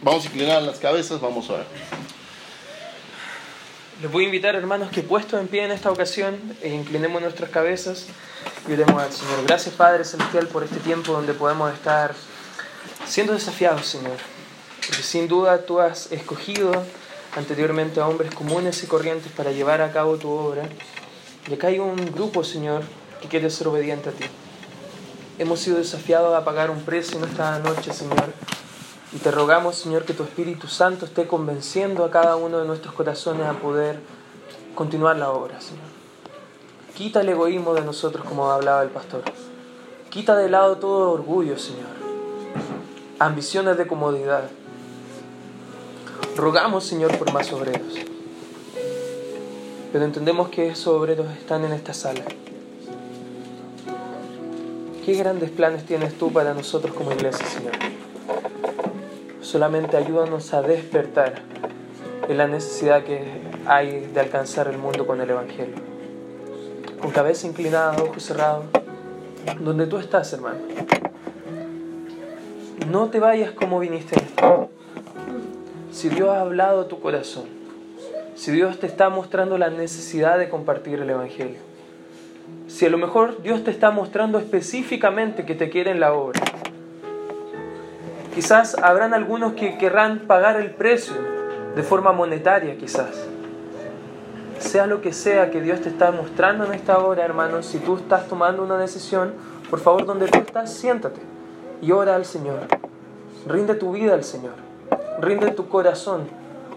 Vamos 0.00 0.24
a 0.24 0.26
inclinar 0.28 0.62
las 0.62 0.78
cabezas, 0.78 1.20
vamos 1.20 1.50
a 1.50 1.54
ver. 1.54 1.66
Les 4.00 4.12
voy 4.12 4.24
a 4.24 4.26
invitar, 4.26 4.54
hermanos, 4.54 4.90
que 4.90 5.02
puestos 5.02 5.40
en 5.40 5.48
pie 5.48 5.64
en 5.64 5.72
esta 5.72 5.90
ocasión, 5.90 6.38
e 6.62 6.68
inclinemos 6.68 7.20
nuestras 7.20 7.50
cabezas 7.50 8.06
y 8.68 8.72
oremos 8.74 9.02
al 9.02 9.12
Señor. 9.12 9.44
Gracias, 9.44 9.74
Padre 9.74 10.04
Celestial, 10.04 10.46
por 10.46 10.62
este 10.62 10.78
tiempo 10.78 11.12
donde 11.12 11.34
podemos 11.34 11.74
estar 11.74 12.14
siendo 13.08 13.32
desafiados, 13.32 13.86
Señor. 13.86 14.18
Sin 15.02 15.26
duda 15.26 15.66
tú 15.66 15.80
has 15.80 16.12
escogido 16.12 16.84
anteriormente 17.36 18.00
a 18.00 18.08
hombres 18.08 18.34
comunes 18.34 18.82
y 18.82 18.86
corrientes 18.86 19.32
para 19.32 19.52
llevar 19.52 19.80
a 19.80 19.92
cabo 19.92 20.16
tu 20.16 20.30
obra. 20.30 20.68
Y 21.48 21.54
acá 21.54 21.68
hay 21.68 21.78
un 21.78 21.96
grupo, 22.12 22.44
Señor, 22.44 22.82
que 23.20 23.28
quiere 23.28 23.50
ser 23.50 23.68
obediente 23.68 24.10
a 24.10 24.12
ti. 24.12 24.24
Hemos 25.38 25.60
sido 25.60 25.78
desafiados 25.78 26.34
a 26.34 26.44
pagar 26.44 26.70
un 26.70 26.82
precio 26.82 27.18
en 27.18 27.24
esta 27.24 27.58
noche, 27.60 27.92
Señor. 27.92 28.32
Y 29.12 29.18
te 29.18 29.30
rogamos, 29.30 29.76
Señor, 29.76 30.04
que 30.04 30.12
tu 30.12 30.22
Espíritu 30.22 30.66
Santo 30.68 31.06
esté 31.06 31.26
convenciendo 31.26 32.04
a 32.04 32.10
cada 32.10 32.36
uno 32.36 32.58
de 32.58 32.66
nuestros 32.66 32.94
corazones 32.94 33.46
a 33.46 33.54
poder 33.54 34.00
continuar 34.74 35.16
la 35.16 35.30
obra, 35.30 35.60
Señor. 35.60 35.86
Quita 36.94 37.20
el 37.20 37.28
egoísmo 37.28 37.74
de 37.74 37.82
nosotros, 37.82 38.24
como 38.26 38.50
hablaba 38.50 38.82
el 38.82 38.90
pastor. 38.90 39.22
Quita 40.10 40.36
de 40.36 40.50
lado 40.50 40.76
todo 40.76 41.12
orgullo, 41.12 41.58
Señor. 41.58 41.86
Ambiciones 43.18 43.78
de 43.78 43.86
comodidad 43.86 44.50
Rogamos, 46.38 46.84
Señor, 46.84 47.18
por 47.18 47.32
más 47.32 47.52
obreros. 47.52 47.96
Pero 49.92 50.04
entendemos 50.04 50.50
que 50.50 50.68
esos 50.68 50.86
obreros 50.94 51.26
están 51.32 51.64
en 51.64 51.72
esta 51.72 51.92
sala. 51.92 52.22
¿Qué 55.04 55.14
grandes 55.14 55.50
planes 55.50 55.84
tienes 55.84 56.16
tú 56.16 56.32
para 56.32 56.54
nosotros 56.54 56.94
como 56.94 57.10
iglesia, 57.10 57.44
Señor? 57.44 57.72
Solamente 59.42 59.96
ayúdanos 59.96 60.54
a 60.54 60.62
despertar 60.62 61.42
en 62.28 62.36
la 62.38 62.46
necesidad 62.46 63.02
que 63.02 63.24
hay 63.66 64.06
de 64.06 64.20
alcanzar 64.20 64.68
el 64.68 64.78
mundo 64.78 65.08
con 65.08 65.20
el 65.20 65.28
Evangelio. 65.28 65.74
Con 67.02 67.10
cabeza 67.10 67.48
inclinada, 67.48 68.00
ojos 68.00 68.22
cerrados, 68.22 68.66
donde 69.58 69.88
tú 69.88 69.98
estás, 69.98 70.32
hermano. 70.32 70.60
No 72.88 73.08
te 73.08 73.18
vayas 73.18 73.50
como 73.50 73.80
viniste 73.80 74.14
en 74.14 74.24
esta 74.24 74.68
si 75.90 76.08
Dios 76.08 76.28
ha 76.28 76.40
hablado 76.40 76.82
a 76.82 76.88
tu 76.88 77.00
corazón, 77.00 77.46
si 78.34 78.52
Dios 78.52 78.78
te 78.78 78.86
está 78.86 79.08
mostrando 79.08 79.58
la 79.58 79.70
necesidad 79.70 80.38
de 80.38 80.48
compartir 80.48 81.00
el 81.00 81.10
Evangelio. 81.10 81.58
Si 82.68 82.86
a 82.86 82.90
lo 82.90 82.98
mejor 82.98 83.42
Dios 83.42 83.64
te 83.64 83.70
está 83.70 83.90
mostrando 83.90 84.38
específicamente 84.38 85.44
que 85.44 85.54
te 85.54 85.70
quiere 85.70 85.90
en 85.90 86.00
la 86.00 86.12
obra. 86.12 86.40
Quizás 88.34 88.76
habrán 88.80 89.14
algunos 89.14 89.54
que 89.54 89.78
querrán 89.78 90.20
pagar 90.26 90.56
el 90.60 90.70
precio 90.70 91.16
de 91.74 91.82
forma 91.82 92.12
monetaria, 92.12 92.76
quizás. 92.76 93.26
Sea 94.58 94.86
lo 94.86 95.00
que 95.00 95.12
sea 95.12 95.50
que 95.50 95.60
Dios 95.60 95.80
te 95.80 95.88
está 95.88 96.12
mostrando 96.12 96.64
en 96.64 96.74
esta 96.74 96.98
hora, 96.98 97.24
hermano, 97.24 97.62
si 97.62 97.78
tú 97.78 97.96
estás 97.96 98.28
tomando 98.28 98.62
una 98.62 98.78
decisión, 98.78 99.32
por 99.70 99.80
favor, 99.80 100.04
donde 100.04 100.28
tú 100.28 100.38
estás, 100.38 100.72
siéntate 100.72 101.20
y 101.80 101.92
ora 101.92 102.14
al 102.14 102.24
Señor. 102.24 102.60
Rinde 103.46 103.74
tu 103.74 103.92
vida 103.92 104.14
al 104.14 104.24
Señor. 104.24 104.67
Rinde 105.20 105.50
tu 105.50 105.68
corazón, 105.68 106.28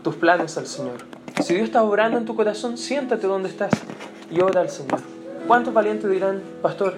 tus 0.03 0.15
planes 0.15 0.57
al 0.57 0.65
Señor. 0.65 0.97
Si 1.43 1.53
Dios 1.53 1.65
está 1.65 1.83
obrando 1.83 2.17
en 2.17 2.25
tu 2.25 2.35
corazón, 2.35 2.75
siéntate 2.75 3.27
donde 3.27 3.49
estás 3.49 3.71
y 4.31 4.41
ora 4.41 4.61
al 4.61 4.69
Señor. 4.69 4.99
¿Cuántos 5.45 5.73
valientes 5.73 6.09
dirán, 6.09 6.41
pastor, 6.61 6.95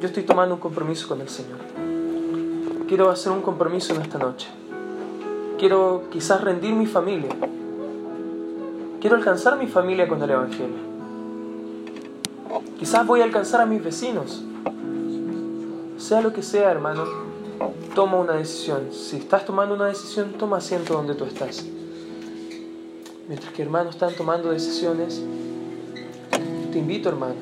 yo 0.00 0.06
estoy 0.06 0.22
tomando 0.22 0.54
un 0.54 0.60
compromiso 0.60 1.08
con 1.08 1.20
el 1.20 1.28
Señor? 1.28 1.58
Quiero 2.86 3.10
hacer 3.10 3.32
un 3.32 3.42
compromiso 3.42 3.94
en 3.94 4.02
esta 4.02 4.18
noche. 4.18 4.46
Quiero 5.58 6.04
quizás 6.10 6.40
rendir 6.40 6.72
mi 6.74 6.86
familia. 6.86 7.30
Quiero 9.00 9.16
alcanzar 9.16 9.58
mi 9.58 9.66
familia 9.66 10.06
con 10.06 10.22
el 10.22 10.30
Evangelio. 10.30 10.76
Quizás 12.78 13.04
voy 13.04 13.22
a 13.22 13.24
alcanzar 13.24 13.60
a 13.60 13.66
mis 13.66 13.82
vecinos. 13.82 14.44
Sea 15.98 16.20
lo 16.20 16.32
que 16.32 16.42
sea, 16.42 16.70
hermano, 16.70 17.25
toma 17.94 18.18
una 18.18 18.34
decisión. 18.34 18.92
Si 18.92 19.16
estás 19.16 19.44
tomando 19.44 19.74
una 19.74 19.86
decisión, 19.86 20.32
toma 20.32 20.58
asiento 20.58 20.94
donde 20.94 21.14
tú 21.14 21.24
estás. 21.24 21.64
Mientras 23.28 23.52
que 23.52 23.62
hermanos 23.62 23.94
están 23.94 24.14
tomando 24.14 24.50
decisiones, 24.50 25.22
te 26.72 26.78
invito, 26.78 27.08
hermano. 27.08 27.34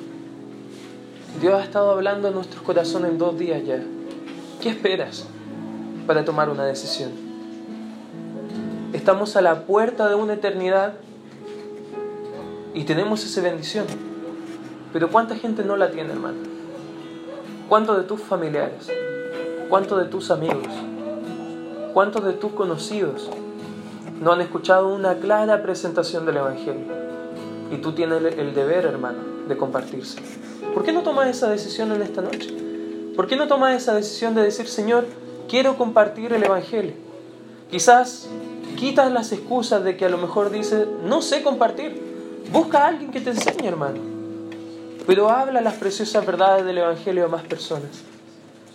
Dios 1.40 1.54
ha 1.54 1.64
estado 1.64 1.90
hablando 1.90 2.28
en 2.28 2.34
nuestros 2.34 2.62
corazones 2.62 3.10
en 3.10 3.18
dos 3.18 3.38
días 3.38 3.62
ya. 3.64 3.82
¿Qué 4.62 4.70
esperas 4.70 5.26
para 6.06 6.24
tomar 6.24 6.48
una 6.48 6.64
decisión? 6.64 7.10
Estamos 8.92 9.36
a 9.36 9.42
la 9.42 9.66
puerta 9.66 10.08
de 10.08 10.14
una 10.14 10.34
eternidad 10.34 10.94
y 12.72 12.84
tenemos 12.84 13.24
esa 13.24 13.40
bendición. 13.40 13.86
Pero 14.92 15.10
¿cuánta 15.10 15.34
gente 15.34 15.64
no 15.64 15.76
la 15.76 15.90
tiene, 15.90 16.12
hermano? 16.12 16.38
¿Cuántos 17.68 17.96
de 17.96 18.04
tus 18.04 18.20
familiares? 18.20 18.88
¿Cuántos 19.68 19.98
de 19.98 20.04
tus 20.06 20.30
amigos? 20.30 20.68
¿Cuántos 21.92 22.24
de 22.24 22.32
tus 22.32 22.52
conocidos 22.52 23.30
no 24.20 24.32
han 24.32 24.40
escuchado 24.40 24.88
una 24.88 25.16
clara 25.16 25.62
presentación 25.62 26.24
del 26.26 26.38
Evangelio. 26.38 26.86
Y 27.70 27.78
tú 27.78 27.92
tienes 27.92 28.22
el 28.38 28.54
deber, 28.54 28.86
hermano, 28.86 29.18
de 29.48 29.56
compartirse. 29.56 30.18
¿Por 30.72 30.84
qué 30.84 30.92
no 30.92 31.02
tomas 31.02 31.28
esa 31.28 31.50
decisión 31.50 31.92
en 31.92 32.02
esta 32.02 32.22
noche? 32.22 32.54
¿Por 33.16 33.26
qué 33.26 33.36
no 33.36 33.48
tomas 33.48 33.74
esa 33.74 33.94
decisión 33.94 34.34
de 34.34 34.42
decir, 34.42 34.68
Señor, 34.68 35.06
quiero 35.48 35.76
compartir 35.76 36.32
el 36.32 36.42
Evangelio? 36.42 36.94
Quizás 37.70 38.28
quitas 38.78 39.10
las 39.12 39.32
excusas 39.32 39.82
de 39.84 39.96
que 39.96 40.04
a 40.04 40.08
lo 40.08 40.18
mejor 40.18 40.50
dices, 40.50 40.86
no 41.04 41.22
sé 41.22 41.42
compartir. 41.42 42.02
Busca 42.52 42.84
a 42.84 42.88
alguien 42.88 43.10
que 43.10 43.20
te 43.20 43.30
enseñe, 43.30 43.66
hermano. 43.66 43.98
Pero 45.06 45.28
habla 45.28 45.60
las 45.60 45.74
preciosas 45.74 46.24
verdades 46.24 46.64
del 46.64 46.78
Evangelio 46.78 47.24
a 47.24 47.28
más 47.28 47.42
personas. 47.42 48.13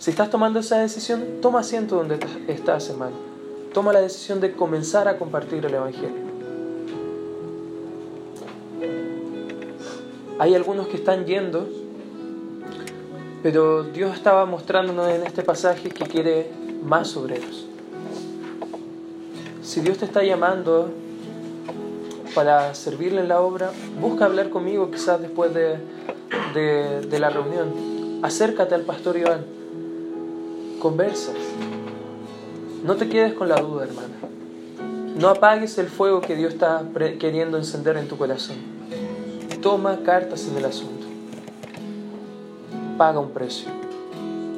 Si 0.00 0.10
estás 0.10 0.30
tomando 0.30 0.58
esa 0.58 0.78
decisión, 0.78 1.40
toma 1.40 1.60
asiento 1.60 1.94
donde 1.94 2.18
estás, 2.48 2.90
hermano 2.90 3.30
toma 3.72 3.92
la 3.92 4.00
decisión 4.00 4.40
de 4.40 4.52
comenzar 4.52 5.08
a 5.08 5.16
compartir 5.18 5.64
el 5.64 5.74
Evangelio. 5.74 6.30
Hay 10.38 10.54
algunos 10.54 10.88
que 10.88 10.96
están 10.96 11.26
yendo, 11.26 11.68
pero 13.42 13.84
Dios 13.84 14.14
estaba 14.16 14.46
mostrándonos 14.46 15.08
en 15.08 15.26
este 15.26 15.42
pasaje 15.42 15.90
que 15.90 16.04
quiere 16.06 16.50
más 16.82 17.16
obreros. 17.16 17.66
Si 19.62 19.80
Dios 19.82 19.98
te 19.98 20.06
está 20.06 20.24
llamando 20.24 20.90
para 22.34 22.74
servirle 22.74 23.20
en 23.20 23.28
la 23.28 23.40
obra, 23.40 23.70
busca 24.00 24.24
hablar 24.24 24.50
conmigo 24.50 24.90
quizás 24.90 25.20
después 25.20 25.52
de, 25.54 25.76
de, 26.54 27.18
la 27.18 27.28
reunión. 27.28 28.20
Acércate 28.22 28.74
al 28.74 28.82
pastor 28.82 29.16
Iván, 29.18 29.44
conversa 30.80 31.32
no 32.84 32.96
te 32.96 33.10
quedes 33.10 33.34
con 33.34 33.48
la 33.50 33.60
duda, 33.60 33.84
hermana. 33.84 34.08
No 35.14 35.28
apagues 35.28 35.76
el 35.76 35.88
fuego 35.88 36.22
que 36.22 36.34
Dios 36.34 36.54
está 36.54 36.82
queriendo 37.18 37.58
encender 37.58 37.98
en 37.98 38.08
tu 38.08 38.16
corazón. 38.16 38.56
Toma 39.60 39.98
cartas 40.02 40.48
en 40.48 40.56
el 40.56 40.64
asunto. 40.64 41.06
Paga 42.96 43.20
un 43.20 43.32
precio. 43.32 43.68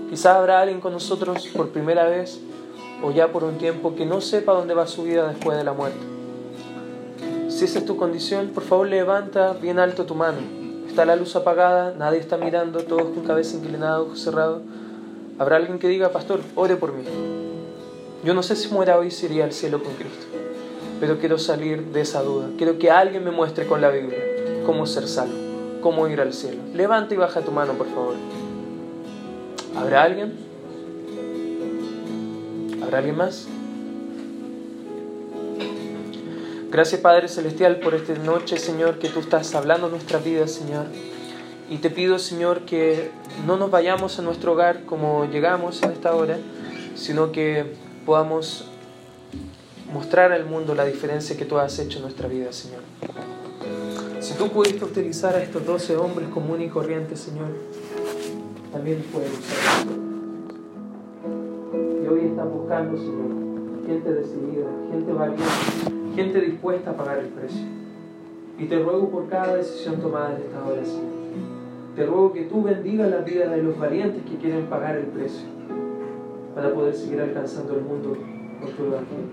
Quizás 0.08 0.36
habrá 0.36 0.60
alguien 0.60 0.80
con 0.80 0.92
nosotros 0.92 1.48
por 1.48 1.70
primera 1.70 2.04
vez 2.04 2.38
o 3.02 3.10
ya 3.10 3.32
por 3.32 3.42
un 3.42 3.58
tiempo 3.58 3.96
que 3.96 4.06
no 4.06 4.20
sepa 4.20 4.52
dónde 4.52 4.74
va 4.74 4.86
su 4.86 5.02
vida 5.02 5.26
después 5.26 5.58
de 5.58 5.64
la 5.64 5.72
muerte. 5.72 5.98
Si 7.48 7.64
esa 7.64 7.80
es 7.80 7.84
tu 7.84 7.96
condición, 7.96 8.50
por 8.54 8.62
favor 8.62 8.86
levanta 8.86 9.52
bien 9.54 9.80
alto 9.80 10.06
tu 10.06 10.14
mano. 10.14 10.38
Está 10.86 11.04
la 11.04 11.16
luz 11.16 11.34
apagada, 11.34 11.92
nadie 11.98 12.20
está 12.20 12.36
mirando, 12.36 12.84
todos 12.84 13.14
con 13.14 13.24
cabeza 13.24 13.56
inclinada, 13.56 14.00
ojos 14.00 14.20
cerrados. 14.20 14.62
Habrá 15.38 15.56
alguien 15.56 15.78
que 15.78 15.88
diga, 15.88 16.10
pastor, 16.10 16.40
ore 16.54 16.76
por 16.76 16.92
mí. 16.92 17.04
Yo 18.24 18.34
no 18.34 18.42
sé 18.42 18.54
si 18.54 18.68
muera 18.68 18.98
hoy 18.98 19.10
si 19.10 19.26
iría 19.26 19.44
al 19.44 19.52
cielo 19.52 19.82
con 19.82 19.94
Cristo, 19.94 20.26
pero 21.00 21.18
quiero 21.18 21.38
salir 21.38 21.86
de 21.86 22.02
esa 22.02 22.22
duda. 22.22 22.48
Quiero 22.56 22.78
que 22.78 22.90
alguien 22.90 23.24
me 23.24 23.30
muestre 23.30 23.66
con 23.66 23.80
la 23.80 23.90
Biblia 23.90 24.18
cómo 24.64 24.86
ser 24.86 25.08
salvo, 25.08 25.34
cómo 25.80 26.06
ir 26.06 26.20
al 26.20 26.32
cielo. 26.32 26.62
Levanta 26.72 27.14
y 27.14 27.16
baja 27.16 27.40
tu 27.40 27.50
mano, 27.50 27.72
por 27.72 27.88
favor. 27.88 28.14
¿Habrá 29.76 30.04
alguien? 30.04 30.34
¿Habrá 32.82 32.98
alguien 32.98 33.16
más? 33.16 33.48
Gracias 36.70 37.00
Padre 37.00 37.28
Celestial 37.28 37.80
por 37.80 37.94
esta 37.94 38.14
noche, 38.14 38.56
Señor, 38.56 38.98
que 38.98 39.08
tú 39.08 39.20
estás 39.20 39.54
hablando 39.54 39.88
en 39.88 39.92
nuestras 39.92 40.24
vidas, 40.24 40.52
Señor. 40.52 40.86
Y 41.72 41.78
te 41.78 41.88
pido, 41.88 42.18
Señor, 42.18 42.66
que 42.66 43.10
no 43.46 43.56
nos 43.56 43.70
vayamos 43.70 44.18
a 44.18 44.22
nuestro 44.22 44.52
hogar 44.52 44.84
como 44.84 45.24
llegamos 45.24 45.82
en 45.82 45.92
esta 45.92 46.14
hora, 46.14 46.36
sino 46.96 47.32
que 47.32 47.64
podamos 48.04 48.66
mostrar 49.90 50.32
al 50.32 50.44
mundo 50.44 50.74
la 50.74 50.84
diferencia 50.84 51.34
que 51.34 51.46
tú 51.46 51.56
has 51.56 51.78
hecho 51.78 51.96
en 51.96 52.02
nuestra 52.02 52.28
vida, 52.28 52.52
Señor. 52.52 52.82
Si 54.20 54.34
tú 54.34 54.50
pudiste 54.50 54.84
utilizar 54.84 55.34
a 55.34 55.42
estos 55.42 55.64
doce 55.64 55.96
hombres 55.96 56.28
comunes 56.28 56.66
y 56.66 56.70
corrientes, 56.70 57.20
Señor, 57.20 57.48
también 58.70 59.02
puedes 59.10 59.30
usarlos. 59.32 59.96
Y 62.04 62.06
hoy 62.06 62.26
están 62.26 62.50
buscando, 62.50 62.98
Señor, 62.98 63.86
gente 63.86 64.12
decidida, 64.12 64.66
gente 64.90 65.10
valiente, 65.10 65.44
gente 66.16 66.38
dispuesta 66.42 66.90
a 66.90 66.96
pagar 66.98 67.20
el 67.20 67.28
precio. 67.28 67.62
Y 68.58 68.66
te 68.66 68.78
ruego 68.78 69.08
por 69.08 69.30
cada 69.30 69.56
decisión 69.56 70.02
tomada 70.02 70.36
en 70.36 70.42
esta 70.42 70.66
hora, 70.66 70.84
Señor. 70.84 71.11
Te 71.94 72.06
ruego 72.06 72.32
que 72.32 72.44
tú 72.44 72.62
bendigas 72.62 73.10
la 73.10 73.18
vida 73.18 73.50
de 73.50 73.62
los 73.62 73.78
valientes 73.78 74.22
que 74.24 74.38
quieren 74.38 74.64
pagar 74.66 74.96
el 74.96 75.06
precio 75.06 75.46
para 76.54 76.72
poder 76.72 76.94
seguir 76.94 77.20
alcanzando 77.20 77.74
el 77.74 77.82
mundo 77.82 78.16
con 78.60 78.70
tu 78.70 78.84
evangelio. 78.84 79.26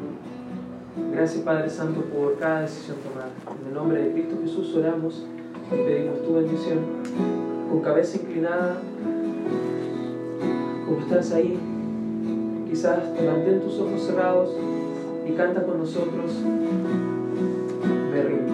Gracias 1.14 1.44
Padre 1.44 1.70
Santo 1.70 2.02
por 2.02 2.38
cada 2.38 2.62
decisión 2.62 2.98
tomada. 2.98 3.32
En 3.62 3.68
el 3.68 3.74
nombre 3.74 4.04
de 4.04 4.12
Cristo 4.12 4.36
Jesús 4.42 4.76
oramos 4.76 5.26
y 5.72 5.76
pedimos 5.76 6.22
tu 6.24 6.34
bendición. 6.34 6.80
Con 7.70 7.82
cabeza 7.82 8.18
inclinada, 8.18 8.82
como 10.86 11.00
estás 11.00 11.32
ahí, 11.34 11.58
quizás 12.68 13.00
mantén 13.24 13.62
tus 13.62 13.80
ojos 13.80 14.02
cerrados 14.02 14.58
y 15.26 15.32
canta 15.34 15.64
con 15.64 15.78
nosotros. 15.78 16.44
Me 18.12 18.24
rindo. 18.24 18.54